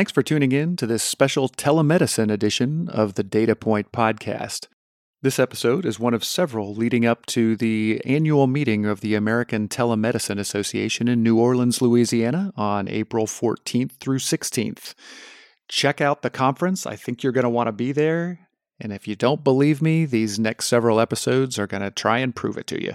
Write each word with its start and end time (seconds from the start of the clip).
Thanks 0.00 0.12
for 0.12 0.22
tuning 0.22 0.52
in 0.52 0.76
to 0.76 0.86
this 0.86 1.02
special 1.02 1.46
telemedicine 1.46 2.32
edition 2.32 2.88
of 2.88 3.16
the 3.16 3.22
Data 3.22 3.54
Point 3.54 3.92
podcast. 3.92 4.66
This 5.20 5.38
episode 5.38 5.84
is 5.84 6.00
one 6.00 6.14
of 6.14 6.24
several 6.24 6.74
leading 6.74 7.04
up 7.04 7.26
to 7.26 7.54
the 7.54 8.00
annual 8.06 8.46
meeting 8.46 8.86
of 8.86 9.02
the 9.02 9.14
American 9.14 9.68
Telemedicine 9.68 10.38
Association 10.38 11.06
in 11.06 11.22
New 11.22 11.38
Orleans, 11.38 11.82
Louisiana 11.82 12.50
on 12.56 12.88
April 12.88 13.26
14th 13.26 13.92
through 14.00 14.20
16th. 14.20 14.94
Check 15.68 16.00
out 16.00 16.22
the 16.22 16.30
conference. 16.30 16.86
I 16.86 16.96
think 16.96 17.22
you're 17.22 17.30
going 17.34 17.44
to 17.44 17.50
want 17.50 17.66
to 17.66 17.72
be 17.72 17.92
there. 17.92 18.48
And 18.80 18.94
if 18.94 19.06
you 19.06 19.16
don't 19.16 19.44
believe 19.44 19.82
me, 19.82 20.06
these 20.06 20.38
next 20.38 20.68
several 20.68 20.98
episodes 20.98 21.58
are 21.58 21.66
going 21.66 21.82
to 21.82 21.90
try 21.90 22.20
and 22.20 22.34
prove 22.34 22.56
it 22.56 22.66
to 22.68 22.82
you. 22.82 22.94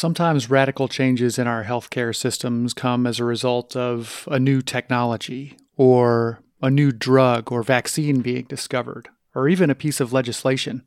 Sometimes 0.00 0.48
radical 0.48 0.88
changes 0.88 1.38
in 1.38 1.46
our 1.46 1.64
healthcare 1.64 2.16
systems 2.16 2.72
come 2.72 3.06
as 3.06 3.20
a 3.20 3.24
result 3.24 3.76
of 3.76 4.26
a 4.30 4.40
new 4.40 4.62
technology 4.62 5.58
or 5.76 6.40
a 6.62 6.70
new 6.70 6.90
drug 6.90 7.52
or 7.52 7.62
vaccine 7.62 8.22
being 8.22 8.44
discovered 8.44 9.10
or 9.34 9.46
even 9.46 9.68
a 9.68 9.74
piece 9.74 10.00
of 10.00 10.10
legislation. 10.10 10.84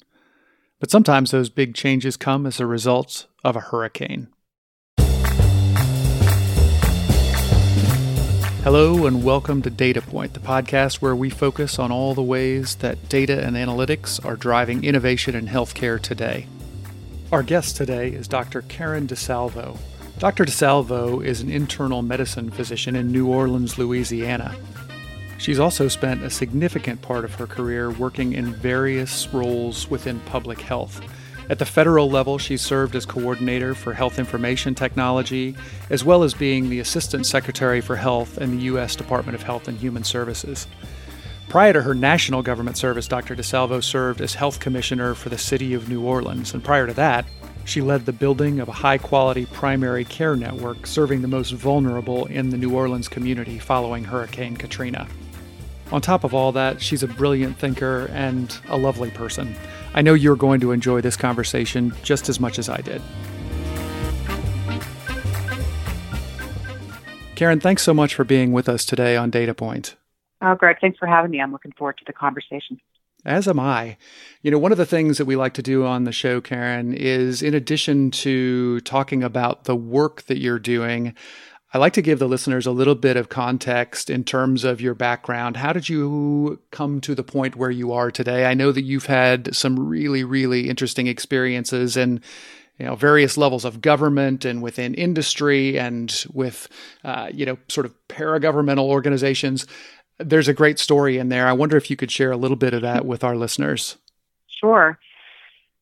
But 0.80 0.90
sometimes 0.90 1.30
those 1.30 1.52
big 1.52 1.76
changes 1.76 2.18
come 2.18 2.48
as 2.48 2.60
a 2.60 2.66
result 2.66 3.28
of 3.44 3.56
a 3.56 3.60
hurricane. 3.60 4.30
Hello, 8.64 9.06
and 9.06 9.24
welcome 9.24 9.62
to 9.62 9.70
Data 9.70 10.02
Point, 10.02 10.34
the 10.34 10.40
podcast 10.40 11.04
where 11.04 11.16
we 11.16 11.30
focus 11.30 11.78
on 11.78 11.92
all 11.92 12.16
the 12.16 12.24
ways 12.24 12.78
that 12.78 13.10
data 13.10 13.46
and 13.46 13.56
analytics 13.56 14.26
are 14.26 14.36
driving 14.36 14.84
innovation 14.84 15.36
in 15.36 15.46
healthcare 15.46 16.02
today. 16.02 16.48
Our 17.34 17.42
guest 17.42 17.76
today 17.78 18.10
is 18.10 18.28
Dr. 18.28 18.62
Karen 18.62 19.08
DeSalvo. 19.08 19.80
Dr. 20.20 20.46
DeSalvo 20.46 21.26
is 21.26 21.42
an 21.42 21.50
internal 21.50 22.04
medicine 22.04 22.52
physician 22.52 22.96
in 22.96 23.12
New 23.12 23.28
Orleans, 23.28 23.80
Louisiana. 23.80 24.56
She's 25.40 25.58
also 25.58 25.88
spent 25.88 26.22
a 26.22 26.30
significant 26.30 27.02
part 27.02 27.26
of 27.26 27.34
her 27.34 27.48
career 27.48 27.90
working 27.90 28.34
in 28.34 28.54
various 28.54 29.34
roles 29.34 29.90
within 29.90 30.20
public 30.20 30.62
health. 30.62 31.02
At 31.50 31.58
the 31.58 31.66
federal 31.66 32.08
level, 32.08 32.38
she 32.38 32.56
served 32.56 32.96
as 32.96 33.04
coordinator 33.04 33.74
for 33.74 33.94
health 33.94 34.20
information 34.20 34.76
technology, 34.76 35.56
as 35.90 36.06
well 36.06 36.22
as 36.22 36.36
being 36.36 36.70
the 36.70 36.82
Assistant 36.82 37.26
Secretary 37.26 37.82
for 37.82 37.96
Health 37.96 38.38
in 38.38 38.58
the 38.58 38.64
U.S. 38.66 38.96
Department 38.96 39.34
of 39.34 39.42
Health 39.42 39.68
and 39.68 39.80
Human 39.80 40.04
Services. 40.04 40.68
Prior 41.50 41.74
to 41.74 41.82
her 41.82 41.94
national 41.94 42.42
government 42.42 42.78
service, 42.78 43.08
Dr. 43.08 43.36
DeSalvo 43.36 43.84
served 43.84 44.22
as 44.22 44.34
health 44.34 44.60
commissioner 44.60 45.14
for 45.14 45.30
the 45.30 45.38
city 45.38 45.74
of 45.74 45.88
New 45.88 46.02
Orleans, 46.02 46.54
and 46.54 46.64
prior 46.64 46.88
to 46.88 46.94
that, 46.94 47.26
she 47.66 47.80
led 47.82 48.06
the 48.06 48.12
building 48.12 48.60
of 48.60 48.68
a 48.68 48.74
high 48.74 48.98
quality 48.98 49.46
primary 49.46 50.04
care 50.04 50.36
network 50.36 50.86
serving 50.86 51.22
the 51.22 51.28
most 51.28 51.52
vulnerable 51.52 52.26
in 52.26 52.50
the 52.50 52.58
New 52.58 52.76
Orleans 52.76 53.08
community 53.08 53.60
following 53.60 54.04
Hurricane 54.04 54.58
Katrina. 54.58 55.08
On 55.92 56.02
top 56.02 56.24
of 56.24 56.34
all 56.34 56.52
that, 56.54 56.82
she's 56.82 57.04
a 57.04 57.08
brilliant 57.08 57.58
thinker 57.58 58.08
and 58.12 58.58
a 58.68 58.78
lovely 58.78 59.12
person. 59.12 59.56
I 59.94 60.02
know 60.02 60.16
you're 60.16 60.36
going 60.36 60.60
to 60.62 60.72
enjoy 60.72 61.02
this 61.02 61.16
conversation 61.16 61.94
just 62.02 62.30
as 62.30 62.40
much 62.40 62.58
as 62.58 62.68
I 62.68 62.82
did. 62.82 63.02
Karen, 67.36 67.60
thanks 67.60 67.84
so 67.84 67.94
much 67.94 68.16
for 68.16 68.24
being 68.24 68.52
with 68.52 68.68
us 68.68 68.86
today 68.86 69.16
on 69.16 69.30
Data 69.30 69.54
Point. 69.54 69.96
Oh, 70.44 70.56
Greg, 70.56 70.78
thanks 70.82 71.00
for 71.00 71.08
having 71.08 71.32
me. 71.32 71.40
I'm 71.40 71.54
looking 71.54 71.72
forward 71.72 71.98
to 72.00 72.04
the 72.06 72.14
conversation. 72.14 72.80
As 73.26 73.48
am 73.48 73.60
I. 73.60 73.96
You 74.42 74.52
know, 74.52 74.60
one 74.60 74.74
of 74.74 74.78
the 74.78 74.86
things 74.86 75.18
that 75.18 75.26
we 75.26 75.38
like 75.38 75.54
to 75.54 75.62
do 75.62 75.86
on 75.86 76.04
the 76.04 76.12
show, 76.12 76.42
Karen, 76.42 76.94
is 76.94 77.42
in 77.42 77.54
addition 77.54 78.12
to 78.12 78.82
talking 78.82 79.24
about 79.24 79.64
the 79.64 79.76
work 79.76 80.24
that 80.24 80.40
you're 80.40 80.60
doing, 80.60 81.16
I 81.74 81.78
like 81.78 81.94
to 81.94 82.02
give 82.02 82.20
the 82.20 82.28
listeners 82.28 82.68
a 82.68 82.72
little 82.72 82.94
bit 82.94 83.16
of 83.16 83.30
context 83.30 84.10
in 84.10 84.26
terms 84.26 84.66
of 84.66 84.82
your 84.82 84.94
background. 84.94 85.58
How 85.58 85.72
did 85.72 85.88
you 85.88 86.62
come 86.72 87.00
to 87.02 87.16
the 87.16 87.24
point 87.24 87.56
where 87.56 87.72
you 87.72 87.94
are 87.94 88.12
today? 88.12 88.46
I 88.46 88.54
know 88.54 88.74
that 88.74 88.84
you've 88.84 89.06
had 89.06 89.56
some 89.56 89.80
really, 89.80 90.26
really 90.26 90.70
interesting 90.70 91.08
experiences 91.08 91.96
in 91.96 92.22
you 92.78 92.86
know 92.86 92.96
various 92.96 93.38
levels 93.38 93.66
of 93.66 93.82
government 93.82 94.46
and 94.46 94.62
within 94.62 94.94
industry 94.96 95.80
and 95.80 96.26
with 96.34 96.68
uh, 97.04 97.30
you 97.34 97.46
know 97.46 97.58
sort 97.70 97.86
of 97.86 97.96
paragovernmental 98.08 98.86
organizations. 98.86 99.66
There's 100.20 100.48
a 100.48 100.54
great 100.54 100.80
story 100.80 101.18
in 101.18 101.30
there. 101.30 101.48
I 101.48 101.54
wonder 101.54 101.78
if 101.78 101.90
you 101.90 101.96
could 101.96 102.12
share 102.12 102.32
a 102.32 102.38
little 102.38 102.58
bit 102.58 102.74
of 102.74 102.82
that 102.82 103.06
with 103.06 103.24
our 103.24 103.36
listeners. 103.36 103.98
Sure. 104.48 104.98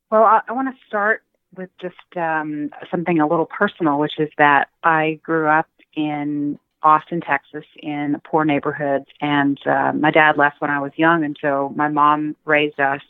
Well, 0.09 0.23
I, 0.23 0.41
I 0.47 0.53
want 0.53 0.73
to 0.73 0.85
start 0.87 1.23
with 1.55 1.69
just 1.79 1.95
um, 2.15 2.71
something 2.89 3.19
a 3.19 3.27
little 3.27 3.45
personal, 3.45 3.99
which 3.99 4.19
is 4.19 4.29
that 4.37 4.69
I 4.83 5.19
grew 5.23 5.47
up 5.47 5.67
in 5.95 6.57
Austin, 6.83 7.21
Texas, 7.21 7.65
in 7.77 8.15
a 8.15 8.19
poor 8.19 8.43
neighborhood, 8.43 9.05
And 9.19 9.59
uh, 9.67 9.93
my 9.93 10.11
dad 10.11 10.37
left 10.37 10.61
when 10.61 10.71
I 10.71 10.79
was 10.79 10.91
young, 10.95 11.23
and 11.23 11.37
so 11.39 11.71
my 11.75 11.89
mom 11.89 12.35
raised 12.45 12.79
us 12.79 13.01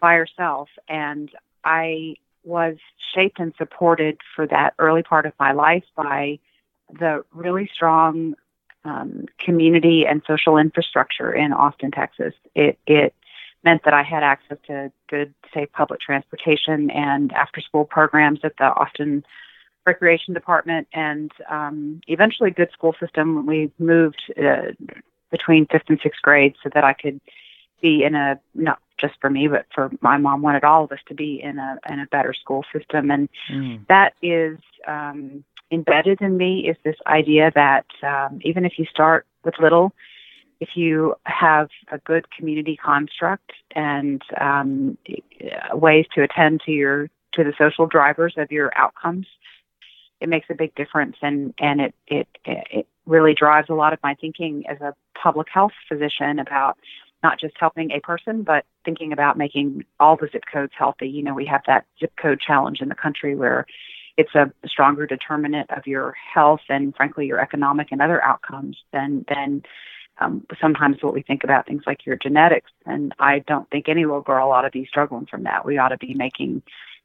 by 0.00 0.14
herself. 0.14 0.68
And 0.88 1.30
I 1.64 2.16
was 2.44 2.76
shaped 3.14 3.40
and 3.40 3.52
supported 3.58 4.18
for 4.34 4.46
that 4.46 4.74
early 4.78 5.02
part 5.02 5.26
of 5.26 5.32
my 5.38 5.52
life 5.52 5.84
by 5.96 6.38
the 6.98 7.24
really 7.32 7.68
strong 7.74 8.34
um, 8.84 9.26
community 9.38 10.06
and 10.06 10.22
social 10.26 10.56
infrastructure 10.56 11.32
in 11.32 11.52
Austin, 11.52 11.90
Texas. 11.90 12.34
It 12.54 12.78
it 12.86 13.14
meant 13.64 13.82
that 13.84 13.94
I 13.94 14.02
had 14.02 14.22
access 14.22 14.58
to 14.66 14.92
good, 15.08 15.34
safe 15.52 15.70
public 15.72 16.00
transportation 16.00 16.90
and 16.90 17.32
after 17.32 17.60
school 17.60 17.84
programs 17.84 18.40
at 18.44 18.56
the 18.56 18.64
Austin 18.64 19.24
recreation 19.84 20.34
department 20.34 20.86
and 20.92 21.32
um, 21.50 22.00
eventually 22.06 22.50
good 22.50 22.70
school 22.72 22.94
system. 23.00 23.34
When 23.34 23.46
we 23.46 23.72
moved 23.78 24.22
uh, 24.40 24.72
between 25.30 25.66
fifth 25.66 25.88
and 25.88 25.98
sixth 26.02 26.22
grade 26.22 26.54
so 26.62 26.70
that 26.74 26.84
I 26.84 26.92
could 26.92 27.20
be 27.80 28.04
in 28.04 28.14
a 28.14 28.40
not 28.54 28.80
just 28.98 29.14
for 29.20 29.30
me 29.30 29.46
but 29.46 29.66
for 29.72 29.90
my 30.00 30.16
mom 30.16 30.42
wanted 30.42 30.64
all 30.64 30.84
of 30.84 30.90
us 30.90 30.98
to 31.06 31.14
be 31.14 31.40
in 31.40 31.58
a 31.58 31.78
in 31.88 32.00
a 32.00 32.06
better 32.06 32.34
school 32.34 32.64
system 32.72 33.10
and 33.10 33.28
mm. 33.50 33.86
that 33.86 34.14
is 34.20 34.58
um, 34.86 35.44
embedded 35.70 36.20
in 36.20 36.36
me 36.36 36.68
is 36.68 36.76
this 36.84 36.96
idea 37.06 37.50
that 37.54 37.86
um, 38.02 38.38
even 38.42 38.64
if 38.64 38.78
you 38.78 38.86
start 38.86 39.26
with 39.44 39.54
little 39.60 39.92
if 40.60 40.70
you 40.74 41.14
have 41.24 41.68
a 41.92 41.98
good 41.98 42.30
community 42.32 42.76
construct 42.76 43.52
and 43.76 44.22
um, 44.40 44.98
ways 45.72 46.04
to 46.14 46.22
attend 46.22 46.60
to 46.66 46.72
your 46.72 47.08
to 47.34 47.44
the 47.44 47.52
social 47.58 47.86
drivers 47.86 48.34
of 48.36 48.50
your 48.50 48.72
outcomes 48.76 49.26
it 50.20 50.28
makes 50.28 50.46
a 50.50 50.54
big 50.54 50.74
difference. 50.74 51.16
And 51.22 51.54
and 51.58 51.80
it 51.80 51.94
it 52.06 52.28
it 52.44 52.86
really 53.06 53.34
drives 53.34 53.68
a 53.70 53.74
lot 53.74 53.92
of 53.92 53.98
my 54.02 54.14
thinking 54.14 54.64
as 54.68 54.80
a 54.80 54.94
public 55.20 55.48
health 55.52 55.72
physician 55.88 56.38
about 56.38 56.76
not 57.22 57.40
just 57.40 57.54
helping 57.58 57.90
a 57.90 58.00
person 58.00 58.42
but 58.42 58.64
thinking 58.84 59.12
about 59.12 59.36
making 59.36 59.84
all 59.98 60.16
the 60.16 60.28
zip 60.30 60.44
codes 60.52 60.72
healthy. 60.76 61.08
You 61.08 61.22
know 61.22 61.34
we 61.34 61.46
have 61.46 61.62
that 61.66 61.86
zip 62.00 62.12
code 62.20 62.40
challenge 62.40 62.80
in 62.80 62.88
the 62.88 62.94
country 62.94 63.34
where 63.34 63.66
it's 64.18 64.34
a 64.34 64.52
stronger 64.66 65.06
determinant 65.06 65.70
of 65.70 65.86
your 65.86 66.14
health 66.34 66.60
and 66.68 66.94
frankly 66.94 67.26
your 67.26 67.40
economic 67.40 67.88
and 67.90 68.02
other 68.02 68.22
outcomes 68.22 68.76
than 68.92 69.24
than 69.28 69.62
um, 70.20 70.44
sometimes 70.60 70.96
what 71.00 71.14
we 71.14 71.22
think 71.22 71.44
about 71.44 71.66
things 71.66 71.84
like 71.86 72.04
your 72.04 72.16
genetics 72.16 72.70
and 72.84 73.14
i 73.18 73.38
don't 73.40 73.70
think 73.70 73.88
any 73.88 74.04
little 74.04 74.20
girl 74.20 74.50
ought 74.50 74.62
to 74.62 74.70
be 74.70 74.84
struggling 74.84 75.26
from 75.26 75.44
that 75.44 75.64
we 75.64 75.78
ought 75.78 75.88
to 75.88 75.98
be 75.98 76.12
making 76.12 76.62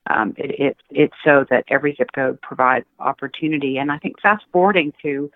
um, 0.08 0.34
it, 0.38 0.60
it, 0.60 0.78
it's 0.90 1.16
so 1.24 1.46
that 1.50 1.66
every 1.70 1.96
zip 1.96 2.10
code 2.14 2.42
provides 2.42 2.86
opportunity. 3.00 3.78
And 3.78 3.92
I 3.92 3.98
think 4.00 4.20
fast 4.22 4.44
forwarding 4.52 4.94
to 5.02 5.32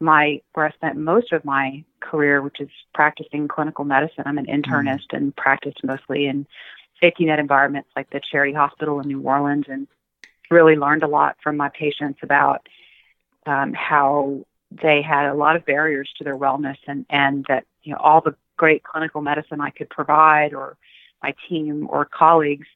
my 0.00 0.42
where 0.52 0.66
I 0.66 0.70
spent 0.72 0.96
most 0.96 1.32
of 1.32 1.44
my 1.44 1.84
career, 2.00 2.42
which 2.42 2.60
is 2.60 2.68
practicing 2.92 3.48
clinical 3.48 3.84
medicine. 3.84 4.24
I'm 4.26 4.38
an 4.38 4.46
mm-hmm. 4.46 4.70
internist 4.70 5.12
and 5.12 5.34
practiced 5.34 5.82
mostly 5.84 6.26
in 6.26 6.46
safety 7.00 7.24
net 7.24 7.38
environments 7.38 7.88
like 7.96 8.10
the 8.10 8.20
Charity 8.20 8.52
Hospital 8.52 9.00
in 9.00 9.08
New 9.08 9.22
Orleans, 9.22 9.64
and 9.68 9.86
really 10.52 10.76
learned 10.76 11.02
a 11.02 11.08
lot 11.08 11.36
from 11.42 11.56
my 11.56 11.68
patients 11.68 12.20
about 12.22 12.68
um, 13.46 13.72
how 13.72 14.44
they 14.70 15.02
had 15.02 15.28
a 15.28 15.34
lot 15.34 15.56
of 15.56 15.66
barriers 15.66 16.10
to 16.18 16.24
their 16.24 16.36
wellness, 16.36 16.78
and 16.86 17.04
and 17.10 17.44
that 17.48 17.64
you 17.82 17.92
know 17.92 17.98
all 17.98 18.20
the 18.20 18.34
great 18.56 18.84
clinical 18.84 19.20
medicine 19.20 19.60
I 19.60 19.70
could 19.70 19.90
provide, 19.90 20.54
or 20.54 20.76
my 21.22 21.34
team 21.48 21.88
or 21.90 22.04
colleagues 22.04 22.66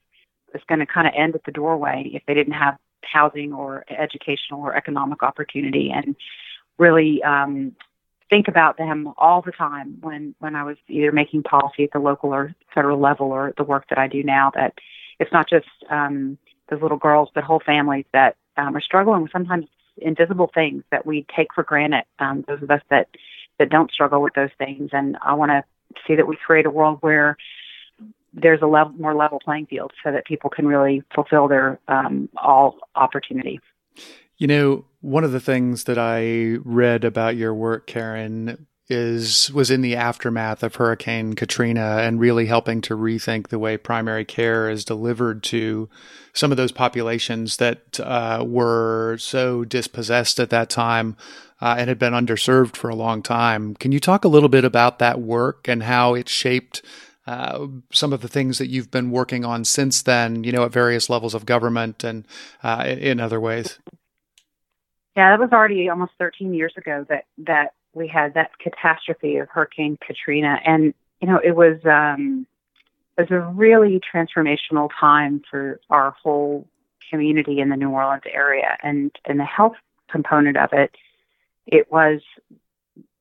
was 0.53 0.63
going 0.69 0.81
to 0.81 0.87
kind 0.87 1.07
of 1.07 1.13
end 1.17 1.35
at 1.35 1.45
the 1.45 1.53
doorway 1.53 2.11
if 2.13 2.23
they 2.27 2.35
didn't 2.35 2.55
have 2.55 2.77
housing 3.03 3.53
or 3.53 3.85
educational 3.89 4.61
or 4.61 4.75
economic 4.75 5.23
opportunity 5.23 5.93
and 5.95 6.17
really 6.79 7.23
um, 7.23 7.73
think 8.29 8.49
about 8.49 8.77
them 8.77 9.13
all 9.17 9.43
the 9.43 9.53
time 9.53 9.99
when 10.01 10.35
when 10.39 10.57
I 10.57 10.65
was 10.65 10.77
either 10.89 11.13
making 11.13 11.43
policy 11.43 11.85
at 11.85 11.93
the 11.93 11.99
local 11.99 12.35
or 12.35 12.55
federal 12.75 12.99
level 12.99 13.29
or 13.29 13.55
the 13.57 13.65
work 13.65 13.87
that 13.91 13.99
I 13.99 14.09
do 14.09 14.23
now 14.23 14.51
that 14.55 14.75
it's 15.19 15.33
not 15.33 15.49
just 15.49 15.69
um, 15.91 16.39
those 16.69 16.83
little 16.83 16.99
girls 16.99 17.29
but 17.35 17.45
whole 17.45 17.61
families 17.65 18.07
that 18.13 18.37
um, 18.57 18.77
are 18.77 18.81
struggling 18.81 19.23
with 19.23 19.33
sometimes 19.33 19.67
invisible 19.99 20.51
things 20.53 20.83
that 20.91 21.07
we 21.07 21.27
take 21.35 21.49
for 21.55 21.65
granted 21.65 22.05
um, 22.19 22.45
those 22.49 22.63
of 22.63 22.71
us 22.71 22.83
that 22.91 23.09
that 23.59 23.71
don't 23.71 23.91
struggle 23.91 24.21
with 24.21 24.35
those 24.35 24.51
things 24.59 24.91
and 24.93 25.17
I 25.23 25.35
want 25.35 25.51
to 25.51 25.65
see 26.07 26.17
that 26.17 26.27
we 26.27 26.37
create 26.37 26.67
a 26.67 26.71
world 26.71 26.99
where 27.01 27.37
there's 28.37 28.61
a 28.63 28.67
level, 28.67 28.93
more 28.99 29.15
level 29.15 29.41
playing 29.43 29.67
field 29.67 29.93
so 30.05 30.13
that 30.13 30.27
people 30.27 30.51
can 30.51 30.67
really 30.67 31.03
fulfill 31.15 31.49
their 31.49 31.81
um, 31.89 32.29
all 32.37 32.77
opportunity. 32.95 33.61
You 34.37 34.47
know, 34.47 34.85
one 35.01 35.25
of 35.25 35.33
the 35.33 35.41
things 35.41 35.85
that 35.85 35.99
I 35.99 36.59
read 36.63 37.05
about 37.05 37.37
your 37.37 37.55
work, 37.55 37.87
Karen, 37.87 38.67
is 38.89 39.51
was 39.53 39.71
in 39.71 39.81
the 39.81 39.97
aftermath 39.97 40.63
of 40.63 40.77
Hurricane 40.77 41.35
Katrina 41.35 41.99
and 41.99 42.21
really 42.21 42.47
helping 42.47 42.81
to 42.83 42.97
rethink 42.97 43.49
the 43.49 43.59
way 43.59 43.77
primary 43.77 44.25
care 44.25 44.71
is 44.71 44.85
delivered 44.85 45.43
to 45.45 45.89
some 46.33 46.51
of 46.51 46.57
those 46.57 46.73
populations 46.73 47.57
that 47.57 47.99
uh, 48.01 48.45
were 48.47 49.17
so 49.19 49.65
dispossessed 49.65 50.39
at 50.39 50.51
that 50.51 50.71
time 50.71 51.17
uh, 51.61 51.75
and 51.79 51.89
had 51.89 51.99
been 51.99 52.13
underserved 52.13 52.77
for 52.77 52.89
a 52.89 52.95
long 52.95 53.23
time. 53.23 53.75
Can 53.75 53.91
you 53.91 54.01
talk 54.01 54.25
a 54.25 54.29
little 54.29 54.49
bit 54.49 54.65
about 54.65 54.99
that 54.99 55.21
work 55.21 55.67
and 55.69 55.83
how 55.83 56.15
it 56.15 56.29
shaped 56.29 56.83
uh, 57.27 57.67
some 57.91 58.13
of 58.13 58.21
the 58.21 58.29
things 58.29 58.59
that 58.59 58.69
you've 58.69 58.91
been 58.91 59.11
working 59.11 59.45
on 59.45 59.65
since 59.65 60.03
then, 60.03 60.45
you 60.45 60.53
know, 60.53 60.65
at 60.65 60.73
various 60.73 61.11
levels 61.11 61.35
of 61.35 61.45
government 61.45 62.05
and 62.05 62.25
uh, 62.63 62.85
in 62.87 63.19
other 63.19 63.41
ways? 63.41 63.81
Yeah, 65.17 65.31
that 65.31 65.41
was 65.41 65.51
already 65.51 65.89
almost 65.89 66.13
13 66.19 66.53
years 66.55 66.75
ago 66.77 67.07
that 67.09 67.25
that 67.39 67.73
we 67.97 68.07
had 68.07 68.35
that 68.35 68.59
catastrophe 68.59 69.39
of 69.39 69.49
Hurricane 69.49 69.99
Katrina, 70.07 70.61
and 70.65 70.93
you 71.21 71.27
know, 71.27 71.41
it 71.43 71.57
was 71.57 71.79
um, 71.87 72.47
it 73.17 73.23
was 73.23 73.31
a 73.31 73.41
really 73.41 74.01
transformational 74.15 74.91
time 75.01 75.43
for 75.51 75.81
our 75.89 76.15
whole 76.23 76.69
community 77.11 77.59
in 77.61 77.71
the 77.71 77.77
New 77.77 77.91
Orleans 77.91 78.25
area, 78.31 78.77
and 78.83 79.11
and 79.25 79.41
the 79.41 79.45
health 79.45 79.77
component 80.11 80.59
of 80.59 80.69
it. 80.73 80.95
It 81.67 81.91
was 81.91 82.21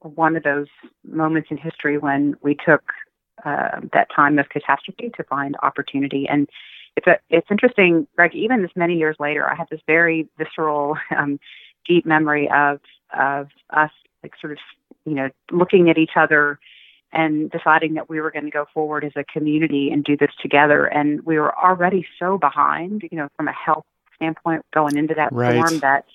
one 0.01 0.35
of 0.35 0.43
those 0.43 0.67
moments 1.03 1.47
in 1.49 1.57
history 1.57 1.97
when 1.97 2.35
we 2.41 2.55
took 2.55 2.83
uh, 3.45 3.79
that 3.93 4.09
time 4.13 4.37
of 4.37 4.49
catastrophe 4.49 5.09
to 5.15 5.23
find 5.23 5.55
opportunity. 5.63 6.27
And 6.29 6.47
it's 6.95 7.07
a, 7.07 7.17
it's 7.29 7.47
interesting, 7.49 8.07
Greg. 8.15 8.35
Even 8.35 8.61
this 8.61 8.71
many 8.75 8.97
years 8.97 9.15
later, 9.19 9.49
I 9.49 9.55
have 9.55 9.67
this 9.71 9.81
very 9.87 10.27
visceral, 10.37 10.97
um, 11.17 11.39
deep 11.87 12.05
memory 12.05 12.49
of 12.53 12.81
of 13.17 13.47
us 13.69 13.91
like 14.25 14.33
sort 14.41 14.53
of 14.53 14.59
you 15.05 15.13
know 15.13 15.29
looking 15.51 15.89
at 15.89 15.97
each 15.97 16.15
other 16.15 16.59
and 17.13 17.49
deciding 17.51 17.93
that 17.93 18.09
we 18.09 18.19
were 18.19 18.31
going 18.31 18.45
to 18.45 18.51
go 18.51 18.65
forward 18.73 19.05
as 19.05 19.13
a 19.15 19.23
community 19.23 19.89
and 19.91 20.03
do 20.03 20.17
this 20.17 20.31
together. 20.41 20.85
And 20.85 21.25
we 21.25 21.39
were 21.39 21.55
already 21.57 22.05
so 22.19 22.37
behind, 22.37 23.03
you 23.09 23.17
know, 23.17 23.29
from 23.37 23.47
a 23.47 23.53
health 23.53 23.85
standpoint 24.15 24.65
going 24.73 24.97
into 24.97 25.13
that 25.13 25.31
right. 25.31 25.65
storm 25.65 25.79
that 25.79 26.05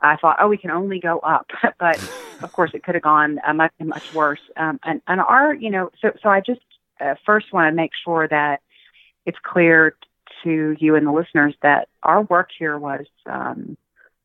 I 0.00 0.16
thought, 0.16 0.38
oh, 0.40 0.48
we 0.48 0.56
can 0.56 0.72
only 0.72 0.98
go 0.98 1.18
up. 1.20 1.50
but 1.78 1.98
of 2.42 2.52
course, 2.52 2.72
it 2.74 2.82
could 2.82 2.94
have 2.94 3.04
gone 3.04 3.38
uh, 3.46 3.52
much 3.52 3.72
much 3.80 4.12
worse. 4.14 4.40
Um, 4.56 4.80
and 4.82 5.00
and 5.06 5.20
our, 5.20 5.54
you 5.54 5.70
know, 5.70 5.90
so 6.00 6.12
so 6.22 6.28
I 6.28 6.40
just 6.40 6.62
uh, 7.00 7.14
first 7.24 7.52
want 7.52 7.70
to 7.70 7.76
make 7.76 7.92
sure 8.04 8.26
that 8.26 8.60
it's 9.26 9.38
clear 9.44 9.94
to 10.42 10.76
you 10.78 10.96
and 10.96 11.06
the 11.06 11.12
listeners 11.12 11.54
that 11.62 11.88
our 12.02 12.22
work 12.22 12.48
here 12.58 12.78
was 12.78 13.04
um, 13.26 13.76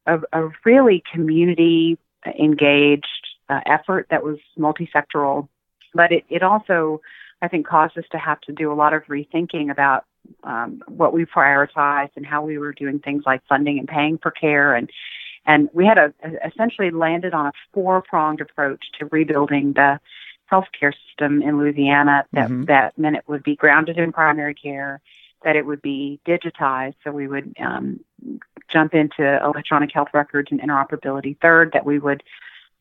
a, 0.06 0.20
a, 0.31 0.50
really 0.64 1.04
community 1.12 1.98
engaged 2.31 3.06
uh, 3.50 3.62
effort 3.66 4.07
that 4.10 4.24
was 4.24 4.38
multisectoral, 4.57 5.48
but 5.94 6.12
it, 6.12 6.25
it 6.30 6.44
also, 6.44 7.01
I 7.42 7.48
think, 7.48 7.68
caused 7.68 7.98
us 7.98 8.06
to 8.12 8.18
have 8.18 8.42
to 8.42 8.54
do 8.54 8.72
a 8.72 8.75
lot 8.75 8.94
of 8.94 9.04
rethinking 9.04 9.72
about 9.72 10.06
um, 10.44 10.81
what 10.88 11.13
we 11.13 11.25
prioritized 11.25 12.12
and 12.16 12.25
how 12.25 12.44
we 12.44 12.57
were 12.57 12.74
doing 12.74 13.00
things 13.00 13.24
like 13.25 13.42
funding 13.48 13.77
and 13.80 13.88
paying 13.88 14.18
for 14.18 14.31
care 14.31 14.74
and 14.74 14.89
and 15.45 15.69
we 15.74 15.86
had 15.86 15.98
a, 15.98 16.13
a 16.24 16.48
essentially 16.48 16.92
landed 16.92 17.33
on 17.33 17.48
a 17.48 17.51
four 17.74 18.01
pronged 18.01 18.42
approach 18.42 18.83
to 19.00 19.06
rebuilding 19.06 19.74
the 19.74 20.00
healthcare 20.51 20.94
system 21.07 21.42
in 21.42 21.57
Louisiana 21.60 22.25
that 22.33 22.50
mm-hmm. 22.50 22.63
that 22.66 22.98
meant 22.98 23.16
it 23.16 23.24
would 23.28 23.44
be 23.44 23.56
grounded 23.56 23.98
in 23.98 24.12
primary 24.12 24.54
care, 24.54 25.01
that 25.45 25.56
it 25.56 25.65
would 25.65 25.81
be 25.81 26.19
digitized, 26.27 26.95
so 27.03 27.12
we 27.12 27.27
would 27.27 27.56
um, 27.63 28.00
jump 28.68 28.94
into 28.94 29.39
electronic 29.44 29.92
health 29.94 30.09
records 30.13 30.50
and 30.51 30.59
interoperability. 30.59 31.38
Third, 31.39 31.71
that 31.74 31.86
we 31.86 32.00
would 32.00 32.24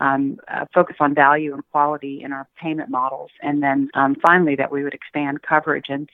um, 0.00 0.38
uh, 0.48 0.64
focus 0.74 0.96
on 0.98 1.14
value 1.14 1.54
and 1.54 1.62
quality 1.70 2.22
in 2.22 2.32
our 2.32 2.48
payment 2.60 2.90
models, 2.90 3.30
and 3.42 3.62
then 3.62 3.90
um, 3.94 4.16
finally 4.16 4.56
that 4.56 4.72
we 4.72 4.82
would 4.82 4.94
expand 4.94 5.42
coverage. 5.42 5.86
And 5.88 6.08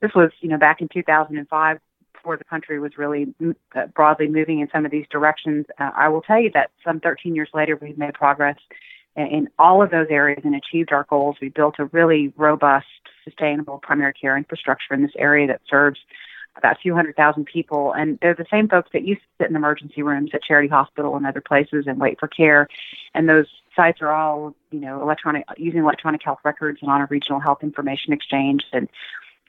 this 0.00 0.12
was, 0.14 0.30
you 0.40 0.48
know, 0.48 0.56
back 0.56 0.80
in 0.80 0.88
2005 0.88 1.80
before 2.14 2.36
the 2.36 2.44
country 2.44 2.78
was 2.78 2.96
really 2.96 3.34
uh, 3.74 3.86
broadly 3.94 4.28
moving 4.28 4.60
in 4.60 4.68
some 4.72 4.84
of 4.84 4.90
these 4.90 5.06
directions. 5.10 5.66
Uh, 5.78 5.90
I 5.94 6.08
will 6.08 6.22
tell 6.22 6.40
you 6.40 6.50
that 6.54 6.70
some 6.84 7.00
13 7.00 7.34
years 7.34 7.50
later, 7.52 7.76
we've 7.76 7.98
made 7.98 8.14
progress 8.14 8.56
in 9.16 9.48
all 9.58 9.82
of 9.82 9.90
those 9.90 10.06
areas 10.10 10.42
and 10.44 10.54
achieved 10.54 10.92
our 10.92 11.04
goals. 11.08 11.36
We 11.40 11.48
built 11.48 11.76
a 11.78 11.86
really 11.86 12.32
robust, 12.36 12.86
sustainable 13.24 13.78
primary 13.78 14.12
care 14.12 14.36
infrastructure 14.36 14.94
in 14.94 15.02
this 15.02 15.12
area 15.18 15.46
that 15.48 15.60
serves 15.68 15.98
about 16.56 16.76
a 16.76 16.80
few 16.80 16.94
hundred 16.94 17.16
thousand 17.16 17.46
people. 17.46 17.92
And 17.92 18.18
they're 18.20 18.34
the 18.34 18.46
same 18.50 18.68
folks 18.68 18.90
that 18.92 19.04
used 19.04 19.20
to 19.20 19.44
sit 19.44 19.50
in 19.50 19.56
emergency 19.56 20.02
rooms 20.02 20.30
at 20.34 20.42
Charity 20.42 20.68
Hospital 20.68 21.16
and 21.16 21.26
other 21.26 21.40
places 21.40 21.84
and 21.86 22.00
wait 22.00 22.18
for 22.18 22.28
care. 22.28 22.68
And 23.14 23.28
those 23.28 23.46
sites 23.74 24.00
are 24.00 24.12
all, 24.12 24.54
you 24.70 24.80
know, 24.80 25.00
electronic 25.00 25.44
using 25.56 25.80
electronic 25.80 26.22
health 26.24 26.40
records 26.44 26.78
and 26.82 26.90
on 26.90 27.00
a 27.00 27.06
regional 27.06 27.40
health 27.40 27.58
information 27.62 28.12
exchange 28.12 28.64
and 28.72 28.88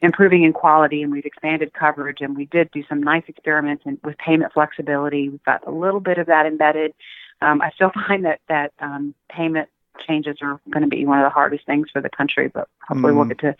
improving 0.01 0.43
in 0.43 0.51
quality 0.51 1.03
and 1.03 1.11
we've 1.11 1.25
expanded 1.25 1.73
coverage 1.73 2.21
and 2.21 2.35
we 2.35 2.45
did 2.45 2.71
do 2.71 2.83
some 2.89 3.03
nice 3.03 3.23
experiments 3.27 3.83
in, 3.85 3.99
with 4.03 4.17
payment 4.17 4.51
flexibility. 4.53 5.29
We've 5.29 5.43
got 5.43 5.65
a 5.67 5.71
little 5.71 5.99
bit 5.99 6.17
of 6.17 6.27
that 6.27 6.45
embedded 6.45 6.93
um, 7.41 7.61
I 7.61 7.71
still 7.71 7.91
find 8.07 8.25
that 8.25 8.39
that 8.47 8.73
um, 8.79 9.13
payment 9.29 9.69
changes 10.07 10.37
are 10.41 10.59
going 10.69 10.83
to 10.83 10.89
be 10.89 11.05
one 11.05 11.19
of 11.19 11.25
the 11.25 11.29
hardest 11.29 11.65
things 11.65 11.89
for 11.91 12.01
the 12.01 12.09
country, 12.09 12.47
but 12.47 12.67
hopefully 12.87 13.13
mm. 13.13 13.17
we'll 13.17 13.25
get 13.25 13.39
to 13.39 13.55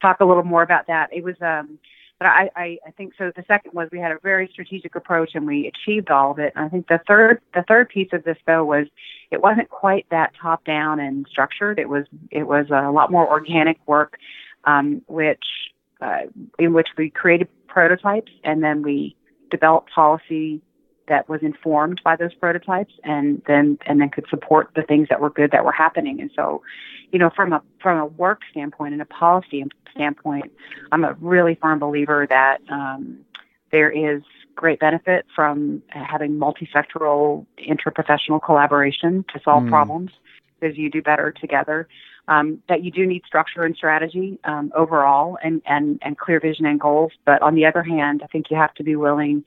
talk 0.00 0.20
a 0.20 0.24
little 0.24 0.44
more 0.44 0.62
about 0.62 0.86
that. 0.86 1.10
It 1.12 1.22
was, 1.22 1.36
um, 1.40 1.78
but 2.18 2.26
I, 2.26 2.50
I, 2.56 2.78
I 2.86 2.90
think 2.92 3.14
so. 3.16 3.32
The 3.34 3.44
second 3.46 3.72
was 3.74 3.88
we 3.92 4.00
had 4.00 4.12
a 4.12 4.18
very 4.22 4.48
strategic 4.52 4.94
approach 4.94 5.34
and 5.34 5.46
we 5.46 5.66
achieved 5.66 6.10
all 6.10 6.30
of 6.30 6.38
it. 6.38 6.52
And 6.56 6.64
I 6.64 6.68
think 6.68 6.88
the 6.88 7.00
third, 7.06 7.40
the 7.54 7.64
third 7.66 7.88
piece 7.88 8.08
of 8.12 8.24
this 8.24 8.38
though 8.46 8.64
was 8.64 8.86
it 9.30 9.42
wasn't 9.42 9.68
quite 9.68 10.06
that 10.10 10.32
top 10.40 10.64
down 10.64 11.00
and 11.00 11.26
structured. 11.28 11.78
It 11.78 11.88
was, 11.88 12.06
it 12.30 12.44
was 12.44 12.66
a 12.70 12.90
lot 12.90 13.10
more 13.10 13.28
organic 13.28 13.78
work, 13.86 14.18
um, 14.64 15.02
which, 15.06 15.44
uh, 16.00 16.22
in 16.58 16.72
which 16.72 16.88
we 16.96 17.10
created 17.10 17.48
prototypes 17.68 18.32
and 18.42 18.62
then 18.62 18.82
we 18.82 19.16
developed 19.50 19.90
policy 19.92 20.60
that 21.08 21.28
was 21.28 21.40
informed 21.42 22.00
by 22.04 22.16
those 22.16 22.34
prototypes 22.34 22.92
and 23.04 23.42
then 23.46 23.78
and 23.86 24.00
then 24.00 24.08
could 24.08 24.26
support 24.28 24.70
the 24.74 24.82
things 24.82 25.08
that 25.08 25.20
were 25.20 25.30
good 25.30 25.50
that 25.50 25.64
were 25.64 25.72
happening 25.72 26.20
and 26.20 26.30
so 26.34 26.62
you 27.12 27.18
know 27.18 27.30
from 27.34 27.52
a 27.52 27.62
from 27.82 27.98
a 27.98 28.06
work 28.06 28.40
standpoint 28.50 28.92
and 28.92 29.02
a 29.02 29.06
policy 29.06 29.64
standpoint 29.92 30.50
i'm 30.92 31.04
a 31.04 31.14
really 31.20 31.56
firm 31.60 31.78
believer 31.78 32.26
that 32.28 32.58
um, 32.70 33.18
there 33.70 33.90
is 33.90 34.22
great 34.54 34.78
benefit 34.78 35.26
from 35.34 35.82
having 35.88 36.38
multi-sectoral 36.38 37.44
interprofessional 37.58 38.40
collaboration 38.42 39.24
to 39.32 39.40
solve 39.44 39.64
mm. 39.64 39.68
problems 39.68 40.10
because 40.60 40.78
you 40.78 40.90
do 40.90 41.02
better 41.02 41.32
together 41.32 41.88
um, 42.28 42.62
that 42.68 42.82
you 42.82 42.90
do 42.90 43.06
need 43.06 43.22
structure 43.26 43.64
and 43.64 43.76
strategy 43.76 44.38
um, 44.44 44.72
overall 44.74 45.36
and, 45.42 45.60
and, 45.66 45.98
and 46.02 46.16
clear 46.18 46.40
vision 46.40 46.64
and 46.66 46.80
goals. 46.80 47.12
But 47.26 47.42
on 47.42 47.54
the 47.54 47.66
other 47.66 47.82
hand, 47.82 48.22
I 48.22 48.28
think 48.28 48.46
you 48.50 48.56
have 48.56 48.74
to 48.74 48.84
be 48.84 48.96
willing 48.96 49.44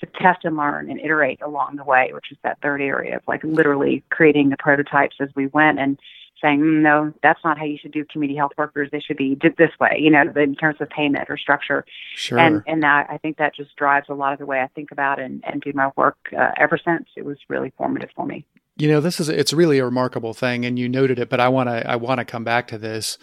to 0.00 0.06
test 0.20 0.44
and 0.44 0.56
learn 0.56 0.90
and 0.90 1.00
iterate 1.00 1.40
along 1.42 1.76
the 1.76 1.84
way, 1.84 2.10
which 2.12 2.32
is 2.32 2.38
that 2.42 2.58
third 2.62 2.80
area 2.80 3.16
of 3.16 3.22
like 3.28 3.42
literally 3.44 4.02
creating 4.10 4.50
the 4.50 4.56
prototypes 4.58 5.16
as 5.20 5.28
we 5.34 5.46
went 5.48 5.78
and 5.78 5.98
saying, 6.40 6.60
mm, 6.60 6.80
no, 6.82 7.12
that's 7.22 7.40
not 7.44 7.58
how 7.58 7.64
you 7.64 7.78
should 7.80 7.92
do 7.92 8.04
community 8.04 8.36
health 8.36 8.52
workers. 8.56 8.88
They 8.90 9.00
should 9.00 9.16
be 9.16 9.34
did 9.34 9.56
this 9.56 9.70
way, 9.78 9.98
you 9.98 10.10
know, 10.10 10.22
in 10.36 10.54
terms 10.54 10.80
of 10.80 10.88
payment 10.88 11.28
or 11.28 11.36
structure. 11.36 11.84
Sure. 12.14 12.38
And 12.38 12.62
and 12.66 12.82
that, 12.82 13.06
I 13.10 13.18
think 13.18 13.36
that 13.38 13.54
just 13.54 13.76
drives 13.76 14.08
a 14.08 14.14
lot 14.14 14.32
of 14.32 14.38
the 14.38 14.46
way 14.46 14.60
I 14.60 14.68
think 14.68 14.90
about 14.90 15.20
and, 15.20 15.42
and 15.46 15.60
do 15.60 15.72
my 15.74 15.90
work 15.96 16.16
uh, 16.36 16.50
ever 16.56 16.78
since. 16.82 17.08
It 17.16 17.24
was 17.24 17.38
really 17.48 17.72
formative 17.76 18.10
for 18.14 18.26
me. 18.26 18.44
You 18.76 18.88
know, 18.88 19.00
this 19.00 19.20
is 19.20 19.28
it's 19.28 19.52
really 19.52 19.78
a 19.78 19.84
remarkable 19.84 20.34
thing, 20.34 20.64
and 20.64 20.78
you 20.78 20.88
noted 20.88 21.18
it, 21.18 21.28
but 21.28 21.40
I 21.40 21.48
want 21.48 21.68
to 21.68 21.88
I 21.88 21.96
want 21.96 22.18
to 22.18 22.24
come 22.24 22.44
back 22.44 22.68
to 22.68 22.78
this. 22.78 23.18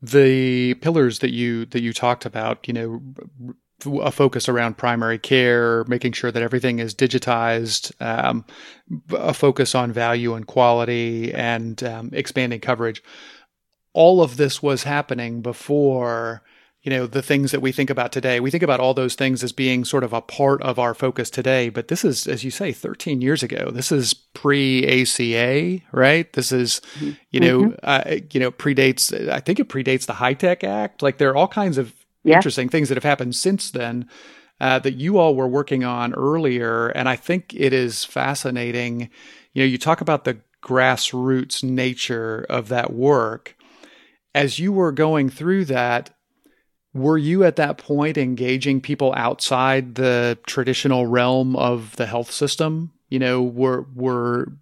The 0.00 0.74
pillars 0.74 1.20
that 1.20 1.32
you 1.32 1.66
that 1.66 1.82
you 1.82 1.92
talked 1.92 2.26
about, 2.26 2.66
you 2.66 2.74
know, 2.74 3.02
a 3.86 4.10
focus 4.10 4.48
around 4.48 4.76
primary 4.76 5.18
care, 5.18 5.84
making 5.84 6.12
sure 6.12 6.30
that 6.30 6.42
everything 6.42 6.78
is 6.78 6.94
digitized, 6.94 7.92
um, 8.00 8.44
a 9.10 9.34
focus 9.34 9.74
on 9.74 9.92
value 9.92 10.34
and 10.34 10.46
quality, 10.46 11.32
and 11.34 11.82
um, 11.82 12.10
expanding 12.12 12.60
coverage. 12.60 13.02
All 13.92 14.22
of 14.22 14.36
this 14.36 14.62
was 14.62 14.84
happening 14.84 15.40
before 15.40 16.42
you 16.84 16.90
know 16.90 17.06
the 17.06 17.22
things 17.22 17.50
that 17.50 17.60
we 17.60 17.72
think 17.72 17.88
about 17.88 18.12
today. 18.12 18.40
We 18.40 18.50
think 18.50 18.62
about 18.62 18.78
all 18.78 18.92
those 18.92 19.14
things 19.14 19.42
as 19.42 19.52
being 19.52 19.84
sort 19.84 20.04
of 20.04 20.12
a 20.12 20.20
part 20.20 20.62
of 20.62 20.78
our 20.78 20.92
focus 20.92 21.30
today 21.30 21.70
but 21.70 21.88
this 21.88 22.04
is 22.04 22.26
as 22.26 22.44
you 22.44 22.50
say 22.50 22.72
13 22.72 23.22
years 23.22 23.42
ago. 23.42 23.70
This 23.72 23.90
is 23.90 24.12
pre 24.12 25.02
ACA 25.02 25.82
right? 25.92 26.30
This 26.34 26.52
is 26.52 26.82
you 27.30 27.40
know 27.40 27.62
mm-hmm. 27.64 27.74
uh, 27.82 28.16
you 28.30 28.38
know 28.38 28.50
predates 28.50 29.28
i 29.30 29.40
think 29.40 29.58
it 29.58 29.68
predates 29.68 30.06
the 30.06 30.14
HITECH 30.14 30.62
act. 30.62 31.02
Like 31.02 31.16
there 31.16 31.30
are 31.30 31.36
all 31.36 31.48
kinds 31.48 31.78
of 31.78 31.94
yeah. 32.24 32.36
interesting 32.36 32.68
things 32.68 32.88
that 32.88 32.96
have 32.96 33.04
happened 33.04 33.36
since 33.36 33.70
then 33.70 34.08
uh, 34.60 34.78
that 34.80 34.94
you 34.94 35.18
all 35.18 35.34
were 35.34 35.48
working 35.48 35.84
on 35.84 36.14
earlier. 36.14 36.88
And 36.88 37.08
I 37.08 37.16
think 37.16 37.54
it 37.54 37.72
is 37.72 38.04
fascinating. 38.04 39.10
You 39.52 39.62
know, 39.62 39.66
you 39.66 39.78
talk 39.78 40.00
about 40.00 40.24
the 40.24 40.38
grassroots 40.62 41.62
nature 41.62 42.46
of 42.48 42.68
that 42.68 42.92
work. 42.92 43.56
As 44.34 44.58
you 44.58 44.72
were 44.72 44.92
going 44.92 45.28
through 45.28 45.66
that, 45.66 46.10
were 46.92 47.18
you 47.18 47.44
at 47.44 47.56
that 47.56 47.76
point 47.76 48.16
engaging 48.16 48.80
people 48.80 49.12
outside 49.16 49.96
the 49.96 50.38
traditional 50.46 51.06
realm 51.06 51.56
of 51.56 51.96
the 51.96 52.06
health 52.06 52.30
system? 52.30 52.92
You 53.10 53.18
know, 53.18 53.42
were 53.42 53.86
were 53.94 54.52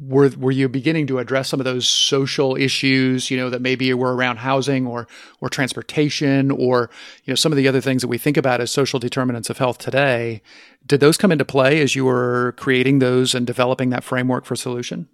were 0.00 0.30
were 0.36 0.50
you 0.50 0.68
beginning 0.68 1.06
to 1.06 1.18
address 1.18 1.48
some 1.48 1.60
of 1.60 1.64
those 1.64 1.88
social 1.88 2.56
issues, 2.56 3.30
you 3.30 3.36
know, 3.36 3.48
that 3.50 3.62
maybe 3.62 3.92
were 3.94 4.14
around 4.14 4.38
housing 4.38 4.86
or 4.86 5.06
or 5.40 5.48
transportation 5.48 6.50
or 6.50 6.90
you 7.24 7.30
know 7.30 7.34
some 7.34 7.52
of 7.52 7.56
the 7.56 7.68
other 7.68 7.80
things 7.80 8.02
that 8.02 8.08
we 8.08 8.18
think 8.18 8.36
about 8.36 8.60
as 8.60 8.70
social 8.70 8.98
determinants 8.98 9.50
of 9.50 9.58
health 9.58 9.78
today? 9.78 10.42
Did 10.84 11.00
those 11.00 11.16
come 11.16 11.32
into 11.32 11.44
play 11.44 11.80
as 11.80 11.96
you 11.96 12.04
were 12.04 12.54
creating 12.56 12.98
those 12.98 13.34
and 13.34 13.46
developing 13.46 13.90
that 13.90 14.04
framework 14.04 14.44
for 14.44 14.56
solution? 14.56 15.08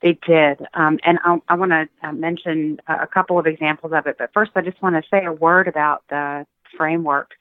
They 0.00 0.16
did, 0.26 0.60
um, 0.74 1.00
and 1.04 1.18
I, 1.24 1.38
I 1.48 1.54
want 1.56 1.72
to 1.72 1.88
uh, 2.04 2.12
mention 2.12 2.78
a 2.86 3.08
couple 3.08 3.36
of 3.36 3.46
examples 3.46 3.92
of 3.92 4.06
it. 4.06 4.14
But 4.16 4.30
first, 4.32 4.52
I 4.54 4.60
just 4.60 4.80
want 4.80 4.94
to 4.94 5.02
say 5.10 5.24
a 5.24 5.32
word 5.32 5.66
about 5.66 6.04
the 6.08 6.46
framework 6.76 7.32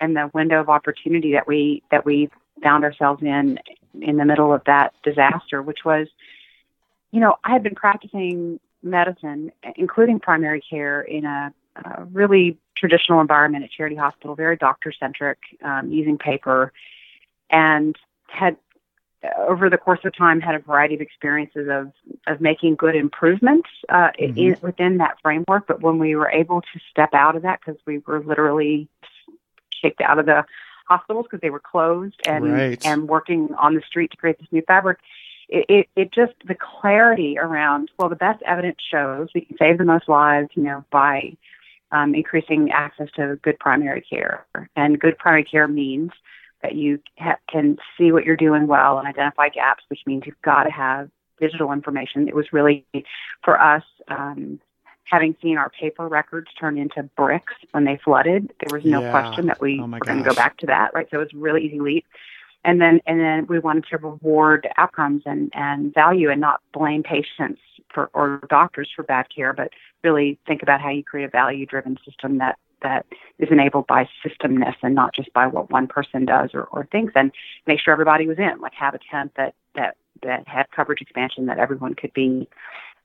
and 0.00 0.16
the 0.16 0.28
window 0.34 0.60
of 0.60 0.68
opportunity 0.68 1.32
that 1.34 1.46
we 1.46 1.84
that 1.92 2.04
we 2.04 2.28
found 2.62 2.82
ourselves 2.82 3.22
in 3.22 3.58
in 4.00 4.16
the 4.16 4.24
middle 4.24 4.52
of 4.52 4.62
that 4.64 4.94
disaster, 5.02 5.62
which 5.62 5.84
was, 5.84 6.08
you 7.10 7.20
know, 7.20 7.36
I 7.44 7.52
had 7.52 7.62
been 7.62 7.74
practicing 7.74 8.60
medicine, 8.82 9.52
including 9.76 10.20
primary 10.20 10.60
care, 10.60 11.00
in 11.02 11.24
a, 11.24 11.52
a 11.76 12.04
really 12.04 12.58
traditional 12.74 13.20
environment 13.20 13.64
at 13.64 13.70
Charity 13.70 13.96
Hospital, 13.96 14.34
very 14.34 14.56
doctor 14.56 14.92
centric, 14.92 15.38
um, 15.62 15.90
using 15.90 16.18
paper, 16.18 16.72
and 17.50 17.96
had 18.26 18.56
over 19.36 19.68
the 19.68 19.76
course 19.76 20.00
of 20.04 20.16
time 20.16 20.40
had 20.40 20.54
a 20.54 20.60
variety 20.60 20.94
of 20.94 21.00
experiences 21.00 21.68
of 21.70 21.92
of 22.26 22.40
making 22.40 22.74
good 22.76 22.96
improvements 22.96 23.68
uh, 23.88 24.10
mm-hmm. 24.18 24.38
in, 24.38 24.56
within 24.62 24.98
that 24.98 25.18
framework. 25.20 25.66
But 25.66 25.82
when 25.82 25.98
we 25.98 26.14
were 26.16 26.30
able 26.30 26.62
to 26.62 26.80
step 26.90 27.10
out 27.12 27.36
of 27.36 27.42
that, 27.42 27.60
because 27.60 27.80
we 27.86 27.98
were 27.98 28.20
literally 28.20 28.88
kicked 29.82 30.00
out 30.00 30.18
of 30.18 30.26
the 30.26 30.44
hospitals 30.90 31.26
because 31.26 31.40
they 31.40 31.50
were 31.50 31.60
closed 31.60 32.16
and 32.26 32.52
right. 32.52 32.84
and 32.84 33.08
working 33.08 33.48
on 33.58 33.74
the 33.74 33.82
street 33.86 34.10
to 34.10 34.16
create 34.16 34.38
this 34.38 34.48
new 34.50 34.62
fabric. 34.62 34.98
It, 35.48 35.66
it, 35.68 35.88
it 35.96 36.12
just 36.12 36.32
the 36.46 36.54
clarity 36.54 37.36
around 37.38 37.90
well 37.98 38.08
the 38.08 38.16
best 38.16 38.42
evidence 38.42 38.78
shows 38.90 39.28
we 39.34 39.42
can 39.42 39.56
save 39.56 39.78
the 39.78 39.84
most 39.84 40.08
lives 40.08 40.48
you 40.54 40.62
know 40.62 40.84
by 40.90 41.36
um, 41.92 42.14
increasing 42.14 42.70
access 42.72 43.08
to 43.16 43.36
good 43.42 43.58
primary 43.58 44.00
care 44.00 44.46
and 44.76 45.00
good 45.00 45.18
primary 45.18 45.44
care 45.44 45.66
means 45.66 46.12
that 46.62 46.76
you 46.76 47.00
ha- 47.18 47.38
can 47.48 47.78
see 47.98 48.12
what 48.12 48.24
you're 48.24 48.36
doing 48.36 48.68
well 48.68 48.98
and 48.98 49.08
identify 49.08 49.48
gaps 49.48 49.82
which 49.88 50.00
means 50.06 50.22
you've 50.24 50.42
got 50.42 50.64
to 50.64 50.70
have 50.70 51.10
digital 51.40 51.72
information 51.72 52.28
it 52.28 52.34
was 52.34 52.52
really 52.52 52.86
for 53.42 53.60
us 53.60 53.82
um, 54.06 54.60
having 55.10 55.34
seen 55.42 55.58
our 55.58 55.70
paper 55.70 56.06
records 56.06 56.48
turn 56.58 56.78
into 56.78 57.02
bricks 57.02 57.54
when 57.72 57.84
they 57.84 57.98
flooded, 58.02 58.52
there 58.60 58.76
was 58.76 58.84
no 58.84 59.00
yeah. 59.00 59.10
question 59.10 59.46
that 59.46 59.60
we 59.60 59.80
oh 59.80 59.86
were 59.86 59.98
going 59.98 60.18
to 60.18 60.28
go 60.28 60.34
back 60.34 60.56
to 60.58 60.66
that, 60.66 60.92
right? 60.94 61.08
So 61.10 61.16
it 61.16 61.24
was 61.24 61.34
a 61.34 61.38
really 61.38 61.64
easy 61.66 61.80
leap. 61.80 62.06
And 62.64 62.80
then, 62.80 63.00
and 63.06 63.18
then 63.18 63.46
we 63.46 63.58
wanted 63.58 63.86
to 63.90 63.96
reward 63.96 64.68
outcomes 64.76 65.22
and, 65.26 65.50
and 65.54 65.92
value 65.94 66.30
and 66.30 66.40
not 66.40 66.60
blame 66.72 67.02
patients 67.02 67.60
for, 67.92 68.10
or 68.12 68.42
doctors 68.48 68.90
for 68.94 69.02
bad 69.02 69.26
care, 69.34 69.52
but 69.52 69.70
really 70.04 70.38
think 70.46 70.62
about 70.62 70.80
how 70.80 70.90
you 70.90 71.02
create 71.02 71.24
a 71.24 71.28
value 71.28 71.66
driven 71.66 71.96
system 72.04 72.38
that, 72.38 72.58
that 72.82 73.06
is 73.38 73.48
enabled 73.50 73.86
by 73.86 74.08
systemness 74.24 74.74
and 74.82 74.94
not 74.94 75.14
just 75.14 75.32
by 75.32 75.46
what 75.46 75.70
one 75.70 75.86
person 75.86 76.24
does 76.24 76.50
or, 76.54 76.64
or 76.64 76.86
thinks 76.92 77.12
and 77.16 77.32
make 77.66 77.80
sure 77.80 77.92
everybody 77.92 78.26
was 78.26 78.38
in, 78.38 78.60
like 78.60 78.74
have 78.74 78.94
a 78.94 79.00
tent 79.10 79.32
that, 79.36 79.54
that, 79.74 79.96
that 80.22 80.46
had 80.46 80.70
coverage 80.70 81.00
expansion 81.00 81.46
that 81.46 81.58
everyone 81.58 81.94
could 81.94 82.12
be 82.12 82.46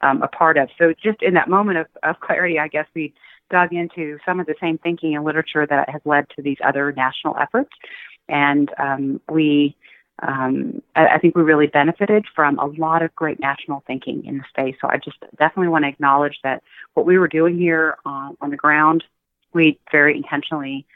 um, 0.01 0.21
a 0.21 0.27
part 0.27 0.57
of. 0.57 0.69
So 0.77 0.93
just 0.93 1.21
in 1.21 1.33
that 1.35 1.49
moment 1.49 1.79
of, 1.79 1.87
of 2.03 2.19
clarity, 2.19 2.59
I 2.59 2.67
guess 2.67 2.87
we 2.93 3.13
dug 3.49 3.73
into 3.73 4.17
some 4.25 4.39
of 4.39 4.47
the 4.47 4.55
same 4.59 4.77
thinking 4.77 5.15
and 5.15 5.23
literature 5.23 5.65
that 5.67 5.89
has 5.89 6.01
led 6.05 6.29
to 6.35 6.41
these 6.41 6.57
other 6.63 6.91
national 6.91 7.37
efforts. 7.37 7.69
And 8.27 8.71
um, 8.79 9.21
we, 9.29 9.75
um, 10.21 10.81
I, 10.95 11.07
I, 11.07 11.17
think 11.19 11.35
we 11.35 11.43
really 11.43 11.67
benefited 11.67 12.25
from 12.35 12.57
a 12.57 12.65
lot 12.65 13.03
of 13.03 13.13
great 13.15 13.39
national 13.39 13.83
thinking 13.85 14.25
in 14.25 14.37
the 14.39 14.43
space. 14.49 14.75
So 14.81 14.87
I 14.87 14.97
just 14.97 15.19
definitely 15.37 15.67
want 15.67 15.83
to 15.83 15.89
acknowledge 15.89 16.39
that 16.43 16.63
what 16.95 17.05
we 17.05 17.19
were 17.19 17.27
doing 17.27 17.57
here 17.57 17.97
on, 18.05 18.35
on 18.41 18.49
the 18.49 18.57
ground, 18.57 19.03
we 19.53 19.79
very 19.91 20.17
intentionally 20.17 20.87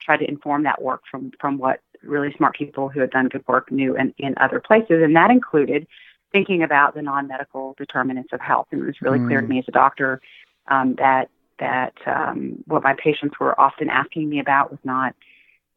tried 0.00 0.18
to 0.18 0.28
inform 0.28 0.62
that 0.62 0.80
work 0.80 1.02
from, 1.10 1.32
from 1.40 1.58
what 1.58 1.80
really 2.02 2.32
smart 2.36 2.54
people 2.54 2.88
who 2.88 3.00
had 3.00 3.10
done 3.10 3.28
good 3.28 3.46
work 3.48 3.72
knew 3.72 3.96
in, 3.96 4.14
in 4.18 4.34
other 4.38 4.60
places. 4.60 5.02
And 5.02 5.16
that 5.16 5.30
included 5.30 5.88
thinking 6.32 6.62
about 6.62 6.94
the 6.94 7.02
non-medical 7.02 7.74
determinants 7.78 8.32
of 8.32 8.40
health. 8.40 8.68
And 8.70 8.82
it 8.82 8.86
was 8.86 9.02
really 9.02 9.18
mm. 9.18 9.26
clear 9.26 9.40
to 9.40 9.46
mm. 9.46 9.50
me 9.50 9.58
as 9.58 9.64
a 9.68 9.72
doctor 9.72 10.20
um, 10.68 10.94
that 10.98 11.28
that 11.58 11.94
um, 12.06 12.62
what 12.66 12.82
my 12.82 12.94
patients 12.94 13.36
were 13.40 13.58
often 13.58 13.88
asking 13.88 14.28
me 14.28 14.40
about 14.40 14.70
was 14.70 14.80
not 14.84 15.14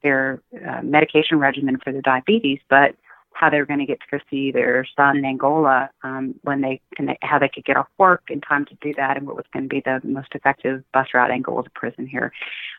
their 0.03 0.41
uh, 0.67 0.81
medication 0.81 1.39
regimen 1.39 1.77
for 1.81 1.93
their 1.93 2.01
diabetes, 2.01 2.59
but 2.69 2.95
how 3.33 3.49
they 3.49 3.59
were 3.59 3.65
going 3.65 3.79
to 3.79 3.85
get 3.85 3.99
to 4.01 4.05
go 4.11 4.19
see 4.29 4.51
their 4.51 4.85
son 4.97 5.15
in 5.17 5.23
Angola 5.23 5.89
um, 6.03 6.35
when 6.41 6.59
they 6.59 6.81
can, 6.95 7.15
how 7.21 7.39
they 7.39 7.47
could 7.47 7.63
get 7.63 7.77
off 7.77 7.87
work 7.97 8.23
in 8.29 8.41
time 8.41 8.65
to 8.65 8.75
do 8.81 8.93
that, 8.97 9.15
and 9.15 9.25
what 9.25 9.37
was 9.37 9.45
going 9.53 9.63
to 9.63 9.69
be 9.69 9.81
the 9.81 10.01
most 10.03 10.29
effective 10.35 10.83
bus 10.93 11.07
route. 11.13 11.31
Angola 11.31 11.63
to 11.63 11.69
prison 11.69 12.05
here, 12.05 12.33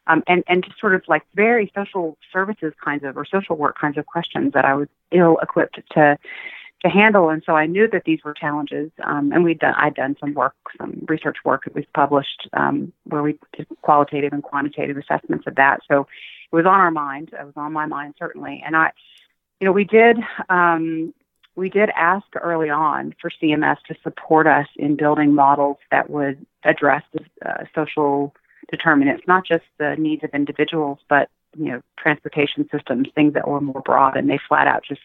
um, 0.06 0.22
and 0.26 0.44
and 0.48 0.64
just 0.64 0.78
sort 0.78 0.94
of 0.94 1.02
like 1.08 1.22
very 1.34 1.72
social 1.74 2.18
services 2.32 2.74
kinds 2.84 3.04
of 3.04 3.16
or 3.16 3.24
social 3.24 3.56
work 3.56 3.78
kinds 3.78 3.96
of 3.96 4.04
questions 4.06 4.52
that 4.52 4.66
I 4.66 4.74
was 4.74 4.88
ill 5.12 5.38
equipped 5.42 5.80
to 5.92 6.18
to 6.82 6.88
handle. 6.88 7.28
And 7.28 7.42
so 7.44 7.54
I 7.54 7.66
knew 7.66 7.88
that 7.88 8.04
these 8.04 8.20
were 8.24 8.34
challenges. 8.34 8.90
Um, 9.02 9.32
and 9.32 9.44
we'd 9.44 9.58
done, 9.58 9.74
I'd 9.76 9.94
done 9.94 10.16
some 10.18 10.34
work, 10.34 10.54
some 10.78 11.04
research 11.08 11.38
work 11.44 11.64
that 11.64 11.74
was 11.74 11.84
published 11.94 12.48
um, 12.54 12.92
where 13.04 13.22
we 13.22 13.38
did 13.56 13.66
qualitative 13.82 14.32
and 14.32 14.42
quantitative 14.42 14.96
assessments 14.96 15.46
of 15.46 15.56
that. 15.56 15.80
So 15.88 16.06
it 16.52 16.56
was 16.56 16.66
on 16.66 16.80
our 16.80 16.90
mind. 16.90 17.30
It 17.32 17.44
was 17.44 17.54
on 17.56 17.72
my 17.72 17.86
mind 17.86 18.14
certainly. 18.18 18.62
And 18.64 18.76
I, 18.76 18.92
you 19.60 19.66
know, 19.66 19.72
we 19.72 19.84
did. 19.84 20.18
Um, 20.48 21.12
we 21.56 21.68
did 21.68 21.90
ask 21.94 22.24
early 22.40 22.70
on 22.70 23.14
for 23.20 23.30
CMS 23.30 23.76
to 23.88 23.94
support 24.02 24.46
us 24.46 24.66
in 24.76 24.96
building 24.96 25.34
models 25.34 25.76
that 25.90 26.08
would 26.08 26.46
address 26.64 27.02
the 27.12 27.20
uh, 27.46 27.64
social 27.74 28.34
determinants, 28.70 29.24
not 29.26 29.44
just 29.44 29.64
the 29.78 29.96
needs 29.98 30.24
of 30.24 30.30
individuals, 30.32 30.98
but 31.08 31.28
you 31.58 31.66
know, 31.66 31.82
transportation 31.98 32.68
systems, 32.72 33.08
things 33.14 33.34
that 33.34 33.48
were 33.48 33.60
more 33.60 33.82
broad. 33.82 34.16
And 34.16 34.30
they 34.30 34.38
flat 34.48 34.68
out 34.68 34.84
just 34.88 35.00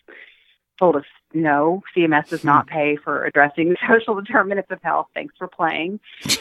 told 0.77 0.96
us 0.96 1.05
no, 1.34 1.84
CMS 1.96 2.29
does 2.29 2.44
not 2.44 2.70
hmm. 2.70 2.74
pay 2.74 2.96
for 2.96 3.25
addressing 3.25 3.70
the 3.70 3.77
social 3.89 4.15
determinants 4.15 4.72
of 4.72 4.82
health. 4.82 5.08
Thanks 5.13 5.36
for 5.38 5.48
playing. 5.48 6.00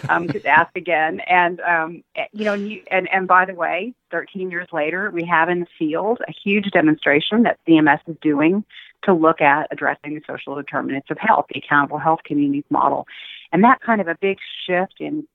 Um, 0.09 0.29
to 0.35 0.47
ask 0.47 0.75
again, 0.77 1.21
and 1.21 1.61
um, 1.61 2.05
eh, 2.17 2.27
you 2.33 2.45
know, 2.45 2.55
and 2.55 3.09
and 3.13 3.27
by 3.27 3.45
the 3.45 3.55
way, 3.55 3.95
13 4.11 4.51
years 4.51 4.69
later, 4.73 5.11
we 5.11 5.25
have 5.25 5.49
in 5.49 5.61
the 5.61 5.67
field 5.79 6.21
a 6.29 6.33
huge 6.33 6.71
demonstration 6.71 7.43
that 7.43 7.59
CMS 7.67 8.01
is 8.07 8.17
doing 8.23 8.65
to 9.05 9.13
look 9.13 9.41
at 9.41 9.69
addressing 9.71 10.15
the 10.15 10.23
social 10.27 10.55
determinants 10.55 11.11
of 11.11 11.19
health, 11.19 11.47
the 11.53 11.61
accountable 11.61 11.99
health 11.99 12.21
communities 12.25 12.65
model, 12.71 13.07
and 13.53 13.65
that 13.65 13.81
kind 13.81 14.01
of 14.01 14.09
a 14.09 14.17
big 14.21 14.39
shift 14.67 14.95
in 15.01 15.27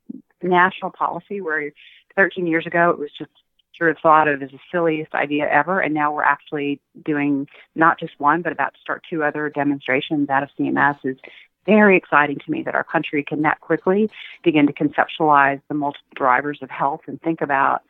national 0.42 0.92
policy 0.92 1.42
where 1.42 1.72
13 2.16 2.48
years 2.48 2.66
ago 2.66 2.90
it 2.90 2.98
was 2.98 3.10
just 3.18 3.32
sort 3.80 3.90
of 3.90 3.98
thought 3.98 4.28
of 4.28 4.44
as 4.44 4.52
the 4.52 4.60
silliest 4.72 5.16
idea 5.16 5.50
ever. 5.50 5.80
And 5.80 5.96
now 5.96 6.14
we're 6.14 6.24
actually 6.24 6.80
doing 7.04 7.48
not 7.76 8.00
just 8.00 8.20
one, 8.20 8.44
but 8.44 8.52
about 8.52 8.76
to 8.76 8.80
start 8.80 9.04
two 9.10 9.24
other 9.24 9.50
demonstrations 9.50 10.30
out 10.30 10.44
of 10.44 10.50
CMS 10.60 11.00
is 11.04 11.18
very 11.66 11.98
exciting 11.98 12.38
to 12.38 12.52
me 12.52 12.62
that 12.64 12.76
our 12.76 12.84
country 12.84 13.24
can 13.24 13.42
that 13.44 13.60
quickly 13.62 14.10
begin 14.44 14.68
to 14.68 14.74
conceptualize 14.74 15.62
the 15.68 15.74
multiple 15.74 16.08
drivers 16.16 16.60
of 16.62 16.70
health 16.70 17.02
and 17.08 17.22
think 17.22 17.42
about 17.42 17.84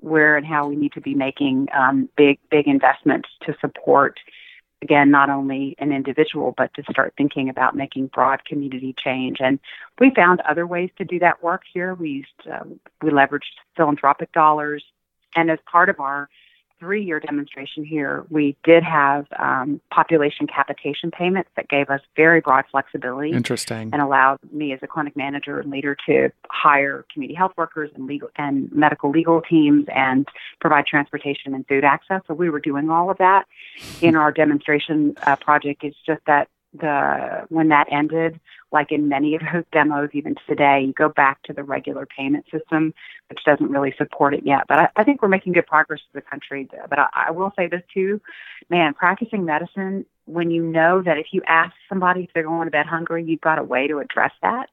where 0.00 0.36
and 0.36 0.46
how 0.46 0.66
we 0.66 0.76
need 0.76 0.92
to 0.92 1.00
be 1.00 1.14
making 1.14 1.68
um, 1.74 2.08
big, 2.16 2.38
big 2.50 2.66
investments 2.66 3.28
to 3.42 3.54
support, 3.60 4.18
again, 4.82 5.10
not 5.10 5.30
only 5.30 5.74
an 5.78 5.92
individual, 5.92 6.52
but 6.56 6.72
to 6.74 6.82
start 6.90 7.14
thinking 7.16 7.48
about 7.48 7.76
making 7.76 8.08
broad 8.08 8.44
community 8.44 8.94
change. 8.98 9.38
And 9.40 9.58
we 9.98 10.10
found 10.14 10.40
other 10.40 10.66
ways 10.66 10.90
to 10.98 11.04
do 11.04 11.18
that 11.20 11.42
work 11.42 11.62
here. 11.72 11.94
We 11.94 12.10
used, 12.10 12.50
uh, 12.52 12.64
we 13.00 13.10
leveraged 13.10 13.54
philanthropic 13.76 14.32
dollars 14.32 14.84
and 15.34 15.50
as 15.50 15.58
part 15.70 15.88
of 15.88 16.00
our 16.00 16.28
three 16.82 17.04
year 17.04 17.20
demonstration 17.20 17.84
here, 17.84 18.24
we 18.28 18.56
did 18.64 18.82
have 18.82 19.26
um, 19.38 19.80
population 19.92 20.48
capitation 20.48 21.12
payments 21.12 21.48
that 21.54 21.68
gave 21.68 21.88
us 21.90 22.00
very 22.16 22.40
broad 22.40 22.64
flexibility. 22.72 23.30
Interesting. 23.30 23.90
And 23.92 24.02
allowed 24.02 24.38
me 24.50 24.72
as 24.72 24.80
a 24.82 24.88
clinic 24.88 25.16
manager 25.16 25.60
and 25.60 25.70
leader 25.70 25.96
to 26.06 26.30
hire 26.50 27.06
community 27.12 27.36
health 27.36 27.52
workers 27.56 27.90
and 27.94 28.08
legal 28.08 28.30
and 28.36 28.70
medical 28.72 29.10
legal 29.10 29.40
teams 29.42 29.86
and 29.94 30.26
provide 30.60 30.86
transportation 30.86 31.54
and 31.54 31.64
food 31.68 31.84
access. 31.84 32.20
So 32.26 32.34
we 32.34 32.50
were 32.50 32.60
doing 32.60 32.90
all 32.90 33.10
of 33.10 33.18
that 33.18 33.46
in 34.00 34.16
our 34.16 34.32
demonstration 34.32 35.14
uh, 35.22 35.36
project. 35.36 35.84
It's 35.84 35.96
just 36.04 36.22
that 36.26 36.48
the 36.74 37.44
when 37.48 37.68
that 37.68 37.86
ended, 37.90 38.40
like 38.70 38.92
in 38.92 39.08
many 39.08 39.34
of 39.34 39.42
those 39.52 39.64
demos, 39.72 40.10
even 40.12 40.34
today, 40.48 40.84
you 40.86 40.92
go 40.92 41.08
back 41.08 41.42
to 41.44 41.52
the 41.52 41.62
regular 41.62 42.06
payment 42.06 42.46
system, 42.50 42.94
which 43.28 43.44
doesn't 43.44 43.70
really 43.70 43.94
support 43.98 44.34
it 44.34 44.44
yet. 44.44 44.64
But 44.68 44.78
I, 44.78 44.88
I 44.96 45.04
think 45.04 45.22
we're 45.22 45.28
making 45.28 45.52
good 45.52 45.66
progress 45.66 46.00
as 46.14 46.18
a 46.18 46.30
country. 46.30 46.68
But 46.88 46.98
I, 46.98 47.08
I 47.28 47.30
will 47.30 47.52
say 47.56 47.66
this 47.66 47.82
too, 47.92 48.20
man, 48.70 48.94
practicing 48.94 49.44
medicine 49.44 50.06
when 50.26 50.50
you 50.50 50.62
know 50.62 51.02
that 51.02 51.18
if 51.18 51.26
you 51.32 51.42
ask 51.46 51.74
somebody 51.88 52.24
if 52.24 52.30
they're 52.32 52.44
going 52.44 52.66
to 52.66 52.70
bed 52.70 52.86
hungry, 52.86 53.24
you've 53.24 53.40
got 53.40 53.58
a 53.58 53.64
way 53.64 53.88
to 53.88 53.98
address 53.98 54.32
that, 54.40 54.68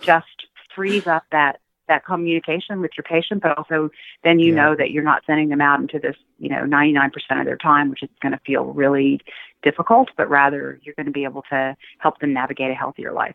just 0.00 0.46
frees 0.74 1.06
up 1.06 1.24
that 1.32 1.60
that 1.88 2.04
communication 2.04 2.80
with 2.80 2.92
your 2.96 3.04
patient, 3.04 3.42
but 3.42 3.56
also 3.56 3.90
then 4.24 4.38
you 4.38 4.54
yeah. 4.54 4.62
know 4.62 4.76
that 4.76 4.90
you're 4.90 5.04
not 5.04 5.22
sending 5.26 5.48
them 5.48 5.60
out 5.60 5.80
into 5.80 5.98
this, 5.98 6.16
you 6.38 6.48
know, 6.48 6.62
99% 6.62 7.10
of 7.38 7.46
their 7.46 7.56
time, 7.56 7.90
which 7.90 8.02
is 8.02 8.08
going 8.20 8.32
to 8.32 8.40
feel 8.44 8.64
really 8.66 9.20
difficult, 9.62 10.10
but 10.16 10.28
rather 10.28 10.80
you're 10.82 10.94
going 10.94 11.06
to 11.06 11.12
be 11.12 11.24
able 11.24 11.42
to 11.50 11.76
help 11.98 12.18
them 12.20 12.32
navigate 12.32 12.70
a 12.70 12.74
healthier 12.74 13.12
life. 13.12 13.34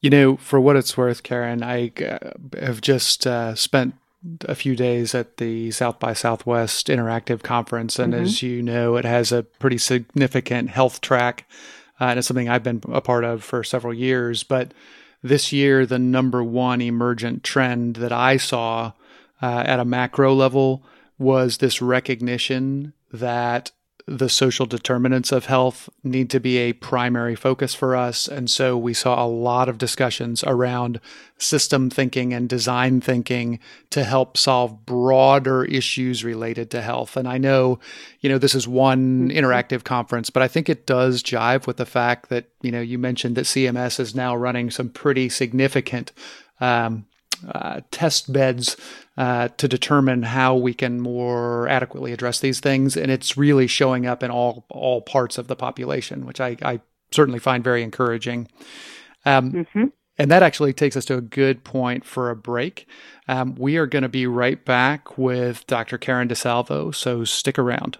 You 0.00 0.10
know, 0.10 0.36
for 0.36 0.60
what 0.60 0.76
it's 0.76 0.96
worth, 0.96 1.22
Karen, 1.22 1.62
I 1.62 1.90
uh, 1.98 2.32
have 2.60 2.82
just 2.82 3.26
uh, 3.26 3.54
spent 3.54 3.94
a 4.42 4.54
few 4.54 4.76
days 4.76 5.14
at 5.14 5.36
the 5.36 5.70
South 5.70 5.98
by 5.98 6.12
Southwest 6.12 6.88
Interactive 6.88 7.42
Conference. 7.42 7.98
And 7.98 8.12
mm-hmm. 8.12 8.22
as 8.22 8.42
you 8.42 8.62
know, 8.62 8.96
it 8.96 9.04
has 9.04 9.32
a 9.32 9.42
pretty 9.42 9.78
significant 9.78 10.70
health 10.70 11.00
track. 11.00 11.48
Uh, 12.00 12.04
and 12.06 12.18
it's 12.18 12.28
something 12.28 12.48
I've 12.48 12.62
been 12.62 12.82
a 12.90 13.00
part 13.00 13.24
of 13.24 13.44
for 13.44 13.62
several 13.62 13.94
years. 13.94 14.42
But 14.42 14.72
this 15.24 15.52
year, 15.52 15.86
the 15.86 15.98
number 15.98 16.44
one 16.44 16.82
emergent 16.82 17.42
trend 17.42 17.96
that 17.96 18.12
I 18.12 18.36
saw 18.36 18.92
uh, 19.42 19.64
at 19.66 19.80
a 19.80 19.84
macro 19.84 20.34
level 20.34 20.84
was 21.18 21.56
this 21.56 21.80
recognition 21.80 22.92
that 23.10 23.70
the 24.06 24.28
social 24.28 24.66
determinants 24.66 25.32
of 25.32 25.46
health 25.46 25.88
need 26.02 26.28
to 26.28 26.38
be 26.38 26.58
a 26.58 26.74
primary 26.74 27.34
focus 27.34 27.74
for 27.74 27.96
us. 27.96 28.28
And 28.28 28.50
so 28.50 28.76
we 28.76 28.92
saw 28.92 29.24
a 29.24 29.26
lot 29.26 29.68
of 29.68 29.78
discussions 29.78 30.44
around 30.44 31.00
system 31.38 31.88
thinking 31.88 32.34
and 32.34 32.46
design 32.46 33.00
thinking 33.00 33.60
to 33.90 34.04
help 34.04 34.36
solve 34.36 34.84
broader 34.84 35.64
issues 35.64 36.22
related 36.22 36.70
to 36.72 36.82
health. 36.82 37.16
And 37.16 37.26
I 37.26 37.38
know, 37.38 37.78
you 38.20 38.28
know, 38.28 38.36
this 38.36 38.54
is 38.54 38.68
one 38.68 39.30
mm-hmm. 39.30 39.38
interactive 39.38 39.84
conference, 39.84 40.28
but 40.28 40.42
I 40.42 40.48
think 40.48 40.68
it 40.68 40.86
does 40.86 41.22
jive 41.22 41.66
with 41.66 41.78
the 41.78 41.86
fact 41.86 42.28
that, 42.28 42.50
you 42.60 42.70
know, 42.70 42.82
you 42.82 42.98
mentioned 42.98 43.36
that 43.36 43.46
CMS 43.46 43.98
is 43.98 44.14
now 44.14 44.36
running 44.36 44.70
some 44.70 44.90
pretty 44.90 45.30
significant 45.30 46.12
um, 46.60 47.06
uh, 47.52 47.80
test 47.90 48.32
beds 48.32 48.76
uh, 49.16 49.48
to 49.56 49.68
determine 49.68 50.22
how 50.22 50.54
we 50.54 50.74
can 50.74 51.00
more 51.00 51.68
adequately 51.68 52.12
address 52.12 52.40
these 52.40 52.60
things, 52.60 52.96
and 52.96 53.10
it's 53.10 53.36
really 53.36 53.66
showing 53.66 54.06
up 54.06 54.22
in 54.22 54.30
all 54.30 54.66
all 54.70 55.00
parts 55.00 55.38
of 55.38 55.48
the 55.48 55.56
population, 55.56 56.26
which 56.26 56.40
I, 56.40 56.56
I 56.62 56.80
certainly 57.10 57.38
find 57.38 57.62
very 57.62 57.82
encouraging. 57.82 58.48
Um, 59.24 59.52
mm-hmm. 59.52 59.84
And 60.16 60.30
that 60.30 60.42
actually 60.42 60.72
takes 60.72 60.96
us 60.96 61.04
to 61.06 61.16
a 61.16 61.20
good 61.20 61.64
point 61.64 62.04
for 62.04 62.30
a 62.30 62.36
break. 62.36 62.86
Um, 63.26 63.56
we 63.56 63.76
are 63.78 63.86
going 63.86 64.04
to 64.04 64.08
be 64.08 64.26
right 64.26 64.64
back 64.64 65.18
with 65.18 65.66
Dr. 65.66 65.98
Karen 65.98 66.28
DeSalvo, 66.28 66.94
so 66.94 67.24
stick 67.24 67.58
around. 67.58 67.98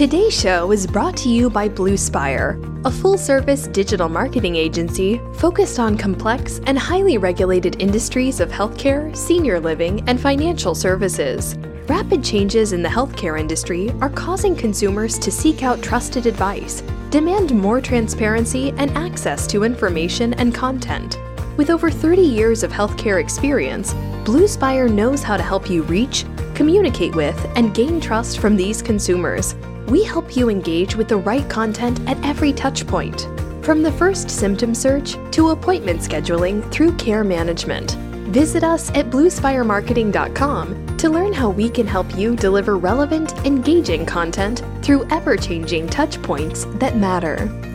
Today's 0.00 0.32
show 0.32 0.72
is 0.72 0.86
brought 0.86 1.14
to 1.18 1.28
you 1.28 1.50
by 1.50 1.68
Bluespire, 1.68 2.56
a 2.86 2.90
full 2.90 3.18
service 3.18 3.66
digital 3.66 4.08
marketing 4.08 4.56
agency 4.56 5.20
focused 5.34 5.78
on 5.78 5.98
complex 5.98 6.58
and 6.64 6.78
highly 6.78 7.18
regulated 7.18 7.82
industries 7.82 8.40
of 8.40 8.48
healthcare, 8.48 9.14
senior 9.14 9.60
living, 9.60 10.02
and 10.08 10.18
financial 10.18 10.74
services. 10.74 11.58
Rapid 11.86 12.24
changes 12.24 12.72
in 12.72 12.82
the 12.82 12.88
healthcare 12.88 13.38
industry 13.38 13.90
are 14.00 14.08
causing 14.08 14.56
consumers 14.56 15.18
to 15.18 15.30
seek 15.30 15.62
out 15.62 15.82
trusted 15.82 16.24
advice, 16.24 16.82
demand 17.10 17.54
more 17.54 17.82
transparency, 17.82 18.70
and 18.78 18.90
access 18.92 19.46
to 19.48 19.64
information 19.64 20.32
and 20.32 20.54
content. 20.54 21.18
With 21.58 21.68
over 21.68 21.90
30 21.90 22.22
years 22.22 22.62
of 22.62 22.72
healthcare 22.72 23.20
experience, 23.20 23.92
Bluespire 24.24 24.90
knows 24.90 25.22
how 25.22 25.36
to 25.36 25.42
help 25.42 25.68
you 25.68 25.82
reach, 25.82 26.24
communicate 26.54 27.14
with, 27.14 27.38
and 27.54 27.74
gain 27.74 28.00
trust 28.00 28.38
from 28.38 28.56
these 28.56 28.80
consumers 28.80 29.54
we 29.90 30.04
help 30.04 30.36
you 30.36 30.48
engage 30.48 30.94
with 30.94 31.08
the 31.08 31.16
right 31.16 31.48
content 31.50 32.00
at 32.08 32.24
every 32.24 32.52
touchpoint. 32.52 33.26
From 33.64 33.82
the 33.82 33.92
first 33.92 34.30
symptom 34.30 34.74
search 34.74 35.16
to 35.32 35.50
appointment 35.50 36.00
scheduling 36.00 36.70
through 36.70 36.96
care 36.96 37.24
management. 37.24 37.96
Visit 38.30 38.62
us 38.62 38.90
at 38.90 39.10
bluespiremarketing.com 39.10 40.96
to 40.96 41.10
learn 41.10 41.32
how 41.32 41.50
we 41.50 41.68
can 41.68 41.86
help 41.86 42.14
you 42.16 42.36
deliver 42.36 42.78
relevant, 42.78 43.32
engaging 43.44 44.06
content 44.06 44.62
through 44.82 45.06
ever 45.10 45.36
changing 45.36 45.88
touchpoints 45.88 46.78
that 46.78 46.96
matter. 46.96 47.69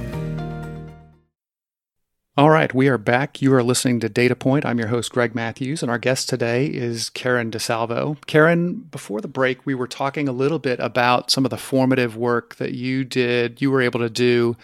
All 2.38 2.50
right, 2.50 2.74
we 2.74 2.89
are 2.89 2.98
back. 2.98 3.42
You 3.42 3.54
are 3.54 3.63
listening 3.63 4.01
to 4.01 4.10
Data 4.10 4.36
Point. 4.36 4.65
I'm 4.65 4.77
your 4.77 4.89
host, 4.89 5.13
Greg 5.13 5.34
Matthews, 5.34 5.82
and 5.82 5.89
our 5.89 5.98
guest 5.98 6.27
today 6.27 6.66
is 6.66 7.10
Karen 7.10 7.50
DeSalvo. 7.50 8.18
Karen, 8.25 8.74
before 8.92 9.22
the 9.22 9.29
break, 9.29 9.66
we 9.66 9.74
were 9.74 9.88
talking 9.88 10.27
a 10.27 10.33
little 10.33 10.60
bit 10.60 10.77
about 10.81 11.31
some 11.31 11.46
of 11.46 11.50
the 11.50 11.55
formative 11.55 12.18
work 12.18 12.55
that 12.55 12.74
you 12.74 13.05
did, 13.05 13.62
you 13.62 13.72
were 13.72 13.81
able 13.81 14.01
to 14.01 14.10
do 14.10 14.57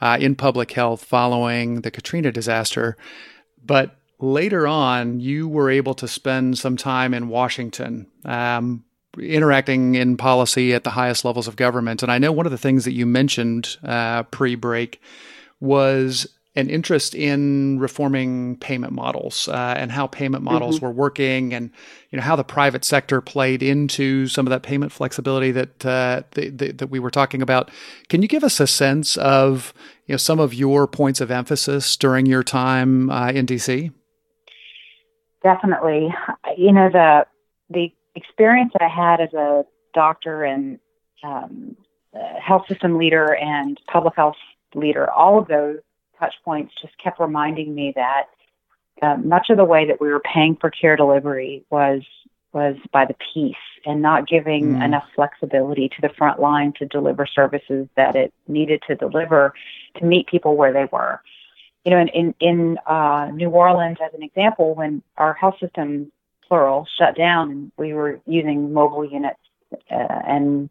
uh, 0.00 0.16
in 0.18 0.36
public 0.36 0.72
health 0.72 1.04
following 1.04 1.82
the 1.82 1.90
Katrina 1.90 2.32
disaster. 2.32 2.96
But 3.62 3.94
later 4.18 4.66
on, 4.66 5.20
you 5.20 5.48
were 5.48 5.68
able 5.68 5.92
to 5.96 6.08
spend 6.08 6.56
some 6.56 6.78
time 6.78 7.12
in 7.12 7.28
Washington. 7.28 8.06
Um, 8.24 8.84
interacting 9.18 9.96
in 9.96 10.16
policy 10.16 10.72
at 10.72 10.84
the 10.84 10.90
highest 10.90 11.26
levels 11.26 11.46
of 11.46 11.56
government. 11.56 12.02
And 12.02 12.10
I 12.10 12.16
know 12.16 12.32
one 12.32 12.46
of 12.46 12.52
the 12.52 12.56
things 12.56 12.86
that 12.86 12.92
you 12.92 13.04
mentioned 13.04 13.76
uh, 13.82 14.22
pre 14.22 14.54
break 14.54 15.02
was 15.60 16.26
an 16.58 16.68
interest 16.68 17.14
in 17.14 17.78
reforming 17.78 18.56
payment 18.56 18.92
models 18.92 19.46
uh, 19.48 19.74
and 19.76 19.92
how 19.92 20.08
payment 20.08 20.42
models 20.42 20.76
mm-hmm. 20.76 20.86
were 20.86 20.92
working 20.92 21.54
and 21.54 21.70
you 22.10 22.16
know 22.16 22.22
how 22.22 22.34
the 22.34 22.42
private 22.42 22.84
sector 22.84 23.20
played 23.20 23.62
into 23.62 24.26
some 24.26 24.44
of 24.44 24.50
that 24.50 24.62
payment 24.62 24.90
flexibility 24.90 25.52
that 25.52 25.86
uh, 25.86 26.22
the, 26.32 26.48
the, 26.48 26.72
that 26.72 26.90
we 26.90 26.98
were 26.98 27.10
talking 27.10 27.40
about. 27.40 27.70
Can 28.08 28.22
you 28.22 28.28
give 28.28 28.42
us 28.42 28.58
a 28.58 28.66
sense 28.66 29.16
of 29.18 29.72
you 30.06 30.14
know 30.14 30.16
some 30.16 30.40
of 30.40 30.52
your 30.52 30.88
points 30.88 31.20
of 31.20 31.30
emphasis 31.30 31.96
during 31.96 32.26
your 32.26 32.42
time 32.42 33.08
uh, 33.10 33.30
in 33.30 33.46
DC? 33.46 33.92
Definitely, 35.42 36.08
you 36.56 36.72
know 36.72 36.90
the 36.92 37.24
the 37.70 37.92
experience 38.16 38.72
that 38.72 38.82
I 38.82 38.88
had 38.88 39.20
as 39.20 39.32
a 39.32 39.64
doctor 39.94 40.42
and 40.42 40.80
um, 41.22 41.76
health 42.44 42.66
system 42.68 42.98
leader 42.98 43.34
and 43.36 43.80
public 43.86 44.16
health 44.16 44.36
leader, 44.74 45.08
all 45.10 45.38
of 45.38 45.46
those 45.46 45.78
touch 46.18 46.34
points 46.44 46.72
just 46.80 46.96
kept 47.02 47.20
reminding 47.20 47.74
me 47.74 47.92
that 47.96 48.24
uh, 49.02 49.16
much 49.16 49.50
of 49.50 49.56
the 49.56 49.64
way 49.64 49.86
that 49.86 50.00
we 50.00 50.08
were 50.08 50.20
paying 50.20 50.56
for 50.56 50.70
care 50.70 50.96
delivery 50.96 51.64
was 51.70 52.02
was 52.52 52.76
by 52.92 53.04
the 53.04 53.14
piece 53.34 53.54
and 53.84 54.00
not 54.00 54.26
giving 54.26 54.74
mm. 54.74 54.84
enough 54.84 55.04
flexibility 55.14 55.88
to 55.88 56.00
the 56.00 56.08
front 56.16 56.40
line 56.40 56.72
to 56.78 56.86
deliver 56.86 57.26
services 57.26 57.86
that 57.94 58.16
it 58.16 58.32
needed 58.46 58.82
to 58.86 58.94
deliver 58.94 59.52
to 59.96 60.04
meet 60.04 60.26
people 60.26 60.56
where 60.56 60.72
they 60.72 60.86
were. 60.90 61.20
You 61.84 61.92
know, 61.92 62.00
in 62.00 62.08
in, 62.08 62.34
in 62.40 62.78
uh, 62.86 63.30
New 63.32 63.50
Orleans, 63.50 63.98
as 64.04 64.14
an 64.14 64.22
example, 64.22 64.74
when 64.74 65.02
our 65.16 65.34
health 65.34 65.56
system 65.60 66.10
plural 66.48 66.86
shut 66.98 67.16
down 67.16 67.50
and 67.50 67.72
we 67.76 67.92
were 67.92 68.20
using 68.26 68.72
mobile 68.72 69.04
units 69.04 69.38
uh, 69.90 70.22
and 70.26 70.70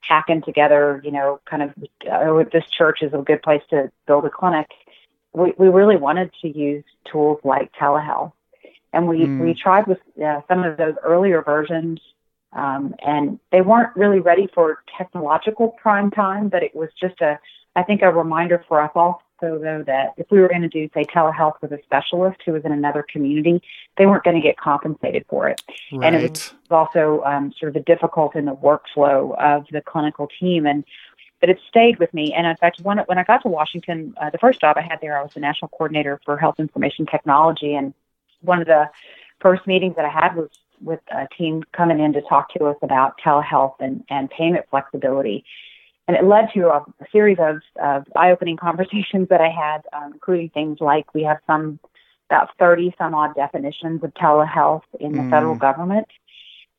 hacking 0.00 0.42
together, 0.42 1.00
you 1.04 1.12
know, 1.12 1.40
kind 1.48 1.62
of, 1.62 1.70
oh, 2.10 2.44
this 2.52 2.64
church 2.76 2.98
is 3.02 3.14
a 3.14 3.18
good 3.18 3.40
place 3.40 3.62
to 3.70 3.90
build 4.06 4.24
a 4.24 4.30
clinic 4.30 4.66
we, 5.34 5.52
we 5.58 5.68
really 5.68 5.96
wanted 5.96 6.30
to 6.42 6.48
use 6.48 6.84
tools 7.10 7.40
like 7.44 7.72
telehealth. 7.80 8.32
And 8.92 9.08
we, 9.08 9.20
mm. 9.20 9.40
we 9.40 9.54
tried 9.54 9.86
with 9.86 9.98
uh, 10.22 10.40
some 10.48 10.64
of 10.64 10.76
those 10.76 10.94
earlier 11.02 11.42
versions, 11.42 11.98
um, 12.52 12.94
and 13.04 13.38
they 13.50 13.62
weren't 13.62 13.96
really 13.96 14.20
ready 14.20 14.48
for 14.54 14.82
technological 14.98 15.68
prime 15.80 16.10
time, 16.10 16.50
but 16.50 16.62
it 16.62 16.74
was 16.74 16.90
just 17.00 17.20
a, 17.22 17.38
I 17.74 17.82
think, 17.82 18.02
a 18.02 18.12
reminder 18.12 18.62
for 18.68 18.82
us 18.82 18.90
also, 18.94 19.16
though, 19.40 19.82
that 19.86 20.12
if 20.18 20.26
we 20.30 20.40
were 20.40 20.48
going 20.48 20.60
to 20.60 20.68
do, 20.68 20.90
say, 20.92 21.04
telehealth 21.04 21.54
with 21.62 21.72
a 21.72 21.82
specialist 21.82 22.40
who 22.44 22.52
was 22.52 22.66
in 22.66 22.72
another 22.72 23.02
community, 23.10 23.62
they 23.96 24.04
weren't 24.04 24.24
going 24.24 24.36
to 24.36 24.42
get 24.42 24.58
compensated 24.58 25.24
for 25.30 25.48
it. 25.48 25.62
Right. 25.90 26.12
And 26.12 26.16
it 26.22 26.30
was 26.30 26.54
also 26.70 27.22
um, 27.24 27.54
sort 27.58 27.74
of 27.74 27.76
a 27.76 27.84
difficult 27.84 28.36
in 28.36 28.44
the 28.44 28.54
workflow 28.54 29.34
of 29.40 29.66
the 29.72 29.80
clinical 29.80 30.28
team. 30.38 30.66
And 30.66 30.84
but 31.42 31.50
it 31.50 31.58
stayed 31.68 31.98
with 31.98 32.14
me. 32.14 32.32
And 32.32 32.46
in 32.46 32.56
fact, 32.56 32.80
when, 32.82 32.98
when 32.98 33.18
I 33.18 33.24
got 33.24 33.42
to 33.42 33.48
Washington, 33.48 34.14
uh, 34.16 34.30
the 34.30 34.38
first 34.38 34.60
job 34.60 34.76
I 34.78 34.82
had 34.82 35.00
there, 35.02 35.18
I 35.18 35.22
was 35.24 35.34
the 35.34 35.40
national 35.40 35.70
coordinator 35.70 36.20
for 36.24 36.38
health 36.38 36.60
information 36.60 37.04
technology. 37.04 37.74
And 37.74 37.92
one 38.42 38.60
of 38.60 38.68
the 38.68 38.88
first 39.40 39.66
meetings 39.66 39.96
that 39.96 40.04
I 40.04 40.08
had 40.08 40.36
was 40.36 40.50
with 40.80 41.00
a 41.10 41.26
team 41.36 41.64
coming 41.76 41.98
in 41.98 42.12
to 42.12 42.22
talk 42.22 42.54
to 42.54 42.66
us 42.66 42.76
about 42.80 43.20
telehealth 43.20 43.74
and, 43.80 44.04
and 44.08 44.30
payment 44.30 44.66
flexibility. 44.70 45.44
And 46.06 46.16
it 46.16 46.22
led 46.22 46.50
to 46.54 46.68
a, 46.68 46.84
series 47.10 47.38
of, 47.40 47.56
of 47.82 48.06
eye-opening 48.14 48.56
conversations 48.68 49.28
that 49.30 49.40
I 49.40 49.50
had, 49.50 49.82
um, 49.92 50.12
including 50.12 50.50
things 50.50 50.78
like 50.80 51.12
we 51.12 51.24
have 51.24 51.38
some 51.48 51.80
about 52.30 52.50
30 52.60 52.94
some 52.96 53.16
odd 53.16 53.34
definitions 53.34 54.04
of 54.04 54.14
telehealth 54.14 54.84
in 55.00 55.12
the 55.12 55.18
mm. 55.18 55.30
federal 55.30 55.56
government 55.56 56.06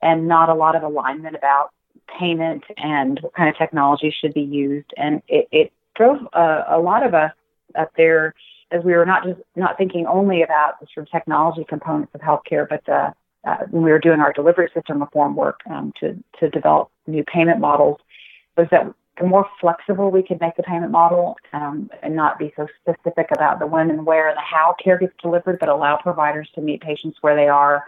and 0.02 0.28
not 0.28 0.48
a 0.48 0.54
lot 0.54 0.76
of 0.76 0.84
alignment 0.84 1.36
about 1.36 1.72
payment 2.20 2.64
and 2.78 3.20
what 3.22 3.34
kind 3.34 3.50
of 3.50 3.58
technology 3.58 4.14
should 4.20 4.34
be 4.34 4.42
used. 4.42 4.92
And 4.98 5.22
it, 5.28 5.48
it 5.52 5.74
drove 5.96 6.20
a, 6.34 6.64
a 6.70 6.80
lot 6.80 7.06
of 7.06 7.14
us 7.14 7.32
up 7.76 7.92
there 7.98 8.34
as 8.72 8.84
we 8.84 8.94
were 8.94 9.06
not 9.06 9.24
just 9.24 9.40
not 9.56 9.78
thinking 9.78 10.06
only 10.08 10.42
about 10.42 10.80
the 10.80 10.88
sort 10.94 11.08
of 11.08 11.12
technology 11.12 11.66
components 11.68 12.12
of 12.16 12.22
healthcare, 12.22 12.68
but 12.68 12.88
uh, 12.90 13.12
uh, 13.46 13.58
when 13.70 13.84
we 13.84 13.92
were 13.92 14.00
doing 14.00 14.20
our 14.20 14.34
delivery 14.34 14.70
system 14.74 15.00
reform 15.00 15.36
work 15.36 15.60
um, 15.70 15.94
to 16.00 16.18
to 16.40 16.50
develop 16.50 16.90
new 17.08 17.24
payment 17.24 17.60
models, 17.60 18.00
was 18.58 18.68
that 18.72 18.92
the 19.20 19.28
more 19.28 19.48
flexible 19.62 20.10
we 20.10 20.24
could 20.24 20.42
make 20.42 20.56
the 20.56 20.64
payment 20.64 20.92
model 20.92 21.38
um, 21.54 21.90
and 22.02 22.16
not 22.16 22.40
be 22.40 22.52
so 22.56 22.68
specific 22.82 23.28
about 23.36 23.60
the 23.60 23.68
when 23.68 23.92
and 23.92 24.06
where 24.06 24.28
and 24.28 24.38
the 24.38 24.42
how 24.42 24.76
care 24.84 24.98
gets 24.98 25.14
delivered, 25.22 25.60
but 25.60 25.70
allow 25.70 25.98
providers 25.98 26.50
to 26.56 26.62
meet 26.62 26.82
patients 26.82 27.18
where 27.22 27.36
they 27.36 27.48
are 27.48 27.84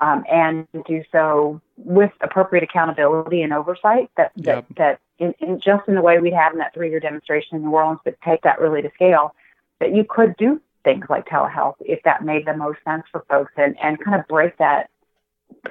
um, 0.00 0.24
and 0.30 0.66
do 0.86 1.02
so 1.12 1.60
with 1.76 2.10
appropriate 2.20 2.64
accountability 2.64 3.42
and 3.42 3.52
oversight 3.52 4.10
that 4.16 4.32
that, 4.36 4.56
yep. 4.56 4.66
that 4.76 5.00
in, 5.18 5.34
in 5.40 5.60
just 5.60 5.86
in 5.88 5.94
the 5.94 6.02
way 6.02 6.18
we 6.18 6.30
had 6.30 6.52
in 6.52 6.58
that 6.58 6.74
three-year 6.74 7.00
demonstration 7.00 7.56
in 7.56 7.62
New 7.62 7.70
Orleans, 7.70 8.00
but 8.04 8.16
take 8.24 8.42
that 8.42 8.60
really 8.60 8.82
to 8.82 8.90
scale, 8.94 9.34
that 9.80 9.94
you 9.94 10.04
could 10.08 10.36
do 10.36 10.60
things 10.82 11.06
like 11.08 11.26
telehealth 11.26 11.76
if 11.80 12.02
that 12.02 12.24
made 12.24 12.46
the 12.46 12.56
most 12.56 12.78
sense 12.84 13.04
for 13.10 13.24
folks 13.28 13.52
and, 13.56 13.76
and 13.82 14.02
kind 14.04 14.20
of 14.20 14.26
break 14.28 14.56
that 14.58 14.90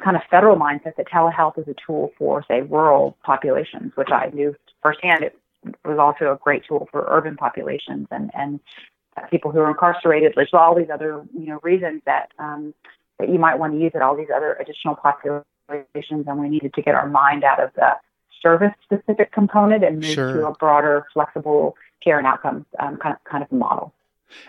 kind 0.03 0.15
of 0.15 0.23
federal 0.31 0.55
mindset 0.55 0.95
that 0.95 1.07
telehealth 1.07 1.57
is 1.59 1.67
a 1.67 1.75
tool 1.85 2.11
for, 2.17 2.43
say, 2.47 2.61
rural 2.61 3.17
populations, 3.23 3.91
which 3.95 4.09
I 4.11 4.29
knew 4.33 4.55
firsthand. 4.81 5.23
It 5.23 5.37
was 5.85 5.99
also 5.99 6.31
a 6.31 6.39
great 6.41 6.63
tool 6.67 6.87
for 6.91 7.05
urban 7.09 7.35
populations 7.35 8.07
and, 8.11 8.31
and 8.33 8.59
people 9.29 9.51
who 9.51 9.59
are 9.59 9.69
incarcerated. 9.69 10.33
There's 10.35 10.53
all 10.53 10.75
these 10.75 10.89
other, 10.91 11.23
you 11.37 11.47
know, 11.47 11.59
reasons 11.63 12.01
that 12.05 12.31
um, 12.39 12.73
that 13.19 13.29
you 13.29 13.39
might 13.39 13.59
want 13.59 13.73
to 13.73 13.79
use 13.79 13.91
at 13.95 14.01
all 14.01 14.15
these 14.15 14.27
other 14.35 14.57
additional 14.59 14.95
populations, 14.95 16.25
and 16.27 16.39
we 16.39 16.49
needed 16.49 16.73
to 16.73 16.81
get 16.81 16.95
our 16.95 17.07
mind 17.07 17.43
out 17.43 17.61
of 17.61 17.71
the 17.75 17.91
service 18.41 18.73
specific 18.83 19.31
component 19.31 19.83
and 19.83 20.01
move 20.01 20.05
sure. 20.13 20.33
to 20.33 20.47
a 20.47 20.53
broader, 20.53 21.05
flexible 21.13 21.75
care 22.03 22.17
and 22.17 22.27
outcomes 22.27 22.65
um, 22.79 22.97
kind 22.97 23.15
of 23.15 23.23
kind 23.23 23.43
of 23.43 23.51
model. 23.51 23.93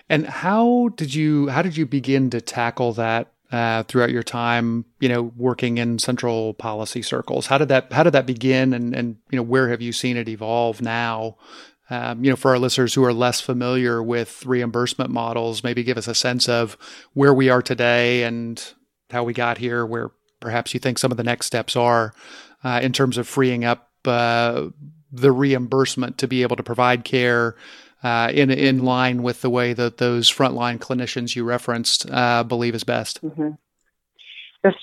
And 0.09 0.27
how 0.27 0.91
did 0.97 1.15
you 1.15 1.49
how 1.49 1.63
did 1.63 1.77
you 1.77 1.87
begin 1.87 2.31
to 2.31 2.41
tackle 2.41 2.93
that 2.95 3.33
uh, 3.53 3.85
throughout 3.85 4.11
your 4.11 4.23
time, 4.23 4.85
you 4.99 5.09
know, 5.09 5.33
working 5.37 5.79
in 5.79 5.99
central 5.99 6.55
policy 6.55 7.03
circles? 7.03 7.47
How 7.47 7.59
did 7.59 7.69
that 7.69 7.93
how 7.93 8.03
did 8.03 8.13
that 8.13 8.27
begin, 8.27 8.73
and 8.73 8.95
and 8.95 9.17
you 9.31 9.37
know, 9.37 9.43
where 9.43 9.69
have 9.69 9.83
you 9.83 9.93
seen 9.93 10.17
it 10.17 10.29
evolve 10.29 10.81
now? 10.81 11.37
Um, 11.91 12.25
you 12.25 12.31
know, 12.31 12.37
for 12.37 12.51
our 12.53 12.59
listeners 12.59 12.95
who 12.95 13.05
are 13.05 13.13
less 13.13 13.41
familiar 13.41 14.03
with 14.03 14.45
reimbursement 14.47 15.11
models, 15.11 15.63
maybe 15.63 15.83
give 15.83 15.99
us 15.99 16.09
a 16.09 16.15
sense 16.15 16.49
of 16.49 16.79
where 17.13 17.35
we 17.35 17.51
are 17.51 17.61
today 17.61 18.23
and 18.23 18.63
how 19.11 19.23
we 19.23 19.35
got 19.35 19.59
here, 19.59 19.85
where 19.85 20.11
perhaps 20.41 20.73
you 20.73 20.81
think 20.81 20.99
some 20.99 21.11
of 21.11 21.17
the 21.17 21.25
next 21.25 21.47
steps 21.47 21.77
are 21.77 22.15
uh, 22.63 22.81
in 22.83 22.93
terms 22.93 23.19
of 23.19 23.29
freeing 23.29 23.65
up 23.65 23.91
uh, 24.07 24.69
the 25.13 25.33
reimbursement 25.33 26.19
to 26.19 26.27
be 26.27 26.43
able 26.43 26.57
to 26.57 26.63
provide 26.63 27.05
care 27.05 27.55
uh, 28.03 28.31
in 28.33 28.51
in 28.51 28.85
line 28.85 29.23
with 29.23 29.41
the 29.41 29.51
way 29.51 29.73
that 29.73 29.99
those 29.99 30.31
frontline 30.31 30.79
clinicians 30.79 31.35
you 31.35 31.45
referenced 31.45 32.09
uh, 32.11 32.43
believe 32.45 32.75
is 32.75 32.85
best. 32.85 33.23
Mm-hmm. 33.23 33.51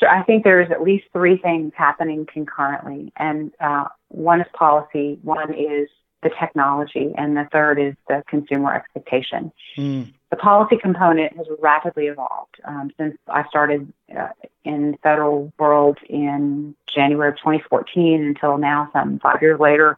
I 0.08 0.22
think 0.24 0.44
there's 0.44 0.70
at 0.70 0.84
least 0.84 1.06
three 1.12 1.38
things 1.38 1.72
happening 1.76 2.28
concurrently, 2.32 3.12
and 3.18 3.52
uh, 3.60 3.86
one 4.10 4.42
is 4.42 4.48
policy, 4.54 5.18
one 5.24 5.54
is 5.54 5.90
the 6.24 6.30
technology, 6.40 7.14
and 7.18 7.36
the 7.36 7.48
third 7.52 7.80
is 7.80 7.96
the 8.08 8.24
consumer 8.28 8.74
expectation. 8.74 9.52
Mm. 9.78 10.14
The 10.30 10.36
policy 10.38 10.78
component 10.78 11.36
has 11.36 11.48
rapidly 11.60 12.08
evolved 12.08 12.56
um, 12.64 12.92
since 12.98 13.18
I 13.28 13.48
started 13.48 13.92
uh, 14.18 14.30
in 14.64 14.92
the 14.92 14.98
federal 14.98 15.52
world 15.60 15.98
in 16.08 16.76
January 16.94 17.30
of 17.30 17.38
2014 17.38 18.24
until 18.24 18.58
now, 18.58 18.90
some 18.94 19.20
five 19.20 19.42
years 19.42 19.60
later. 19.60 19.98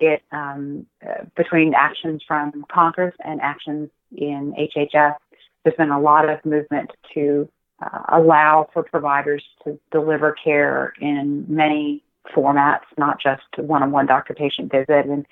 It 0.00 0.22
um, 0.30 0.86
uh, 1.06 1.24
between 1.36 1.74
actions 1.74 2.22
from 2.26 2.64
Congress 2.70 3.14
and 3.24 3.40
actions 3.40 3.90
in 4.16 4.54
HHS, 4.56 5.16
there's 5.64 5.76
been 5.76 5.90
a 5.90 6.00
lot 6.00 6.28
of 6.28 6.44
movement 6.44 6.92
to 7.14 7.48
uh, 7.82 8.02
allow 8.08 8.68
for 8.72 8.84
providers 8.84 9.44
to 9.64 9.78
deliver 9.90 10.32
care 10.32 10.92
in 11.00 11.44
many 11.48 12.02
formats, 12.34 12.84
not 12.96 13.20
just 13.20 13.42
one-on-one 13.56 14.06
doctor-patient 14.06 14.70
visit. 14.70 15.06
And 15.06 15.26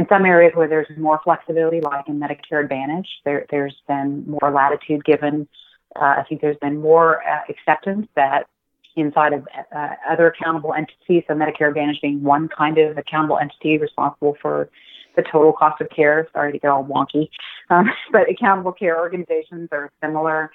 in 0.00 0.06
some 0.08 0.24
areas 0.24 0.52
where 0.54 0.66
there's 0.66 0.88
more 0.96 1.20
flexibility, 1.22 1.82
like 1.82 2.08
in 2.08 2.18
Medicare 2.18 2.62
Advantage, 2.62 3.06
there, 3.26 3.44
has 3.50 3.74
been 3.86 4.24
more 4.26 4.50
latitude 4.50 5.04
given. 5.04 5.46
Uh, 5.94 6.14
I 6.18 6.24
think 6.26 6.40
there's 6.40 6.56
been 6.56 6.80
more 6.80 7.22
uh, 7.22 7.40
acceptance 7.50 8.08
that 8.16 8.46
inside 8.96 9.34
of 9.34 9.46
uh, 9.76 9.88
other 10.08 10.28
accountable 10.28 10.72
entities, 10.72 11.24
so 11.28 11.34
Medicare 11.34 11.68
Advantage 11.68 12.00
being 12.00 12.22
one 12.22 12.48
kind 12.48 12.78
of 12.78 12.96
accountable 12.96 13.38
entity 13.38 13.76
responsible 13.76 14.38
for 14.40 14.70
the 15.16 15.22
total 15.22 15.52
cost 15.52 15.82
of 15.82 15.90
care. 15.90 16.26
Sorry 16.32 16.52
to 16.52 16.58
get 16.58 16.70
all 16.70 16.84
wonky, 16.84 17.28
um, 17.68 17.90
but 18.12 18.30
accountable 18.30 18.72
care 18.72 18.98
organizations 18.98 19.68
are 19.70 19.92
similar 20.02 20.50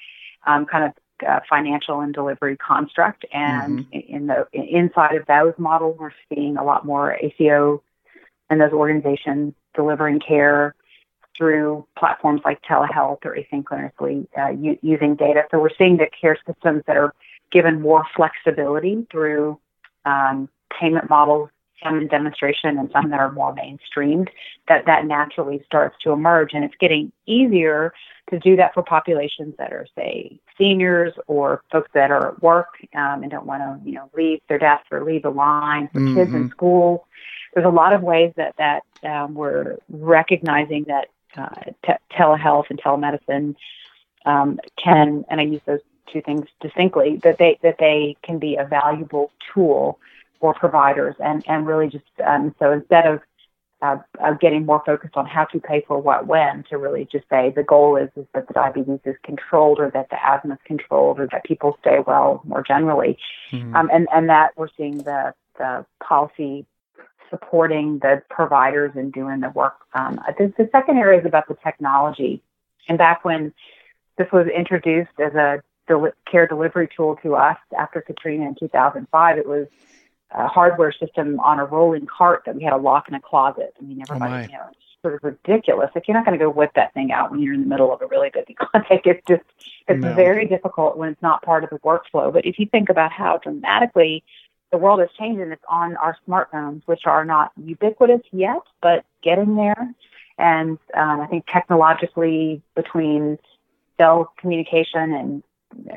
um, 0.47 0.65
kind 0.65 0.85
of 0.85 1.27
uh, 1.27 1.39
financial 1.47 1.99
and 1.99 2.15
delivery 2.15 2.57
construct. 2.57 3.25
And 3.31 3.85
mm-hmm. 3.85 4.15
in 4.15 4.27
the 4.27 4.47
inside 4.53 5.15
of 5.15 5.27
those 5.27 5.53
models, 5.59 5.97
we're 5.99 6.11
seeing 6.33 6.57
a 6.57 6.63
lot 6.63 6.83
more 6.83 7.13
ACO 7.21 7.83
and 8.49 8.61
those 8.61 8.71
organizations 8.71 9.53
delivering 9.75 10.19
care 10.19 10.75
through 11.37 11.85
platforms 11.97 12.41
like 12.45 12.61
telehealth 12.61 13.25
or 13.25 13.35
asynchronously 13.35 14.27
uh, 14.37 14.49
u- 14.49 14.79
using 14.81 15.15
data. 15.15 15.43
So 15.51 15.59
we're 15.59 15.69
seeing 15.77 15.97
the 15.97 16.07
care 16.19 16.37
systems 16.47 16.83
that 16.87 16.97
are 16.97 17.13
given 17.51 17.81
more 17.81 18.05
flexibility 18.15 19.05
through 19.11 19.59
um, 20.05 20.49
payment 20.79 21.09
models, 21.09 21.49
some 21.83 21.97
in 21.97 22.07
demonstration 22.07 22.77
and 22.77 22.89
some 22.91 23.09
that 23.09 23.19
are 23.19 23.31
more 23.31 23.53
mainstreamed, 23.53 24.29
that 24.67 24.85
that 24.85 25.05
naturally 25.05 25.61
starts 25.65 25.95
to 26.03 26.11
emerge. 26.11 26.51
And 26.53 26.63
it's 26.63 26.75
getting 26.79 27.11
easier 27.25 27.93
to 28.29 28.39
do 28.39 28.55
that 28.55 28.73
for 28.73 28.81
populations 28.81 29.55
that 29.57 29.71
are, 29.71 29.85
say, 29.95 30.39
seniors 30.57 31.13
or 31.27 31.61
folks 31.71 31.91
that 31.93 32.11
are 32.11 32.29
at 32.29 32.41
work 32.41 32.69
um, 32.95 33.21
and 33.23 33.31
don't 33.31 33.45
want 33.45 33.61
to, 33.61 33.89
you 33.89 33.95
know, 33.95 34.09
leave 34.15 34.39
their 34.47 34.57
desk 34.57 34.85
or 34.89 35.03
leave 35.03 35.23
the 35.23 35.29
line 35.29 35.89
for 35.93 35.99
mm-hmm. 35.99 36.15
kids 36.15 36.33
in 36.33 36.43
mm-hmm. 36.43 36.49
school 36.49 37.07
there's 37.55 37.65
a 37.65 37.69
lot 37.69 37.93
of 37.93 38.03
ways 38.03 38.33
that 38.35 38.55
that 38.57 38.83
um, 39.03 39.33
we're 39.33 39.77
recognizing 39.89 40.83
that 40.83 41.07
uh, 41.35 41.71
te- 41.85 42.15
telehealth 42.15 42.65
and 42.69 42.79
telemedicine 42.79 43.55
um, 44.25 44.59
can, 44.77 45.25
and 45.29 45.39
I 45.39 45.45
use 45.45 45.61
those 45.65 45.79
two 46.11 46.21
things 46.21 46.47
distinctly, 46.61 47.17
that 47.23 47.37
they 47.37 47.57
that 47.63 47.77
they 47.79 48.17
can 48.21 48.37
be 48.39 48.57
a 48.57 48.65
valuable 48.65 49.31
tool 49.53 49.99
for 50.39 50.53
providers, 50.53 51.15
and 51.19 51.43
and 51.47 51.65
really 51.65 51.87
just 51.87 52.05
um, 52.25 52.53
so 52.59 52.71
instead 52.71 53.07
of 53.07 53.21
uh, 53.81 53.97
of 54.19 54.39
getting 54.39 54.65
more 54.65 54.83
focused 54.85 55.15
on 55.15 55.25
how 55.25 55.45
to 55.45 55.59
pay 55.59 55.83
for 55.87 55.99
what 55.99 56.27
when 56.27 56.63
to 56.69 56.77
really 56.77 57.07
just 57.09 57.27
say 57.29 57.53
the 57.55 57.63
goal 57.63 57.95
is, 57.95 58.09
is 58.17 58.25
that 58.33 58.47
the 58.47 58.53
diabetes 58.53 58.99
is 59.05 59.15
controlled 59.23 59.79
or 59.79 59.89
that 59.91 60.09
the 60.09 60.17
asthma 60.25 60.55
is 60.55 60.59
controlled 60.65 61.19
or 61.19 61.27
that 61.31 61.43
people 61.45 61.77
stay 61.81 61.99
well 62.05 62.41
more 62.45 62.63
generally 62.63 63.17
mm-hmm. 63.51 63.75
um, 63.75 63.89
and 63.93 64.07
and 64.13 64.29
that 64.29 64.51
we're 64.55 64.69
seeing 64.77 64.97
the 64.99 65.33
the 65.57 65.85
policy 66.01 66.65
supporting 67.35 67.99
the 67.99 68.21
providers 68.29 68.91
and 68.95 69.11
doing 69.11 69.41
the 69.41 69.49
work. 69.49 69.75
Um, 69.93 70.21
the, 70.37 70.53
the 70.57 70.69
second 70.71 70.97
area 70.97 71.19
is 71.19 71.25
about 71.25 71.47
the 71.47 71.57
technology. 71.63 72.41
And 72.87 72.97
back 72.97 73.25
when 73.25 73.53
this 74.17 74.27
was 74.31 74.47
introduced 74.47 75.11
as 75.19 75.33
a 75.33 75.61
del- 75.87 76.11
care 76.29 76.47
delivery 76.47 76.87
tool 76.95 77.17
to 77.23 77.35
us 77.35 77.57
after 77.77 78.01
Katrina 78.01 78.47
in 78.47 78.55
2005, 78.55 79.37
it 79.37 79.47
was 79.47 79.67
a 80.31 80.47
hardware 80.47 80.91
system 80.91 81.39
on 81.39 81.59
a 81.59 81.65
rolling 81.65 82.05
cart 82.05 82.43
that 82.45 82.55
we 82.55 82.63
had 82.63 82.73
a 82.73 82.77
lock 82.77 83.07
in 83.07 83.13
a 83.13 83.21
closet. 83.21 83.73
I 83.79 83.83
mean, 83.83 84.01
everybody, 84.01 84.33
oh 84.33 84.47
you 84.47 84.57
know, 84.57 84.65
it's 84.71 84.79
sort 85.01 85.15
of 85.15 85.23
ridiculous. 85.23 85.89
Like 85.93 86.07
you're 86.07 86.15
not 86.15 86.25
going 86.25 86.37
to 86.37 86.43
go 86.43 86.49
whip 86.49 86.71
that 86.75 86.93
thing 86.93 87.11
out 87.11 87.31
when 87.31 87.39
you're 87.39 87.53
in 87.53 87.61
the 87.61 87.67
middle 87.67 87.93
of 87.93 88.01
a 88.01 88.07
really 88.07 88.29
busy 88.29 88.55
clinic. 88.59 89.03
It's 89.05 89.25
just, 89.27 89.43
it's 89.87 90.01
no. 90.01 90.13
very 90.13 90.47
difficult 90.47 90.97
when 90.97 91.09
it's 91.09 91.21
not 91.21 91.41
part 91.41 91.63
of 91.63 91.69
the 91.69 91.79
workflow. 91.79 92.31
But 92.33 92.45
if 92.45 92.59
you 92.59 92.65
think 92.65 92.89
about 92.89 93.11
how 93.11 93.37
dramatically 93.37 94.23
the 94.71 94.77
world 94.77 95.01
is 95.01 95.09
changing. 95.17 95.51
It's 95.51 95.63
on 95.69 95.95
our 95.97 96.17
smartphones, 96.27 96.81
which 96.85 97.01
are 97.05 97.25
not 97.25 97.51
ubiquitous 97.57 98.21
yet, 98.31 98.61
but 98.81 99.05
getting 99.23 99.55
there. 99.55 99.89
And 100.37 100.77
um, 100.95 101.21
I 101.21 101.27
think 101.27 101.45
technologically, 101.51 102.61
between 102.75 103.37
cell 103.97 104.33
communication 104.37 105.13
and 105.13 105.43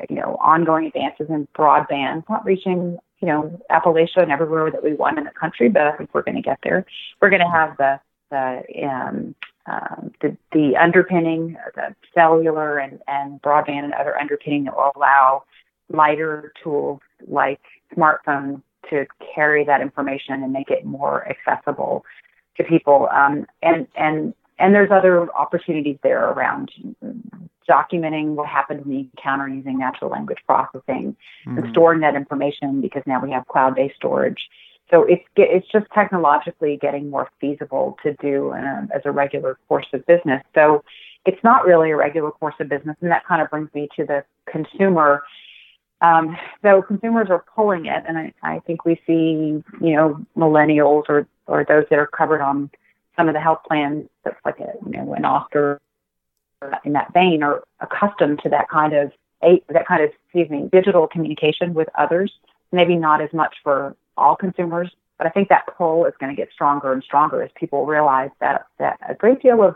you 0.09 0.15
know 0.15 0.37
ongoing 0.41 0.85
advances 0.87 1.27
in 1.29 1.47
broadband, 1.57 2.23
not 2.29 2.45
reaching 2.45 2.97
you 3.19 3.27
know 3.27 3.59
Appalachia 3.69 4.21
and 4.23 4.31
everywhere 4.31 4.71
that 4.71 4.83
we 4.83 4.93
want 4.93 5.17
in 5.17 5.25
the 5.25 5.31
country, 5.31 5.69
but 5.69 5.83
I 5.83 5.97
think 5.97 6.11
we're 6.13 6.23
going 6.23 6.35
to 6.35 6.41
get 6.41 6.59
there. 6.63 6.85
We're 7.21 7.29
going 7.29 7.41
to 7.41 7.51
have 7.51 7.75
the 7.77 7.99
the 8.29 8.87
um, 8.87 9.35
um, 9.65 10.11
the, 10.21 10.35
the 10.51 10.75
underpinning, 10.77 11.57
the 11.75 11.95
cellular 12.13 12.79
and, 12.79 12.99
and 13.07 13.41
broadband 13.41 13.83
and 13.83 13.93
other 13.93 14.17
underpinning 14.17 14.63
that 14.63 14.75
will 14.75 14.91
allow 14.95 15.43
lighter 15.89 16.53
tools 16.63 16.99
like 17.27 17.61
smartphones 17.95 18.61
to 18.89 19.05
carry 19.35 19.63
that 19.65 19.81
information 19.81 20.43
and 20.43 20.53
make 20.53 20.69
it 20.69 20.85
more 20.85 21.27
accessible 21.27 22.05
to 22.57 22.63
people. 22.63 23.07
Um, 23.11 23.45
and 23.61 23.87
and 23.95 24.33
and 24.57 24.75
there's 24.75 24.91
other 24.91 25.31
opportunities 25.33 25.97
there 26.03 26.29
around 26.29 26.71
documenting 27.69 28.35
what 28.35 28.47
happened 28.47 28.81
in 28.83 28.89
the 28.89 28.99
encounter 28.99 29.47
using 29.47 29.77
natural 29.77 30.09
language 30.09 30.39
processing 30.45 31.15
mm-hmm. 31.45 31.57
and 31.57 31.71
storing 31.71 32.01
that 32.01 32.15
information 32.15 32.81
because 32.81 33.03
now 33.05 33.21
we 33.21 33.31
have 33.31 33.47
cloud-based 33.47 33.95
storage. 33.95 34.49
So 34.89 35.03
it's 35.03 35.23
it's 35.35 35.67
just 35.71 35.85
technologically 35.93 36.77
getting 36.81 37.11
more 37.11 37.29
feasible 37.39 37.97
to 38.03 38.13
do 38.15 38.51
a, 38.51 38.87
as 38.93 39.01
a 39.05 39.11
regular 39.11 39.59
course 39.67 39.85
of 39.93 40.05
business. 40.07 40.41
So 40.55 40.83
it's 41.25 41.43
not 41.43 41.65
really 41.65 41.91
a 41.91 41.95
regular 41.95 42.31
course 42.31 42.55
of 42.59 42.69
business, 42.69 42.97
and 43.01 43.11
that 43.11 43.23
kind 43.27 43.41
of 43.41 43.49
brings 43.51 43.69
me 43.75 43.87
to 43.97 44.05
the 44.05 44.23
consumer 44.51 45.21
um, 46.01 46.37
though 46.63 46.81
consumers 46.81 47.29
are 47.29 47.43
pulling 47.55 47.85
it, 47.85 48.03
and 48.07 48.17
I, 48.17 48.33
I 48.41 48.59
think 48.59 48.85
we 48.85 49.01
see, 49.05 49.63
you 49.81 49.95
know, 49.95 50.25
millennials 50.37 51.03
or 51.09 51.27
or 51.47 51.65
those 51.65 51.85
that 51.89 51.99
are 51.99 52.07
covered 52.07 52.41
on 52.41 52.69
some 53.17 53.27
of 53.27 53.33
the 53.33 53.41
health 53.41 53.59
plans 53.67 54.07
that's 54.23 54.39
like 54.45 54.59
a 54.59 54.73
you 54.85 54.97
know 54.97 55.13
an 55.13 55.25
Oscar 55.25 55.81
in 56.85 56.93
that 56.93 57.13
vein 57.13 57.43
are 57.43 57.63
accustomed 57.79 58.39
to 58.43 58.49
that 58.49 58.69
kind 58.69 58.93
of 58.93 59.11
that 59.41 59.87
kind 59.87 60.03
of 60.03 60.09
excuse 60.25 60.49
me 60.49 60.69
digital 60.71 61.07
communication 61.07 61.73
with 61.73 61.89
others. 61.97 62.31
Maybe 62.71 62.95
not 62.95 63.21
as 63.21 63.33
much 63.33 63.55
for 63.63 63.95
all 64.15 64.35
consumers, 64.35 64.91
but 65.17 65.27
I 65.27 65.31
think 65.31 65.49
that 65.49 65.65
pull 65.75 66.05
is 66.05 66.13
going 66.19 66.33
to 66.33 66.39
get 66.39 66.51
stronger 66.53 66.93
and 66.93 67.03
stronger 67.03 67.41
as 67.41 67.49
people 67.55 67.85
realize 67.85 68.29
that 68.39 68.67
that 68.77 68.99
a 69.07 69.15
great 69.15 69.41
deal 69.41 69.63
of 69.63 69.75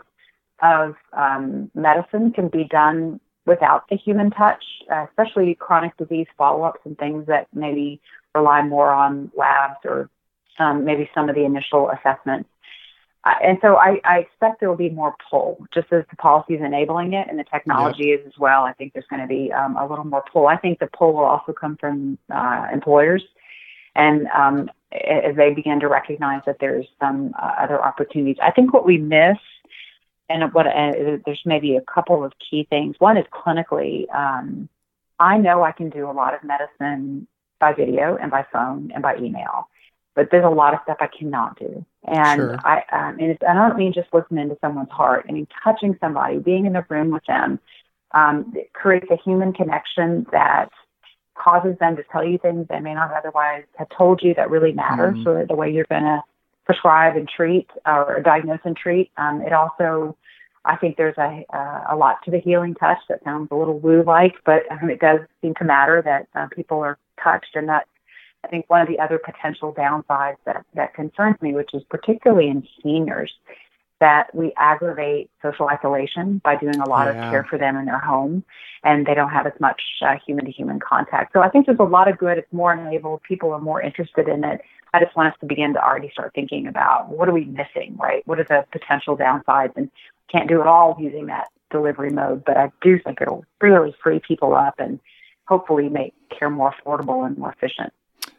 of 0.62 0.94
um, 1.12 1.70
medicine 1.74 2.32
can 2.32 2.48
be 2.48 2.64
done 2.64 3.20
without 3.46 3.88
the 3.88 3.96
human 3.96 4.30
touch, 4.30 4.64
uh, 4.90 5.06
especially 5.08 5.54
chronic 5.54 5.96
disease 5.96 6.26
follow-ups 6.36 6.80
and 6.84 6.96
things 6.98 7.26
that 7.26 7.46
maybe 7.52 8.00
rely 8.34 8.62
more 8.62 8.90
on 8.90 9.30
labs 9.36 9.78
or 9.84 10.08
um, 10.58 10.84
maybe 10.84 11.08
some 11.14 11.28
of 11.28 11.34
the 11.34 11.44
initial 11.44 11.90
assessments. 11.90 12.48
Uh, 13.24 13.32
and 13.42 13.58
so 13.62 13.76
I, 13.76 14.00
I, 14.04 14.18
expect 14.18 14.60
there 14.60 14.68
will 14.68 14.76
be 14.76 14.90
more 14.90 15.14
pull, 15.30 15.66
just 15.72 15.90
as 15.92 16.04
the 16.10 16.16
policy 16.16 16.54
is 16.54 16.60
enabling 16.62 17.14
it 17.14 17.26
and 17.28 17.38
the 17.38 17.44
technology 17.44 18.08
yep. 18.08 18.20
is 18.20 18.26
as 18.26 18.38
well. 18.38 18.64
I 18.64 18.74
think 18.74 18.92
there's 18.92 19.06
going 19.08 19.22
to 19.22 19.28
be 19.28 19.50
um, 19.50 19.76
a 19.76 19.86
little 19.86 20.04
more 20.04 20.22
pull. 20.30 20.46
I 20.46 20.58
think 20.58 20.78
the 20.78 20.88
pull 20.88 21.14
will 21.14 21.24
also 21.24 21.52
come 21.52 21.76
from 21.78 22.18
uh, 22.30 22.66
employers, 22.70 23.24
and 23.94 24.26
um, 24.26 24.68
as 24.92 25.36
they 25.36 25.54
begin 25.54 25.80
to 25.80 25.88
recognize 25.88 26.42
that 26.44 26.58
there's 26.60 26.86
some 27.00 27.34
uh, 27.42 27.52
other 27.60 27.82
opportunities. 27.82 28.36
I 28.42 28.50
think 28.50 28.74
what 28.74 28.84
we 28.84 28.98
miss, 28.98 29.38
and 30.28 30.52
what 30.52 30.66
uh, 30.66 30.92
there's 31.24 31.42
maybe 31.44 31.76
a 31.76 31.82
couple 31.82 32.24
of 32.24 32.32
key 32.38 32.66
things. 32.70 32.96
One 32.98 33.16
is 33.16 33.26
clinically. 33.32 34.12
Um, 34.14 34.68
I 35.18 35.38
know 35.38 35.62
I 35.62 35.72
can 35.72 35.90
do 35.90 36.10
a 36.10 36.12
lot 36.12 36.34
of 36.34 36.42
medicine 36.42 37.26
by 37.60 37.72
video 37.72 38.16
and 38.16 38.30
by 38.30 38.44
phone 38.52 38.90
and 38.92 39.02
by 39.02 39.16
email 39.16 39.68
but 40.14 40.28
there's 40.30 40.44
a 40.44 40.48
lot 40.48 40.74
of 40.74 40.80
stuff 40.84 40.98
I 41.00 41.08
cannot 41.08 41.58
do. 41.58 41.84
And 42.04 42.38
sure. 42.38 42.58
I, 42.64 42.82
um, 42.92 43.18
and 43.18 43.32
it's, 43.32 43.42
I 43.46 43.54
don't 43.54 43.76
mean 43.76 43.92
just 43.92 44.12
listening 44.12 44.48
to 44.48 44.58
someone's 44.60 44.90
heart. 44.90 45.26
I 45.28 45.32
mean 45.32 45.48
touching 45.62 45.96
somebody, 46.00 46.38
being 46.38 46.66
in 46.66 46.72
the 46.72 46.84
room 46.88 47.10
with 47.10 47.24
them, 47.26 47.58
um, 48.12 48.54
creates 48.72 49.10
a 49.10 49.16
human 49.16 49.52
connection 49.52 50.26
that 50.30 50.70
causes 51.36 51.76
them 51.80 51.96
to 51.96 52.04
tell 52.12 52.24
you 52.24 52.38
things 52.38 52.66
they 52.68 52.78
may 52.78 52.94
not 52.94 53.12
otherwise 53.12 53.64
have 53.76 53.88
told 53.88 54.22
you 54.22 54.34
that 54.34 54.50
really 54.50 54.72
matter 54.72 55.10
mm-hmm. 55.10 55.24
for 55.24 55.44
the 55.46 55.54
way 55.54 55.72
you're 55.72 55.86
going 55.90 56.04
to 56.04 56.22
prescribe 56.64 57.16
and 57.16 57.28
treat 57.28 57.68
or 57.86 58.20
diagnose 58.24 58.60
and 58.64 58.76
treat. 58.76 59.10
Um, 59.16 59.42
it 59.42 59.52
also, 59.52 60.16
I 60.64 60.76
think 60.76 60.96
there's 60.96 61.18
a 61.18 61.44
uh, 61.52 61.84
a 61.90 61.96
lot 61.96 62.16
to 62.24 62.30
the 62.30 62.38
healing 62.38 62.74
touch 62.74 62.98
that 63.08 63.22
sounds 63.24 63.48
a 63.50 63.54
little 63.54 63.78
woo 63.78 64.02
like, 64.02 64.34
but 64.44 64.62
um, 64.70 64.88
it 64.90 65.00
does 65.00 65.20
seem 65.42 65.54
to 65.56 65.64
matter 65.64 66.02
that 66.02 66.28
uh, 66.34 66.48
people 66.54 66.80
are 66.80 66.98
touched 67.22 67.54
and 67.54 67.68
that 67.68 67.86
I 68.44 68.48
think 68.48 68.68
one 68.68 68.82
of 68.82 68.88
the 68.88 68.98
other 68.98 69.18
potential 69.18 69.72
downsides 69.72 70.36
that, 70.44 70.64
that 70.74 70.94
concerns 70.94 71.40
me, 71.40 71.54
which 71.54 71.70
is 71.72 71.82
particularly 71.88 72.48
in 72.48 72.66
seniors, 72.82 73.32
that 74.04 74.28
we 74.34 74.52
aggravate 74.58 75.30
social 75.40 75.66
isolation 75.68 76.42
by 76.44 76.56
doing 76.56 76.78
a 76.78 76.86
lot 76.86 77.06
yeah. 77.06 77.24
of 77.24 77.30
care 77.30 77.44
for 77.48 77.56
them 77.58 77.74
in 77.74 77.86
their 77.86 77.98
home 77.98 78.44
and 78.82 79.06
they 79.06 79.14
don't 79.14 79.30
have 79.30 79.46
as 79.46 79.58
much 79.60 79.80
human 80.26 80.44
to 80.44 80.50
human 80.50 80.78
contact. 80.78 81.32
So 81.32 81.40
I 81.40 81.48
think 81.48 81.64
there's 81.64 81.78
a 81.78 81.84
lot 81.84 82.06
of 82.06 82.18
good. 82.18 82.36
It's 82.36 82.52
more 82.52 82.74
enabled. 82.74 83.22
People 83.22 83.50
are 83.52 83.60
more 83.62 83.80
interested 83.80 84.28
in 84.28 84.44
it. 84.44 84.60
I 84.92 85.02
just 85.02 85.16
want 85.16 85.32
us 85.32 85.40
to 85.40 85.46
begin 85.46 85.72
to 85.72 85.82
already 85.82 86.10
start 86.10 86.32
thinking 86.34 86.66
about 86.66 87.08
what 87.08 87.30
are 87.30 87.32
we 87.32 87.46
missing, 87.46 87.96
right? 87.96 88.22
What 88.26 88.38
are 88.38 88.44
the 88.44 88.66
potential 88.78 89.16
downsides? 89.16 89.72
And 89.74 89.90
can't 90.30 90.50
do 90.50 90.60
it 90.60 90.66
all 90.66 90.98
using 91.00 91.24
that 91.26 91.48
delivery 91.70 92.10
mode, 92.10 92.44
but 92.44 92.58
I 92.58 92.70
do 92.82 92.98
think 93.02 93.22
it'll 93.22 93.46
really 93.62 93.96
free 94.02 94.20
people 94.20 94.54
up 94.54 94.74
and 94.78 95.00
hopefully 95.48 95.88
make 95.88 96.12
care 96.28 96.50
more 96.50 96.74
affordable 96.74 97.26
and 97.26 97.38
more 97.38 97.52
efficient. 97.52 97.90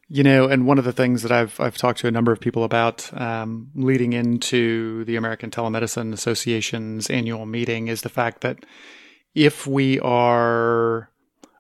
You 0.08 0.22
know, 0.24 0.48
and 0.48 0.68
one 0.68 0.78
of 0.78 0.86
the 0.86 0.94
things 0.94 1.24
that 1.24 1.32
I've 1.32 1.60
I've 1.60 1.78
talked 1.78 2.00
to 2.00 2.08
a 2.08 2.12
number 2.12 2.32
of 2.32 2.40
people 2.40 2.64
about 2.64 3.10
um, 3.20 3.72
leading 3.74 4.14
into 4.14 5.04
the 5.06 5.16
American 5.16 5.50
Telemedicine 5.50 6.14
Association's 6.14 7.10
annual 7.10 7.46
meeting 7.46 7.88
is 7.88 8.02
the 8.02 8.10
fact 8.10 8.42
that 8.42 8.66
if 9.34 9.66
we 9.66 10.00
are 10.02 11.10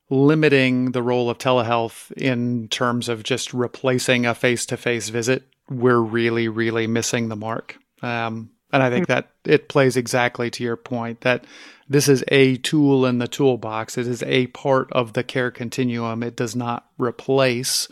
limiting 0.10 0.92
the 0.92 1.02
role 1.02 1.30
of 1.30 1.40
telehealth 1.40 2.12
in 2.12 2.68
terms 2.68 3.10
of 3.10 3.24
just 3.24 3.54
replacing 3.54 4.26
a 4.26 4.36
face-to-face 4.36 5.10
visit, 5.10 5.44
we're 5.70 6.00
really, 6.00 6.48
really 6.48 6.86
missing 6.86 7.28
the 7.28 7.36
mark. 7.36 7.78
Um, 8.04 8.52
and 8.72 8.84
I 8.84 8.90
think 8.90 9.08
hmm. 9.08 9.14
that 9.14 9.32
it 9.46 9.70
plays 9.70 9.98
exactly 9.98 10.52
to 10.52 10.64
your 10.64 10.76
point 10.76 11.22
that 11.22 11.46
this 11.88 12.08
is 12.08 12.24
a 12.28 12.58
tool 12.58 13.06
in 13.06 13.20
the 13.20 13.28
toolbox. 13.28 13.98
It 13.98 14.08
is 14.08 14.24
a 14.24 14.48
part 14.48 14.92
of 14.92 15.14
the 15.14 15.24
care 15.24 15.52
continuum. 15.52 16.24
It 16.24 16.36
does 16.36 16.56
not 16.56 16.88
replace 16.98 17.88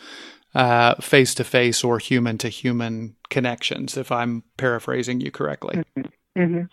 face 1.01 1.33
to 1.35 1.43
face 1.43 1.83
or 1.83 1.99
human 1.99 2.37
to 2.39 2.49
human 2.49 3.15
connections, 3.29 3.97
if 3.97 4.11
I'm 4.11 4.43
paraphrasing 4.57 5.21
you 5.21 5.31
correctly. 5.31 5.83
Mm-hmm. 5.97 6.41
Mm-hmm. 6.41 6.63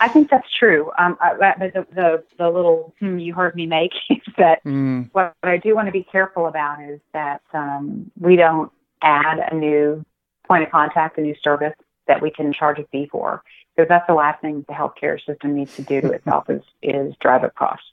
I 0.00 0.08
think 0.08 0.30
that's 0.30 0.48
true. 0.58 0.90
Um, 0.98 1.16
I, 1.20 1.34
the, 1.58 1.86
the, 1.94 2.24
the 2.38 2.50
little 2.50 2.94
hmm 2.98 3.18
you 3.18 3.34
heard 3.34 3.54
me 3.54 3.66
make 3.66 3.92
is 4.10 4.18
that 4.38 4.64
mm. 4.64 5.08
what, 5.12 5.34
I 5.42 5.58
do 5.58 5.74
want 5.74 5.86
to 5.86 5.92
be 5.92 6.02
careful 6.02 6.46
about 6.46 6.82
is 6.82 7.00
that 7.12 7.42
um, 7.52 8.10
we 8.18 8.36
don't 8.36 8.72
add 9.02 9.38
a 9.50 9.54
new 9.54 10.04
point 10.46 10.64
of 10.64 10.70
contact, 10.70 11.18
a 11.18 11.20
new 11.20 11.34
service 11.42 11.74
that 12.08 12.20
we 12.20 12.30
can 12.30 12.52
charge 12.52 12.78
a 12.78 12.84
fee 12.90 13.08
for. 13.10 13.42
Because 13.74 13.88
that's 13.88 14.06
the 14.06 14.14
last 14.14 14.42
thing 14.42 14.64
the 14.68 14.74
healthcare 14.74 15.24
system 15.24 15.54
needs 15.54 15.74
to 15.76 15.82
do 15.82 16.00
to 16.00 16.10
itself 16.12 16.50
is 16.50 16.62
is 16.82 17.14
drive 17.20 17.44
up 17.44 17.54
costs. 17.54 17.86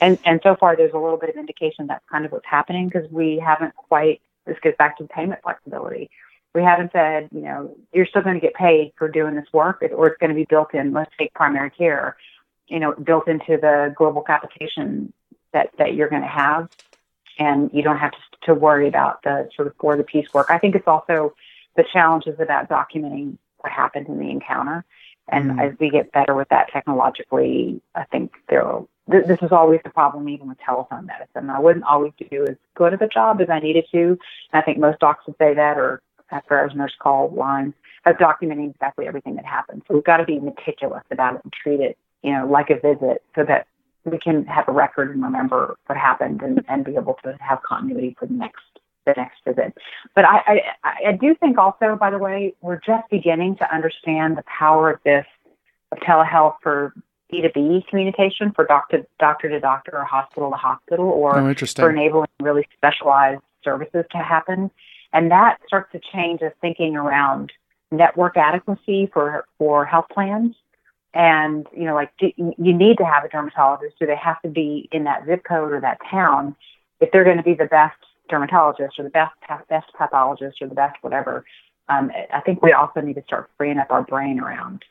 And 0.00 0.18
and 0.24 0.40
so 0.42 0.56
far 0.58 0.76
there's 0.76 0.94
a 0.94 0.98
little 0.98 1.18
bit 1.18 1.30
of 1.30 1.36
indication 1.36 1.86
that's 1.88 2.04
kind 2.10 2.24
of 2.24 2.32
what's 2.32 2.46
happening 2.46 2.88
because 2.88 3.10
we 3.10 3.42
haven't 3.44 3.74
quite 3.74 4.20
this 4.46 4.58
goes 4.62 4.74
back 4.78 4.98
to 4.98 5.04
payment 5.04 5.40
flexibility. 5.42 6.10
We 6.54 6.62
haven't 6.62 6.92
said, 6.92 7.28
you 7.32 7.42
know, 7.42 7.76
you're 7.92 8.06
still 8.06 8.22
going 8.22 8.36
to 8.36 8.40
get 8.40 8.54
paid 8.54 8.92
for 8.96 9.08
doing 9.08 9.34
this 9.34 9.52
work, 9.52 9.82
or 9.94 10.06
it's 10.06 10.18
going 10.18 10.30
to 10.30 10.34
be 10.34 10.46
built 10.48 10.72
in. 10.72 10.92
Let's 10.92 11.12
take 11.18 11.34
primary 11.34 11.70
care, 11.70 12.16
you 12.68 12.80
know, 12.80 12.92
built 12.92 13.28
into 13.28 13.58
the 13.60 13.92
global 13.96 14.22
capitation 14.22 15.12
that 15.52 15.70
that 15.78 15.94
you're 15.94 16.08
going 16.08 16.22
to 16.22 16.28
have, 16.28 16.70
and 17.38 17.70
you 17.74 17.82
don't 17.82 17.98
have 17.98 18.12
to 18.12 18.18
to 18.46 18.54
worry 18.54 18.88
about 18.88 19.22
the 19.22 19.48
sort 19.54 19.68
of 19.68 19.74
for 19.78 19.96
the 19.96 20.04
piecework. 20.04 20.50
I 20.50 20.58
think 20.58 20.74
it's 20.74 20.86
also 20.86 21.34
the 21.76 21.84
challenges 21.92 22.40
about 22.40 22.68
documenting 22.68 23.36
what 23.58 23.72
happened 23.72 24.08
in 24.08 24.18
the 24.18 24.30
encounter. 24.30 24.84
And 25.28 25.52
mm. 25.52 25.60
as 25.60 25.78
we 25.78 25.90
get 25.90 26.12
better 26.12 26.34
with 26.34 26.48
that 26.48 26.70
technologically, 26.72 27.80
I 27.94 28.04
think 28.04 28.32
there 28.48 28.64
will 28.64 28.88
th- 29.10 29.26
this 29.26 29.38
is 29.42 29.52
always 29.52 29.80
the 29.84 29.90
problem, 29.90 30.28
even 30.28 30.48
with 30.48 30.58
telephone 30.58 31.06
medicine. 31.06 31.50
I 31.50 31.60
wouldn't 31.60 31.84
always 31.84 32.12
do 32.30 32.44
as 32.46 32.56
good 32.74 32.92
of 32.92 33.00
a 33.02 33.08
job 33.08 33.40
as 33.40 33.48
I 33.50 33.60
needed 33.60 33.86
to. 33.92 34.02
And 34.02 34.18
I 34.52 34.62
think 34.62 34.78
most 34.78 34.98
docs 34.98 35.26
would 35.26 35.36
say 35.38 35.54
that, 35.54 35.78
or 35.78 36.02
after 36.30 36.58
hours 36.58 36.72
nurse 36.74 36.94
call 36.98 37.30
lines, 37.30 37.74
of 38.04 38.16
documenting 38.16 38.70
exactly 38.70 39.06
everything 39.06 39.36
that 39.36 39.44
happened. 39.44 39.82
So 39.86 39.94
we've 39.94 40.04
got 40.04 40.18
to 40.18 40.24
be 40.24 40.38
meticulous 40.38 41.02
about 41.10 41.34
it 41.36 41.40
and 41.44 41.52
treat 41.52 41.80
it, 41.80 41.98
you 42.22 42.32
know, 42.32 42.46
like 42.46 42.70
a 42.70 42.76
visit, 42.76 43.22
so 43.34 43.44
that 43.44 43.66
we 44.04 44.18
can 44.18 44.44
have 44.46 44.68
a 44.68 44.72
record 44.72 45.10
and 45.10 45.22
remember 45.22 45.76
what 45.86 45.98
happened 45.98 46.40
and, 46.42 46.64
and 46.68 46.84
be 46.84 46.94
able 46.94 47.18
to 47.24 47.36
have 47.40 47.62
continuity 47.62 48.16
for 48.18 48.26
the 48.26 48.34
next 48.34 48.62
the 49.04 49.14
next 49.16 49.38
visit. 49.44 49.72
But 50.16 50.24
I, 50.24 50.62
I, 50.82 51.08
I 51.08 51.12
do 51.12 51.34
think 51.36 51.58
also, 51.58 51.96
by 51.96 52.10
the 52.10 52.18
way, 52.18 52.54
we're 52.60 52.80
just 52.84 53.08
beginning 53.08 53.56
to 53.58 53.74
understand 53.74 54.36
the 54.36 54.42
power 54.42 54.90
of 54.90 55.00
this 55.04 55.24
of 55.92 55.98
telehealth 55.98 56.56
for 56.62 56.92
B2B 57.32 57.86
communication 57.88 58.52
for 58.52 58.64
doctor 58.64 59.04
doctor 59.18 59.48
to 59.48 59.60
doctor 59.60 59.96
or 59.96 60.04
hospital 60.04 60.50
to 60.50 60.56
hospital 60.56 61.06
or 61.06 61.38
oh, 61.38 61.54
for 61.54 61.90
enabling 61.90 62.28
really 62.40 62.66
specialized 62.76 63.42
services 63.64 64.04
to 64.12 64.18
happen. 64.18 64.70
And 65.12 65.30
that 65.30 65.58
starts 65.66 65.90
to 65.92 66.00
change 66.12 66.40
the 66.40 66.52
thinking 66.60 66.96
around 66.96 67.52
network 67.90 68.36
adequacy 68.36 69.10
for 69.12 69.44
for 69.58 69.84
health 69.84 70.06
plans. 70.12 70.54
And 71.14 71.66
you 71.76 71.84
know, 71.84 71.94
like 71.94 72.12
do, 72.18 72.30
you 72.36 72.72
need 72.72 72.98
to 72.98 73.04
have 73.04 73.24
a 73.24 73.28
dermatologist. 73.28 73.98
Do 73.98 74.06
they 74.06 74.16
have 74.16 74.40
to 74.42 74.48
be 74.48 74.88
in 74.92 75.04
that 75.04 75.24
zip 75.26 75.42
code 75.44 75.72
or 75.72 75.80
that 75.80 75.98
town 76.10 76.54
if 77.00 77.10
they're 77.10 77.24
going 77.24 77.38
to 77.38 77.42
be 77.42 77.54
the 77.54 77.66
best 77.66 77.96
dermatologist 78.28 78.98
or 78.98 79.02
the 79.02 79.10
best 79.10 79.34
best 79.68 79.86
pathologist 79.96 80.60
or 80.60 80.68
the 80.68 80.74
best 80.74 80.96
whatever? 81.00 81.44
Um, 81.88 82.10
I 82.32 82.40
think 82.40 82.62
we 82.62 82.72
also 82.72 83.00
need 83.00 83.14
to 83.14 83.22
start 83.22 83.48
freeing 83.56 83.78
up 83.78 83.90
our 83.90 84.02
brain 84.02 84.40
around 84.40 84.84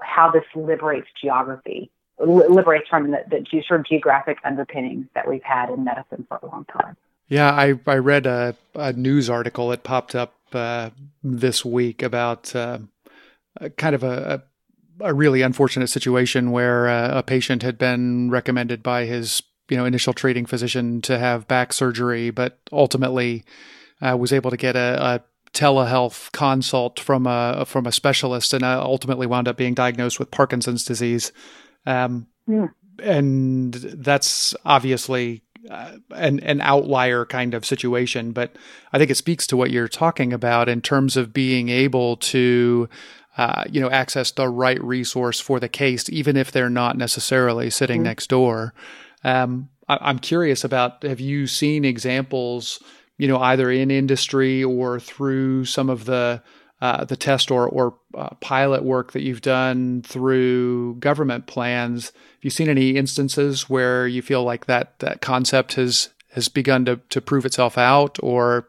how 0.00 0.30
this 0.30 0.44
liberates 0.54 1.08
geography, 1.20 1.90
liberates 2.18 2.88
from 2.88 3.10
the, 3.10 3.18
the 3.28 3.62
sort 3.66 3.80
of 3.80 3.86
geographic 3.86 4.38
underpinnings 4.44 5.06
that 5.14 5.28
we've 5.28 5.42
had 5.42 5.70
in 5.70 5.84
medicine 5.84 6.24
for 6.28 6.38
a 6.42 6.46
long 6.46 6.64
time. 6.66 6.96
Yeah, 7.28 7.50
I, 7.50 7.78
I 7.86 7.96
read 7.96 8.26
a, 8.26 8.54
a 8.74 8.92
news 8.92 9.30
article 9.30 9.68
that 9.68 9.84
popped 9.84 10.14
up 10.14 10.34
uh, 10.52 10.90
this 11.22 11.64
week 11.64 12.02
about 12.02 12.54
uh, 12.54 12.78
kind 13.76 13.94
of 13.94 14.02
a, 14.02 14.42
a, 15.00 15.14
really 15.14 15.42
unfortunate 15.42 15.88
situation 15.88 16.50
where 16.50 16.88
uh, 16.88 17.18
a 17.18 17.22
patient 17.22 17.62
had 17.62 17.78
been 17.78 18.30
recommended 18.30 18.82
by 18.82 19.06
his 19.06 19.42
you 19.68 19.76
know 19.76 19.84
initial 19.84 20.12
treating 20.12 20.44
physician 20.44 21.00
to 21.02 21.18
have 21.18 21.48
back 21.48 21.72
surgery, 21.72 22.30
but 22.30 22.58
ultimately 22.70 23.44
uh, 24.02 24.16
was 24.16 24.32
able 24.32 24.50
to 24.50 24.56
get 24.56 24.76
a, 24.76 24.98
a 25.00 25.22
telehealth 25.52 26.32
consult 26.32 26.98
from 26.98 27.26
a 27.26 27.64
from 27.66 27.86
a 27.86 27.92
specialist, 27.92 28.52
and 28.52 28.64
uh, 28.64 28.82
ultimately 28.82 29.26
wound 29.26 29.48
up 29.48 29.56
being 29.56 29.74
diagnosed 29.74 30.18
with 30.18 30.30
Parkinson's 30.30 30.84
disease. 30.84 31.32
Um, 31.86 32.26
yeah. 32.46 32.68
And 33.02 33.74
that's 33.74 34.54
obviously 34.64 35.42
uh, 35.70 35.96
an 36.10 36.40
an 36.40 36.60
outlier 36.60 37.24
kind 37.24 37.54
of 37.54 37.64
situation, 37.64 38.32
but 38.32 38.56
I 38.92 38.98
think 38.98 39.10
it 39.10 39.16
speaks 39.16 39.46
to 39.48 39.56
what 39.56 39.70
you're 39.70 39.88
talking 39.88 40.32
about 40.32 40.68
in 40.68 40.80
terms 40.80 41.16
of 41.16 41.32
being 41.32 41.68
able 41.68 42.16
to. 42.18 42.88
Uh, 43.38 43.64
you 43.70 43.80
know, 43.80 43.88
access 43.88 44.30
the 44.30 44.46
right 44.46 44.84
resource 44.84 45.40
for 45.40 45.58
the 45.58 45.66
case, 45.66 46.06
even 46.10 46.36
if 46.36 46.52
they're 46.52 46.68
not 46.68 46.98
necessarily 46.98 47.70
sitting 47.70 48.00
mm-hmm. 48.00 48.08
next 48.08 48.26
door. 48.28 48.74
Um, 49.24 49.70
I, 49.88 50.10
am 50.10 50.18
curious 50.18 50.64
about: 50.64 51.02
Have 51.02 51.18
you 51.18 51.46
seen 51.46 51.86
examples, 51.86 52.82
you 53.18 53.28
know, 53.28 53.38
either 53.38 53.70
in 53.70 53.90
industry 53.90 54.62
or 54.64 54.98
through 54.98 55.64
some 55.64 55.88
of 55.90 56.04
the 56.04 56.42
uh, 56.80 57.04
the 57.04 57.16
test 57.16 57.50
or 57.50 57.68
or 57.68 57.94
uh, 58.14 58.30
pilot 58.40 58.82
work 58.82 59.12
that 59.12 59.22
you've 59.22 59.40
done 59.40 60.02
through 60.02 60.96
government 60.96 61.46
plans. 61.46 62.06
Have 62.06 62.42
you 62.42 62.50
seen 62.50 62.68
any 62.68 62.96
instances 62.96 63.70
where 63.70 64.06
you 64.08 64.20
feel 64.20 64.42
like 64.42 64.66
that 64.66 64.98
that 64.98 65.20
concept 65.20 65.74
has 65.74 66.08
has 66.32 66.48
begun 66.48 66.84
to 66.86 66.96
to 67.10 67.20
prove 67.20 67.46
itself 67.46 67.78
out, 67.78 68.18
or 68.22 68.68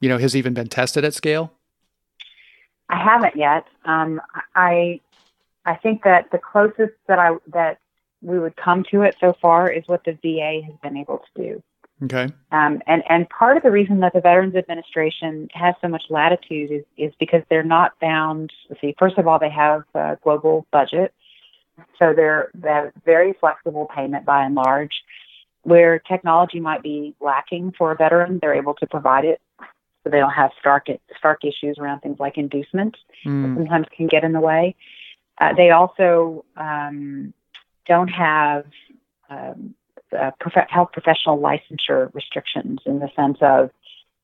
you 0.00 0.08
know 0.08 0.18
has 0.18 0.36
even 0.36 0.54
been 0.54 0.68
tested 0.68 1.04
at 1.04 1.14
scale? 1.14 1.52
I 2.88 3.02
haven't 3.02 3.34
yet. 3.34 3.66
Um, 3.84 4.20
I 4.54 5.00
I 5.64 5.74
think 5.76 6.04
that 6.04 6.30
the 6.30 6.38
closest 6.38 6.92
that 7.08 7.18
I 7.18 7.36
that 7.48 7.78
we 8.20 8.38
would 8.38 8.54
come 8.56 8.84
to 8.92 9.02
it 9.02 9.16
so 9.18 9.34
far 9.42 9.68
is 9.68 9.82
what 9.86 10.04
the 10.04 10.12
VA 10.12 10.64
has 10.64 10.76
been 10.82 10.96
able 10.96 11.18
to 11.18 11.42
do. 11.42 11.62
Okay. 12.04 12.28
Um, 12.50 12.82
and 12.86 13.02
and 13.08 13.28
part 13.28 13.56
of 13.56 13.62
the 13.62 13.70
reason 13.70 14.00
that 14.00 14.12
the 14.12 14.20
Veterans 14.20 14.56
Administration 14.56 15.48
has 15.52 15.74
so 15.80 15.88
much 15.88 16.04
latitude 16.10 16.70
is 16.70 16.84
is 16.96 17.12
because 17.20 17.42
they're 17.48 17.62
not 17.62 17.98
bound. 18.00 18.52
Let's 18.68 18.80
see. 18.80 18.94
First 18.98 19.18
of 19.18 19.28
all, 19.28 19.38
they 19.38 19.50
have 19.50 19.84
a 19.94 20.18
global 20.22 20.66
budget, 20.72 21.14
so 21.98 22.12
they're 22.14 22.50
they 22.54 22.70
have 22.70 22.92
very 23.04 23.34
flexible 23.34 23.88
payment 23.94 24.24
by 24.24 24.44
and 24.44 24.54
large. 24.54 25.02
Where 25.62 26.00
technology 26.00 26.58
might 26.58 26.82
be 26.82 27.14
lacking 27.20 27.74
for 27.78 27.92
a 27.92 27.96
veteran, 27.96 28.40
they're 28.42 28.54
able 28.54 28.74
to 28.74 28.86
provide 28.86 29.24
it, 29.24 29.40
so 30.02 30.10
they 30.10 30.18
don't 30.18 30.32
have 30.32 30.50
stark 30.58 30.88
stark 31.16 31.44
issues 31.44 31.78
around 31.78 32.00
things 32.00 32.18
like 32.18 32.36
inducement. 32.36 32.96
Mm. 33.24 33.56
sometimes 33.56 33.86
can 33.96 34.08
get 34.08 34.24
in 34.24 34.32
the 34.32 34.40
way. 34.40 34.74
Uh, 35.40 35.54
they 35.54 35.70
also 35.70 36.44
um, 36.56 37.32
don't 37.86 38.08
have 38.08 38.64
um, 39.30 39.74
uh, 40.18 40.30
prof- 40.40 40.68
health 40.68 40.90
professional 40.92 41.38
licensure 41.38 42.12
restrictions 42.14 42.80
in 42.86 42.98
the 42.98 43.08
sense 43.16 43.38
of 43.40 43.70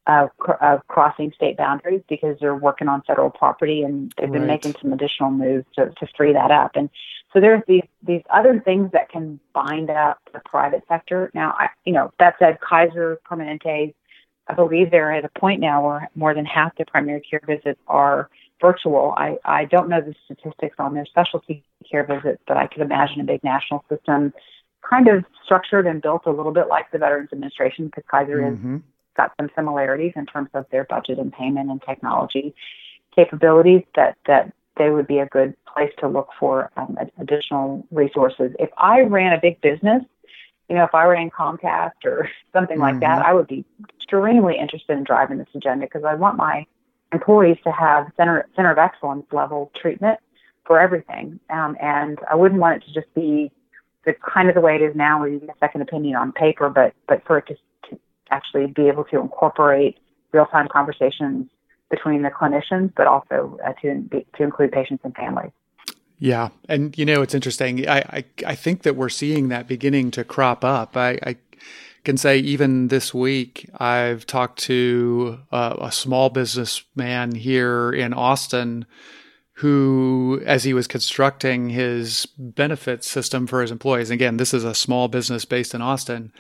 uh, 0.07 0.29
cr- 0.39 0.65
of 0.65 0.87
crossing 0.89 1.33
state 1.33 1.57
boundaries 1.57 2.03
because 2.09 2.37
they're 2.41 2.55
working 2.55 2.89
on 2.89 3.03
federal 3.03 3.31
property 3.31 3.83
and 3.83 4.13
they've 4.17 4.33
been 4.33 4.43
right. 4.43 4.49
making 4.49 4.75
some 4.81 4.93
additional 4.93 5.31
moves 5.31 5.67
to, 5.75 5.91
to 6.01 6.07
free 6.17 6.33
that 6.33 6.51
up. 6.51 6.73
And 6.75 6.89
so 7.33 7.41
there's 7.41 7.63
these 7.69 7.83
these 8.03 8.23
other 8.31 8.59
things 8.61 8.91
that 8.93 9.11
can 9.11 9.39
bind 9.53 9.91
up 9.91 10.19
the 10.33 10.41
private 10.45 10.83
sector. 10.89 11.31
Now, 11.35 11.55
I, 11.59 11.69
you 11.85 11.93
know, 11.93 12.11
that 12.19 12.37
said, 12.39 12.59
Kaiser 12.61 13.21
Permanente, 13.31 13.95
I 14.49 14.55
believe 14.55 14.91
they're 14.91 15.13
at 15.13 15.27
a 15.27 15.39
point 15.39 15.61
now 15.61 15.87
where 15.87 16.11
more 16.15 16.35
than 16.35 16.47
half 16.47 16.77
the 16.79 16.87
primary 16.87 17.21
care 17.21 17.43
visits 17.47 17.81
are 17.87 18.31
virtual. 18.61 19.15
I, 19.17 19.37
I 19.45 19.67
don't 19.67 19.89
know 19.89 20.01
the 20.01 20.15
statistics 20.25 20.77
on 20.79 20.95
their 20.95 21.07
specialty 21.07 21.63
care 21.89 22.05
visits, 22.05 22.43
but 22.47 22.57
I 22.57 22.67
could 22.67 22.83
imagine 22.83 23.21
a 23.21 23.25
big 23.25 23.45
national 23.45 23.85
system 23.91 24.33
kind 24.89 25.09
of 25.09 25.25
structured 25.45 25.87
and 25.87 26.03
built 26.03 26.23
a 26.27 26.31
little 26.31 26.53
bit 26.53 26.69
like 26.69 26.91
the 26.91 26.99
Veterans 26.99 27.31
Administration 27.33 27.87
because 27.87 28.05
Kaiser 28.11 28.39
mm-hmm. 28.39 28.75
has 28.75 28.83
got 29.17 29.33
some 29.41 29.51
similarities 29.55 30.13
in 30.17 30.27
terms 30.27 30.49
of 30.55 30.67
their 30.71 30.85
budget 30.85 31.19
and 31.19 31.33
payment 31.33 31.71
and 31.71 31.83
technology 31.83 32.55
capabilities 33.15 33.83
that, 33.97 34.17
that 34.27 34.53
they 34.77 34.91
would 34.91 35.07
be 35.07 35.19
a 35.19 35.27
good 35.27 35.55
place 35.67 35.93
to 35.99 36.09
look 36.09 36.29
for 36.39 36.71
um, 36.77 36.97
additional 37.19 37.87
resources. 37.91 38.53
If 38.59 38.71
I 38.79 39.01
ran 39.01 39.33
a 39.33 39.41
big 39.41 39.61
business, 39.61 40.03
you 40.69 40.77
know, 40.77 40.85
if 40.85 40.95
I 40.95 41.05
ran 41.05 41.31
Comcast 41.31 42.05
or 42.05 42.31
something 42.53 42.77
mm-hmm. 42.77 42.83
like 42.83 43.01
that, 43.01 43.21
mm-hmm. 43.21 43.31
I 43.31 43.35
would 43.35 43.49
be 43.49 43.65
extremely 43.97 44.57
interested 44.59 44.97
in 44.97 45.05
driving 45.05 45.39
this 45.39 45.49
agenda 45.55 45.87
because 45.87 46.05
I 46.05 46.15
want 46.15 46.37
my 46.37 46.67
employees 47.13 47.57
to 47.65 47.73
have 47.73 48.07
center 48.17 48.47
center 48.55 48.71
of 48.71 48.79
excellence 48.79 49.27
level 49.33 49.73
treatment 49.81 50.19
for 50.67 50.79
everything, 50.79 51.41
um, 51.49 51.77
and 51.81 52.19
I 52.31 52.35
wouldn't 52.35 52.61
want 52.61 52.83
it 52.83 52.87
to 52.87 52.93
just 52.93 53.13
be 53.15 53.51
the 54.05 54.15
kind 54.35 54.49
of 54.49 54.55
the 54.55 54.61
way 54.61 54.77
it 54.77 54.83
is 54.83 54.95
now, 54.95 55.21
where 55.21 55.29
you 55.29 55.41
get 55.41 55.51
a 55.51 55.59
second 55.59 55.83
opinion 55.83 56.17
on 56.17 56.33
paper, 56.33 56.69
but 56.69 56.95
but 57.07 57.25
for 57.27 57.39
it 57.39 57.47
to, 57.49 57.55
to 57.91 58.01
actually 58.31 58.67
be 58.67 58.89
able 58.89 59.05
to 59.05 59.21
incorporate 59.21 59.99
real 60.33 60.47
time 60.47 60.69
conversations 60.71 61.49
between 61.91 62.23
the 62.23 62.31
clinicians, 62.31 62.93
but 62.97 63.07
also 63.07 63.59
uh, 63.67 63.73
to 63.83 64.09
to 64.37 64.43
include 64.43 64.73
patients 64.73 65.03
and 65.05 65.15
families. 65.15 65.51
Yeah, 66.19 66.49
and 66.69 66.97
you 66.99 67.05
know 67.05 67.23
it's 67.23 67.35
interesting. 67.35 67.89
I, 67.89 67.99
I 67.99 68.25
I 68.47 68.55
think 68.55 68.83
that 68.83 68.97
we're 68.97 69.09
seeing 69.09 69.49
that 69.49 69.69
beginning 69.69 70.11
to 70.13 70.25
crop 70.25 70.65
up. 70.65 70.97
I, 70.97 71.19
I 71.25 71.37
can 72.05 72.17
say 72.17 72.39
even 72.39 72.89
this 72.89 73.13
week 73.13 73.69
I've 73.79 74.27
talked 74.27 74.59
to 74.61 75.41
a, 75.53 75.77
a 75.83 75.93
small 75.93 76.31
businessman 76.31 77.35
here 77.35 77.93
in 77.93 78.13
Austin 78.13 78.87
who, 79.59 80.41
as 80.47 80.63
he 80.63 80.73
was 80.73 80.87
constructing 80.87 81.69
his 81.69 82.27
benefit 82.39 83.03
system 83.03 83.45
for 83.45 83.61
his 83.61 83.73
employees, 83.73 84.09
again, 84.09 84.37
this 84.37 84.55
is 84.55 84.63
a 84.63 84.73
small 84.73 85.09
business 85.09 85.45
based 85.45 85.75
in 85.75 85.83
Austin. 85.83 86.33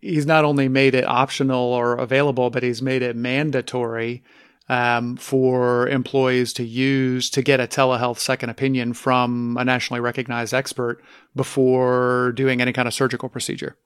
He's 0.00 0.24
not 0.24 0.46
only 0.46 0.66
made 0.66 0.94
it 0.94 1.04
optional 1.06 1.74
or 1.74 1.96
available, 1.96 2.48
but 2.48 2.62
he's 2.62 2.80
made 2.80 3.02
it 3.02 3.16
mandatory 3.16 4.24
um, 4.70 5.16
for 5.18 5.88
employees 5.88 6.54
to 6.54 6.64
use 6.64 7.28
to 7.30 7.42
get 7.42 7.60
a 7.60 7.66
telehealth 7.66 8.18
second 8.18 8.48
opinion 8.48 8.94
from 8.94 9.58
a 9.60 9.64
nationally 9.64 10.00
recognized 10.00 10.54
expert 10.54 11.04
before 11.36 12.32
doing 12.32 12.62
any 12.62 12.72
kind 12.72 12.88
of 12.88 12.94
surgical 12.94 13.28
procedure, 13.28 13.76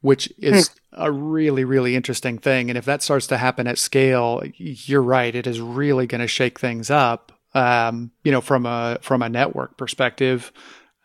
which 0.00 0.32
is 0.38 0.68
hmm. 0.68 1.02
a 1.02 1.12
really, 1.12 1.64
really 1.64 1.94
interesting 1.94 2.38
thing. 2.38 2.70
And 2.70 2.78
if 2.78 2.86
that 2.86 3.02
starts 3.02 3.26
to 3.26 3.36
happen 3.36 3.66
at 3.66 3.76
scale, 3.76 4.42
you're 4.56 5.02
right, 5.02 5.34
it 5.34 5.46
is 5.46 5.60
really 5.60 6.06
going 6.06 6.22
to 6.22 6.26
shake 6.26 6.58
things 6.58 6.90
up 6.90 7.32
um, 7.54 8.10
you 8.24 8.32
know, 8.32 8.40
from 8.40 8.66
a 8.66 8.98
from 9.00 9.22
a 9.22 9.28
network 9.28 9.76
perspective, 9.76 10.52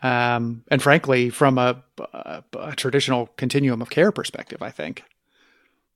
um, 0.02 0.64
and 0.70 0.82
frankly, 0.82 1.30
from 1.30 1.58
a, 1.58 1.82
a, 2.14 2.44
a, 2.60 2.76
traditional 2.76 3.28
continuum 3.38 3.82
of 3.82 3.90
care 3.90 4.12
perspective, 4.12 4.62
I 4.62 4.70
think. 4.70 5.04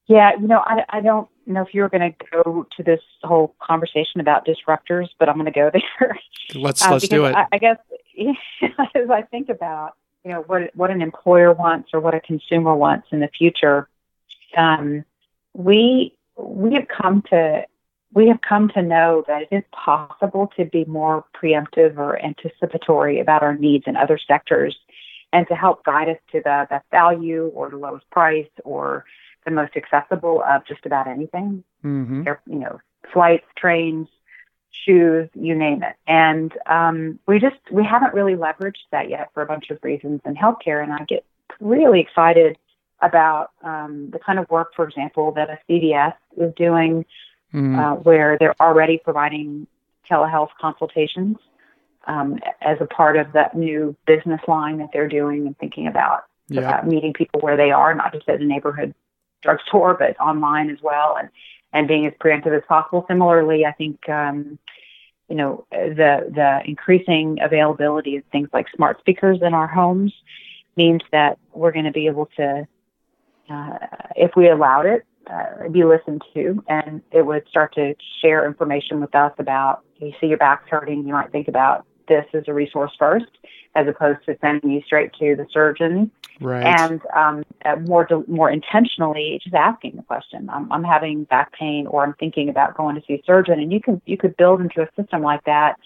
Yeah, 0.07 0.31
you 0.39 0.47
know, 0.47 0.63
I, 0.65 0.85
I 0.89 1.01
don't 1.01 1.27
know 1.45 1.61
if 1.61 1.73
you're 1.73 1.89
going 1.89 2.13
to 2.13 2.25
go 2.31 2.65
to 2.77 2.83
this 2.83 3.01
whole 3.23 3.53
conversation 3.61 4.21
about 4.21 4.47
disruptors, 4.47 5.09
but 5.19 5.27
I'm 5.27 5.35
going 5.35 5.45
to 5.45 5.51
go 5.51 5.69
there. 5.71 6.17
Let's 6.55 6.85
uh, 6.85 6.91
let's 6.91 7.09
do 7.09 7.25
it. 7.25 7.35
I, 7.35 7.45
I 7.51 7.57
guess 7.57 7.77
as 8.95 9.09
I 9.09 9.23
think 9.23 9.49
about 9.49 9.95
you 10.23 10.31
know 10.31 10.43
what 10.47 10.73
what 10.75 10.91
an 10.91 11.01
employer 11.01 11.51
wants 11.51 11.89
or 11.93 11.99
what 11.99 12.15
a 12.15 12.21
consumer 12.21 12.73
wants 12.73 13.09
in 13.11 13.19
the 13.19 13.27
future, 13.37 13.89
um, 14.55 15.03
we 15.53 16.15
we 16.37 16.73
have 16.75 16.87
come 16.87 17.21
to 17.31 17.65
we 18.13 18.27
have 18.27 18.41
come 18.41 18.69
to 18.69 18.81
know 18.81 19.23
that 19.27 19.43
it 19.43 19.49
is 19.51 19.63
possible 19.71 20.51
to 20.57 20.65
be 20.65 20.85
more 20.85 21.25
preemptive 21.35 21.97
or 21.97 22.23
anticipatory 22.23 23.19
about 23.19 23.43
our 23.43 23.55
needs 23.55 23.85
in 23.87 23.97
other 23.97 24.17
sectors 24.17 24.77
and 25.33 25.47
to 25.47 25.55
help 25.55 25.83
guide 25.83 26.09
us 26.09 26.17
to 26.31 26.39
the 26.39 26.67
best 26.69 26.85
value 26.89 27.51
or 27.53 27.69
the 27.69 27.77
lowest 27.77 28.09
price 28.09 28.47
or 28.63 29.05
the 29.45 29.51
most 29.51 29.75
accessible 29.75 30.41
of 30.47 30.65
just 30.65 30.85
about 30.85 31.07
anything. 31.07 31.63
Mm-hmm. 31.83 32.23
You 32.51 32.59
know, 32.59 32.79
flights, 33.11 33.45
trains, 33.57 34.07
shoes, 34.71 35.29
you 35.33 35.55
name 35.55 35.83
it. 35.83 35.95
And 36.07 36.53
um, 36.65 37.19
we 37.27 37.39
just 37.39 37.57
we 37.71 37.83
haven't 37.83 38.13
really 38.13 38.35
leveraged 38.35 38.87
that 38.91 39.09
yet 39.09 39.29
for 39.33 39.43
a 39.43 39.45
bunch 39.45 39.69
of 39.69 39.79
reasons 39.83 40.21
in 40.25 40.35
healthcare. 40.35 40.81
And 40.81 40.93
I 40.93 41.03
get 41.05 41.25
really 41.59 41.99
excited 41.99 42.57
about 43.01 43.51
um, 43.63 44.09
the 44.11 44.19
kind 44.19 44.39
of 44.39 44.49
work, 44.49 44.73
for 44.75 44.87
example, 44.87 45.31
that 45.33 45.49
a 45.49 45.59
CVS 45.69 46.15
is 46.37 46.53
doing 46.55 47.05
mm. 47.53 47.77
uh, 47.77 47.95
where 47.95 48.37
they're 48.39 48.59
already 48.61 48.97
providing 48.97 49.67
telehealth 50.09 50.49
consultations 50.59 51.37
um, 52.05 52.39
as 52.61 52.77
a 52.79 52.85
part 52.85 53.17
of 53.17 53.31
that 53.33 53.55
new 53.55 53.95
business 54.05 54.41
line 54.47 54.77
that 54.77 54.89
they're 54.93 55.09
doing 55.09 55.45
and 55.45 55.57
thinking 55.57 55.87
about 55.87 56.23
yeah. 56.47 56.81
meeting 56.85 57.13
people 57.13 57.41
where 57.41 57.57
they 57.57 57.71
are, 57.71 57.93
not 57.93 58.13
just 58.13 58.27
at 58.29 58.39
a 58.39 58.45
neighborhood 58.45 58.93
drugstore, 59.43 59.93
but 59.93 60.17
online 60.19 60.69
as 60.69 60.77
well, 60.81 61.17
and 61.19 61.29
and 61.73 61.87
being 61.87 62.05
as 62.05 62.13
preemptive 62.13 62.55
as 62.55 62.63
possible. 62.67 63.05
Similarly, 63.07 63.65
I 63.65 63.71
think. 63.73 64.07
Um, 64.09 64.59
you 65.29 65.35
know 65.35 65.65
the 65.71 66.31
the 66.33 66.61
increasing 66.65 67.37
availability 67.41 68.15
of 68.15 68.23
things 68.31 68.47
like 68.53 68.65
smart 68.73 68.99
speakers 68.99 69.39
in 69.41 69.53
our 69.53 69.67
homes 69.67 70.13
means 70.77 71.01
that 71.11 71.37
we're 71.53 71.71
going 71.71 71.85
to 71.85 71.91
be 71.91 72.07
able 72.07 72.27
to, 72.37 72.67
uh, 73.49 73.77
if 74.15 74.31
we 74.35 74.47
allowed 74.47 74.85
it, 74.85 75.05
uh, 75.29 75.69
be 75.69 75.83
listened 75.83 76.23
to, 76.33 76.63
and 76.67 77.01
it 77.11 77.25
would 77.25 77.47
start 77.47 77.73
to 77.75 77.95
share 78.21 78.45
information 78.45 79.01
with 79.01 79.13
us 79.15 79.33
about 79.37 79.83
you 79.99 80.13
see 80.21 80.27
your 80.27 80.37
back's 80.37 80.69
hurting, 80.69 81.07
you 81.07 81.13
might 81.13 81.31
think 81.31 81.47
about 81.47 81.85
this 82.07 82.25
as 82.33 82.43
a 82.47 82.53
resource 82.53 82.91
first, 82.97 83.25
as 83.75 83.87
opposed 83.87 84.19
to 84.25 84.37
sending 84.39 84.71
you 84.71 84.81
straight 84.85 85.11
to 85.13 85.35
the 85.35 85.45
surgeon. 85.51 86.11
Right. 86.39 86.63
And 86.63 87.01
um, 87.15 87.43
uh, 87.65 87.77
more 87.77 88.07
more 88.27 88.49
intentionally, 88.49 89.39
just 89.43 89.55
asking 89.55 89.95
the 89.95 90.03
question. 90.03 90.49
I'm, 90.49 90.71
I'm 90.71 90.83
having 90.83 91.23
back 91.23 91.51
pain, 91.53 91.87
or 91.87 92.03
I'm 92.03 92.13
thinking 92.13 92.49
about 92.49 92.77
going 92.77 92.95
to 92.95 93.01
see 93.07 93.15
a 93.15 93.23
surgeon, 93.25 93.59
and 93.59 93.73
you 93.73 93.81
can 93.81 94.01
you 94.05 94.17
could 94.17 94.37
build 94.37 94.61
into 94.61 94.81
a 94.81 94.89
system 94.95 95.21
like 95.21 95.43
that 95.45 95.77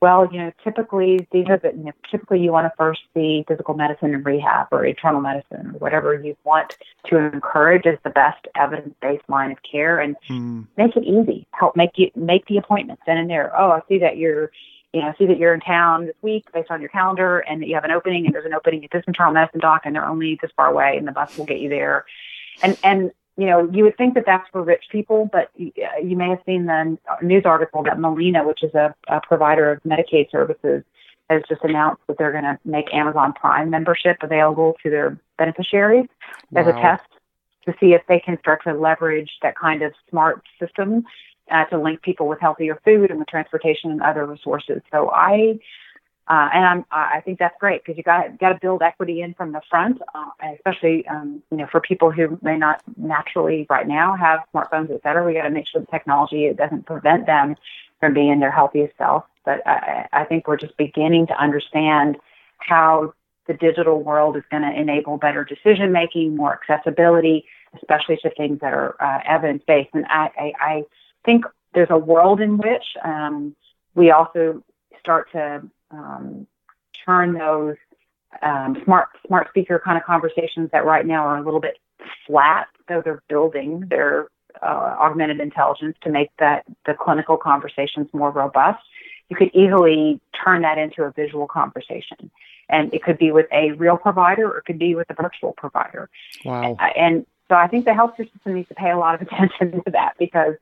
Well, 0.00 0.28
you 0.30 0.38
know, 0.38 0.52
typically 0.62 1.26
these 1.32 1.46
are 1.48 1.58
the, 1.58 1.72
you 1.72 1.84
know, 1.84 1.92
typically 2.08 2.40
you 2.40 2.52
want 2.52 2.66
to 2.66 2.72
first 2.76 3.00
see 3.14 3.44
physical 3.48 3.74
medicine 3.74 4.14
and 4.14 4.24
rehab 4.24 4.68
or 4.70 4.84
internal 4.84 5.20
medicine 5.20 5.72
or 5.74 5.78
whatever 5.78 6.14
you 6.14 6.36
want 6.44 6.76
to 7.06 7.16
encourage 7.16 7.84
as 7.84 7.98
the 8.04 8.10
best 8.10 8.46
evidence-based 8.54 9.28
line 9.28 9.50
of 9.50 9.58
care 9.68 9.98
and 9.98 10.16
mm. 10.28 10.66
make 10.76 10.96
it 10.96 11.02
easy. 11.02 11.46
Help 11.52 11.74
make 11.74 11.90
you 11.96 12.10
make 12.14 12.46
the 12.46 12.58
appointments 12.58 13.02
then 13.06 13.18
and 13.18 13.28
there. 13.28 13.52
Oh, 13.58 13.70
I 13.70 13.80
see 13.88 13.98
that 13.98 14.16
you're 14.16 14.52
you 14.92 15.02
know, 15.02 15.08
I 15.08 15.14
see 15.18 15.26
that 15.26 15.38
you're 15.38 15.52
in 15.52 15.60
town 15.60 16.06
this 16.06 16.16
week 16.22 16.50
based 16.52 16.70
on 16.70 16.80
your 16.80 16.88
calendar 16.88 17.40
and 17.40 17.60
that 17.60 17.68
you 17.68 17.74
have 17.74 17.84
an 17.84 17.90
opening 17.90 18.24
and 18.24 18.34
there's 18.34 18.46
an 18.46 18.54
opening 18.54 18.84
at 18.84 18.90
this 18.90 19.04
internal 19.06 19.34
medicine 19.34 19.60
doc 19.60 19.82
and 19.84 19.94
they're 19.94 20.06
only 20.06 20.38
this 20.40 20.50
far 20.56 20.68
away 20.68 20.96
and 20.96 21.06
the 21.06 21.12
bus 21.12 21.36
will 21.36 21.44
get 21.44 21.60
you 21.60 21.68
there. 21.68 22.06
And 22.62 22.78
and 22.82 23.10
you 23.38 23.46
know, 23.46 23.70
you 23.72 23.84
would 23.84 23.96
think 23.96 24.14
that 24.14 24.24
that's 24.26 24.46
for 24.50 24.64
rich 24.64 24.84
people, 24.90 25.30
but 25.32 25.48
you 25.56 26.16
may 26.16 26.28
have 26.28 26.40
seen 26.44 26.66
the 26.66 26.98
news 27.22 27.44
article 27.46 27.84
that 27.84 28.00
Molina, 28.00 28.44
which 28.44 28.64
is 28.64 28.74
a, 28.74 28.92
a 29.06 29.20
provider 29.20 29.70
of 29.70 29.82
Medicaid 29.84 30.28
services, 30.32 30.82
has 31.30 31.42
just 31.48 31.62
announced 31.62 32.02
that 32.08 32.18
they're 32.18 32.32
going 32.32 32.42
to 32.42 32.58
make 32.64 32.92
Amazon 32.92 33.32
Prime 33.32 33.70
membership 33.70 34.16
available 34.22 34.76
to 34.82 34.90
their 34.90 35.20
beneficiaries 35.36 36.08
wow. 36.50 36.62
as 36.62 36.66
a 36.66 36.72
test 36.72 37.04
to 37.66 37.74
see 37.78 37.92
if 37.92 38.02
they 38.08 38.18
can 38.18 38.38
start 38.40 38.64
to 38.64 38.74
leverage 38.74 39.30
that 39.42 39.56
kind 39.56 39.82
of 39.82 39.92
smart 40.10 40.42
system 40.58 41.04
uh, 41.52 41.64
to 41.66 41.78
link 41.78 42.02
people 42.02 42.26
with 42.26 42.40
healthier 42.40 42.80
food 42.84 43.10
and 43.10 43.20
with 43.20 43.28
transportation 43.28 43.92
and 43.92 44.02
other 44.02 44.26
resources. 44.26 44.82
So 44.90 45.10
I 45.10 45.60
uh, 46.28 46.48
and 46.52 46.64
I'm, 46.64 46.84
I 46.90 47.22
think 47.24 47.38
that's 47.38 47.56
great 47.58 47.82
because 47.82 47.96
you 47.96 48.02
got 48.02 48.38
got 48.38 48.50
to 48.50 48.58
build 48.60 48.82
equity 48.82 49.22
in 49.22 49.32
from 49.34 49.52
the 49.52 49.62
front, 49.70 50.00
uh, 50.14 50.26
especially 50.54 51.06
um, 51.08 51.42
you 51.50 51.56
know 51.56 51.66
for 51.70 51.80
people 51.80 52.10
who 52.10 52.38
may 52.42 52.56
not 52.56 52.82
naturally 52.96 53.66
right 53.70 53.88
now 53.88 54.14
have 54.14 54.40
smartphones, 54.54 54.90
et 54.90 55.00
cetera. 55.02 55.24
We 55.24 55.34
got 55.34 55.44
to 55.44 55.50
make 55.50 55.66
sure 55.66 55.80
the 55.80 55.86
technology 55.86 56.44
it 56.44 56.56
doesn't 56.56 56.84
prevent 56.84 57.26
them 57.26 57.56
from 58.00 58.12
being 58.14 58.40
their 58.40 58.50
healthiest 58.50 58.96
self. 58.98 59.24
But 59.44 59.66
I, 59.66 60.06
I 60.12 60.24
think 60.24 60.46
we're 60.46 60.58
just 60.58 60.76
beginning 60.76 61.28
to 61.28 61.40
understand 61.40 62.18
how 62.58 63.14
the 63.46 63.54
digital 63.54 64.02
world 64.02 64.36
is 64.36 64.42
going 64.50 64.62
to 64.62 64.78
enable 64.78 65.16
better 65.16 65.44
decision 65.44 65.90
making, 65.90 66.36
more 66.36 66.60
accessibility, 66.60 67.46
especially 67.74 68.18
to 68.18 68.30
things 68.36 68.60
that 68.60 68.74
are 68.74 68.94
uh, 69.02 69.20
evidence 69.26 69.62
based. 69.66 69.88
And 69.94 70.04
I, 70.10 70.28
I, 70.38 70.52
I 70.60 70.82
think 71.24 71.46
there's 71.72 71.88
a 71.90 71.98
world 71.98 72.42
in 72.42 72.58
which 72.58 72.84
um, 73.02 73.56
we 73.94 74.10
also 74.10 74.62
start 75.00 75.32
to 75.32 75.62
um, 75.90 76.46
turn 77.04 77.34
those 77.34 77.76
um, 78.42 78.80
smart 78.84 79.08
smart 79.26 79.48
speaker 79.48 79.80
kind 79.82 79.96
of 79.96 80.04
conversations 80.04 80.70
that 80.72 80.84
right 80.84 81.06
now 81.06 81.26
are 81.26 81.38
a 81.38 81.42
little 81.42 81.60
bit 81.60 81.78
flat, 82.26 82.68
though 82.88 83.02
they're 83.02 83.22
building 83.28 83.84
their 83.88 84.28
uh, 84.62 84.96
augmented 85.00 85.40
intelligence 85.40 85.96
to 86.02 86.10
make 86.10 86.30
that 86.38 86.64
the 86.86 86.94
clinical 86.94 87.36
conversations 87.36 88.08
more 88.12 88.30
robust. 88.30 88.82
You 89.28 89.36
could 89.36 89.50
easily 89.54 90.20
turn 90.44 90.62
that 90.62 90.78
into 90.78 91.02
a 91.02 91.10
visual 91.12 91.46
conversation, 91.46 92.30
and 92.68 92.92
it 92.94 93.02
could 93.02 93.18
be 93.18 93.30
with 93.30 93.46
a 93.52 93.72
real 93.72 93.96
provider 93.96 94.46
or 94.50 94.58
it 94.58 94.64
could 94.64 94.78
be 94.78 94.94
with 94.94 95.08
a 95.10 95.14
virtual 95.14 95.52
provider. 95.52 96.08
Wow! 96.44 96.76
And 96.96 97.26
so 97.48 97.54
I 97.54 97.66
think 97.66 97.84
the 97.84 97.92
healthcare 97.92 98.30
system 98.32 98.54
needs 98.54 98.68
to 98.68 98.74
pay 98.74 98.90
a 98.90 98.98
lot 98.98 99.14
of 99.14 99.22
attention 99.26 99.82
to 99.84 99.90
that 99.90 100.14
because 100.18 100.54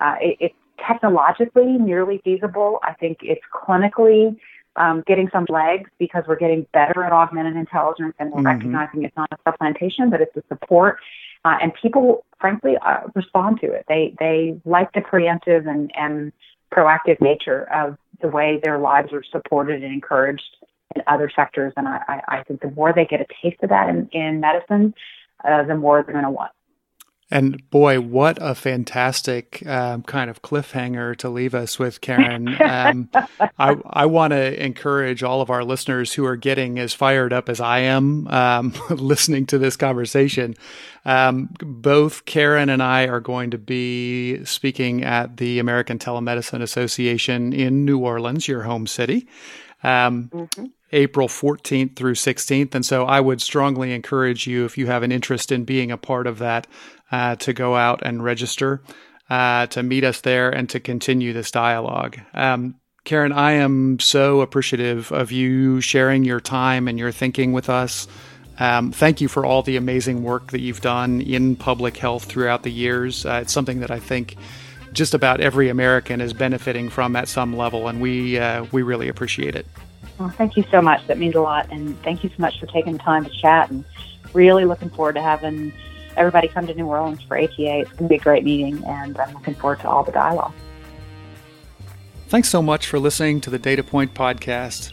uh, 0.00 0.16
it, 0.20 0.36
it's 0.40 0.54
technologically 0.86 1.78
nearly 1.78 2.20
feasible. 2.24 2.80
I 2.82 2.94
think 2.94 3.18
it's 3.22 3.42
clinically 3.52 4.36
um, 4.76 5.02
getting 5.06 5.28
some 5.30 5.46
legs 5.48 5.90
because 5.98 6.24
we're 6.26 6.36
getting 6.36 6.66
better 6.72 7.04
at 7.04 7.12
augmented 7.12 7.56
intelligence 7.56 8.14
and 8.18 8.30
we're 8.30 8.38
mm-hmm. 8.38 8.46
recognizing 8.46 9.04
it's 9.04 9.16
not 9.16 9.28
a 9.32 9.50
supplantation, 9.50 10.10
but 10.10 10.20
it's 10.20 10.36
a 10.36 10.42
support. 10.48 10.98
Uh, 11.44 11.58
and 11.60 11.72
people, 11.74 12.24
frankly, 12.40 12.76
uh, 12.84 13.00
respond 13.14 13.60
to 13.60 13.70
it. 13.70 13.84
They 13.88 14.14
they 14.18 14.60
like 14.64 14.92
the 14.92 15.00
preemptive 15.00 15.68
and, 15.68 15.90
and 15.94 16.32
proactive 16.72 17.20
nature 17.20 17.70
of 17.72 17.96
the 18.20 18.28
way 18.28 18.60
their 18.62 18.78
lives 18.78 19.12
are 19.12 19.22
supported 19.30 19.82
and 19.82 19.92
encouraged 19.92 20.56
in 20.96 21.02
other 21.06 21.30
sectors. 21.34 21.72
And 21.76 21.86
I, 21.86 22.00
I, 22.08 22.20
I 22.38 22.42
think 22.44 22.60
the 22.60 22.70
more 22.70 22.92
they 22.92 23.04
get 23.04 23.20
a 23.20 23.26
taste 23.42 23.62
of 23.62 23.68
that 23.70 23.88
in, 23.88 24.08
in 24.12 24.40
medicine, 24.40 24.94
uh, 25.44 25.64
the 25.64 25.76
more 25.76 26.02
they're 26.02 26.14
going 26.14 26.24
to 26.24 26.30
want. 26.30 26.52
And 27.30 27.68
boy, 27.70 28.00
what 28.00 28.38
a 28.40 28.54
fantastic 28.54 29.66
um, 29.66 30.02
kind 30.02 30.28
of 30.28 30.42
cliffhanger 30.42 31.16
to 31.16 31.28
leave 31.28 31.54
us 31.54 31.78
with, 31.78 32.00
Karen. 32.00 32.56
Um, 32.64 33.08
I, 33.58 33.76
I 33.84 34.06
want 34.06 34.32
to 34.32 34.64
encourage 34.64 35.22
all 35.22 35.40
of 35.40 35.50
our 35.50 35.64
listeners 35.64 36.12
who 36.12 36.24
are 36.24 36.36
getting 36.36 36.78
as 36.78 36.92
fired 36.92 37.32
up 37.32 37.48
as 37.48 37.60
I 37.60 37.80
am 37.80 38.26
um, 38.28 38.74
listening 38.90 39.46
to 39.46 39.58
this 39.58 39.76
conversation. 39.76 40.54
Um, 41.04 41.50
both 41.60 42.24
Karen 42.24 42.68
and 42.68 42.82
I 42.82 43.06
are 43.06 43.20
going 43.20 43.50
to 43.50 43.58
be 43.58 44.44
speaking 44.44 45.04
at 45.04 45.36
the 45.36 45.58
American 45.58 45.98
Telemedicine 45.98 46.62
Association 46.62 47.52
in 47.52 47.84
New 47.84 47.98
Orleans, 47.98 48.48
your 48.48 48.62
home 48.62 48.86
city. 48.86 49.28
Um, 49.82 50.30
mm-hmm. 50.32 50.66
April 50.94 51.26
14th 51.26 51.96
through 51.96 52.14
16th. 52.14 52.74
And 52.74 52.86
so 52.86 53.04
I 53.04 53.20
would 53.20 53.42
strongly 53.42 53.92
encourage 53.92 54.46
you, 54.46 54.64
if 54.64 54.78
you 54.78 54.86
have 54.86 55.02
an 55.02 55.10
interest 55.10 55.50
in 55.50 55.64
being 55.64 55.90
a 55.90 55.98
part 55.98 56.26
of 56.26 56.38
that, 56.38 56.66
uh, 57.10 57.36
to 57.36 57.52
go 57.52 57.76
out 57.76 58.00
and 58.02 58.22
register, 58.24 58.82
uh, 59.30 59.66
to 59.66 59.82
meet 59.82 60.04
us 60.04 60.20
there, 60.20 60.50
and 60.50 60.68
to 60.70 60.80
continue 60.80 61.32
this 61.32 61.50
dialogue. 61.50 62.18
Um, 62.32 62.76
Karen, 63.04 63.32
I 63.32 63.52
am 63.52 64.00
so 64.00 64.40
appreciative 64.40 65.12
of 65.12 65.30
you 65.30 65.80
sharing 65.80 66.24
your 66.24 66.40
time 66.40 66.88
and 66.88 66.98
your 66.98 67.12
thinking 67.12 67.52
with 67.52 67.68
us. 67.68 68.08
Um, 68.58 68.92
thank 68.92 69.20
you 69.20 69.28
for 69.28 69.44
all 69.44 69.62
the 69.62 69.76
amazing 69.76 70.22
work 70.22 70.52
that 70.52 70.60
you've 70.60 70.80
done 70.80 71.20
in 71.20 71.56
public 71.56 71.96
health 71.96 72.24
throughout 72.24 72.62
the 72.62 72.70
years. 72.70 73.26
Uh, 73.26 73.40
it's 73.42 73.52
something 73.52 73.80
that 73.80 73.90
I 73.90 73.98
think 73.98 74.36
just 74.92 75.12
about 75.12 75.40
every 75.40 75.68
American 75.68 76.20
is 76.20 76.32
benefiting 76.32 76.88
from 76.88 77.16
at 77.16 77.28
some 77.28 77.56
level, 77.56 77.88
and 77.88 78.00
we 78.00 78.38
uh, 78.38 78.64
we 78.72 78.82
really 78.82 79.08
appreciate 79.08 79.54
it. 79.54 79.66
Well, 80.18 80.30
thank 80.30 80.56
you 80.56 80.64
so 80.70 80.80
much. 80.80 81.06
That 81.08 81.18
means 81.18 81.34
a 81.34 81.40
lot, 81.40 81.70
and 81.70 82.00
thank 82.02 82.22
you 82.22 82.30
so 82.30 82.36
much 82.38 82.58
for 82.60 82.66
taking 82.66 82.94
the 82.94 83.00
time 83.00 83.24
to 83.24 83.30
chat. 83.30 83.70
And 83.70 83.84
really 84.32 84.64
looking 84.64 84.88
forward 84.90 85.16
to 85.16 85.22
having 85.22 85.72
everybody 86.16 86.48
come 86.48 86.66
to 86.66 86.74
New 86.74 86.86
Orleans 86.86 87.22
for 87.22 87.36
ATA. 87.36 87.80
It's 87.80 87.90
going 87.92 88.04
to 88.04 88.08
be 88.08 88.16
a 88.16 88.18
great 88.18 88.44
meeting, 88.44 88.84
and 88.84 89.18
I'm 89.18 89.34
looking 89.34 89.54
forward 89.54 89.80
to 89.80 89.88
all 89.88 90.04
the 90.04 90.12
dialogue. 90.12 90.52
Thanks 92.28 92.48
so 92.48 92.62
much 92.62 92.86
for 92.86 92.98
listening 92.98 93.40
to 93.42 93.50
the 93.50 93.58
Data 93.58 93.82
Point 93.82 94.14
podcast. 94.14 94.92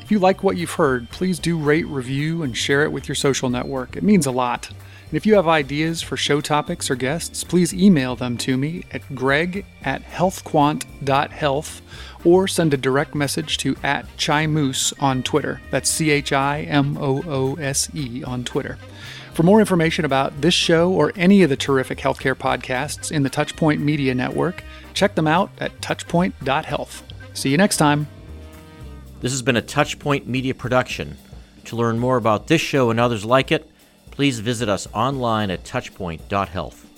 If 0.00 0.10
you 0.10 0.18
like 0.18 0.42
what 0.42 0.56
you've 0.56 0.72
heard, 0.72 1.10
please 1.10 1.38
do 1.38 1.56
rate, 1.56 1.86
review, 1.86 2.42
and 2.42 2.56
share 2.56 2.82
it 2.82 2.92
with 2.92 3.06
your 3.06 3.14
social 3.14 3.48
network. 3.48 3.96
It 3.96 4.02
means 4.02 4.26
a 4.26 4.32
lot. 4.32 4.68
And 4.68 5.16
if 5.18 5.26
you 5.26 5.34
have 5.34 5.46
ideas 5.46 6.00
for 6.00 6.16
show 6.16 6.40
topics 6.40 6.90
or 6.90 6.94
guests, 6.94 7.44
please 7.44 7.74
email 7.74 8.16
them 8.16 8.38
to 8.38 8.56
me 8.56 8.84
at 8.92 9.14
greg 9.14 9.66
at 9.82 10.02
healthquant.health 10.02 11.82
or 12.24 12.48
send 12.48 12.72
a 12.72 12.78
direct 12.78 13.14
message 13.14 13.58
to 13.58 13.76
at 13.82 14.06
Chimoose 14.16 14.94
on 15.00 15.22
Twitter. 15.22 15.60
That's 15.70 15.90
C 15.90 16.10
H 16.10 16.32
I 16.32 16.62
M 16.62 16.96
O 16.98 17.22
O 17.26 17.54
S 17.56 17.90
E 17.94 18.24
on 18.24 18.42
Twitter. 18.42 18.78
For 19.34 19.42
more 19.44 19.60
information 19.60 20.04
about 20.04 20.42
this 20.42 20.52
show 20.52 20.92
or 20.92 21.12
any 21.16 21.42
of 21.42 21.48
the 21.48 21.56
terrific 21.56 21.98
healthcare 21.98 22.34
podcasts 22.34 23.10
in 23.10 23.22
the 23.22 23.30
Touchpoint 23.30 23.80
Media 23.80 24.14
Network, 24.14 24.62
check 24.92 25.14
them 25.14 25.26
out 25.26 25.50
at 25.58 25.80
touchpoint.health. 25.80 27.02
See 27.32 27.48
you 27.48 27.56
next 27.56 27.78
time. 27.78 28.08
This 29.20 29.32
has 29.32 29.40
been 29.40 29.56
a 29.56 29.62
Touchpoint 29.62 30.26
Media 30.26 30.54
production. 30.54 31.16
To 31.64 31.76
learn 31.76 31.98
more 31.98 32.18
about 32.18 32.48
this 32.48 32.60
show 32.60 32.90
and 32.90 33.00
others 33.00 33.24
like 33.24 33.50
it, 33.50 33.70
please 34.10 34.40
visit 34.40 34.68
us 34.68 34.86
online 34.92 35.50
at 35.50 35.64
touchpoint.health. 35.64 36.91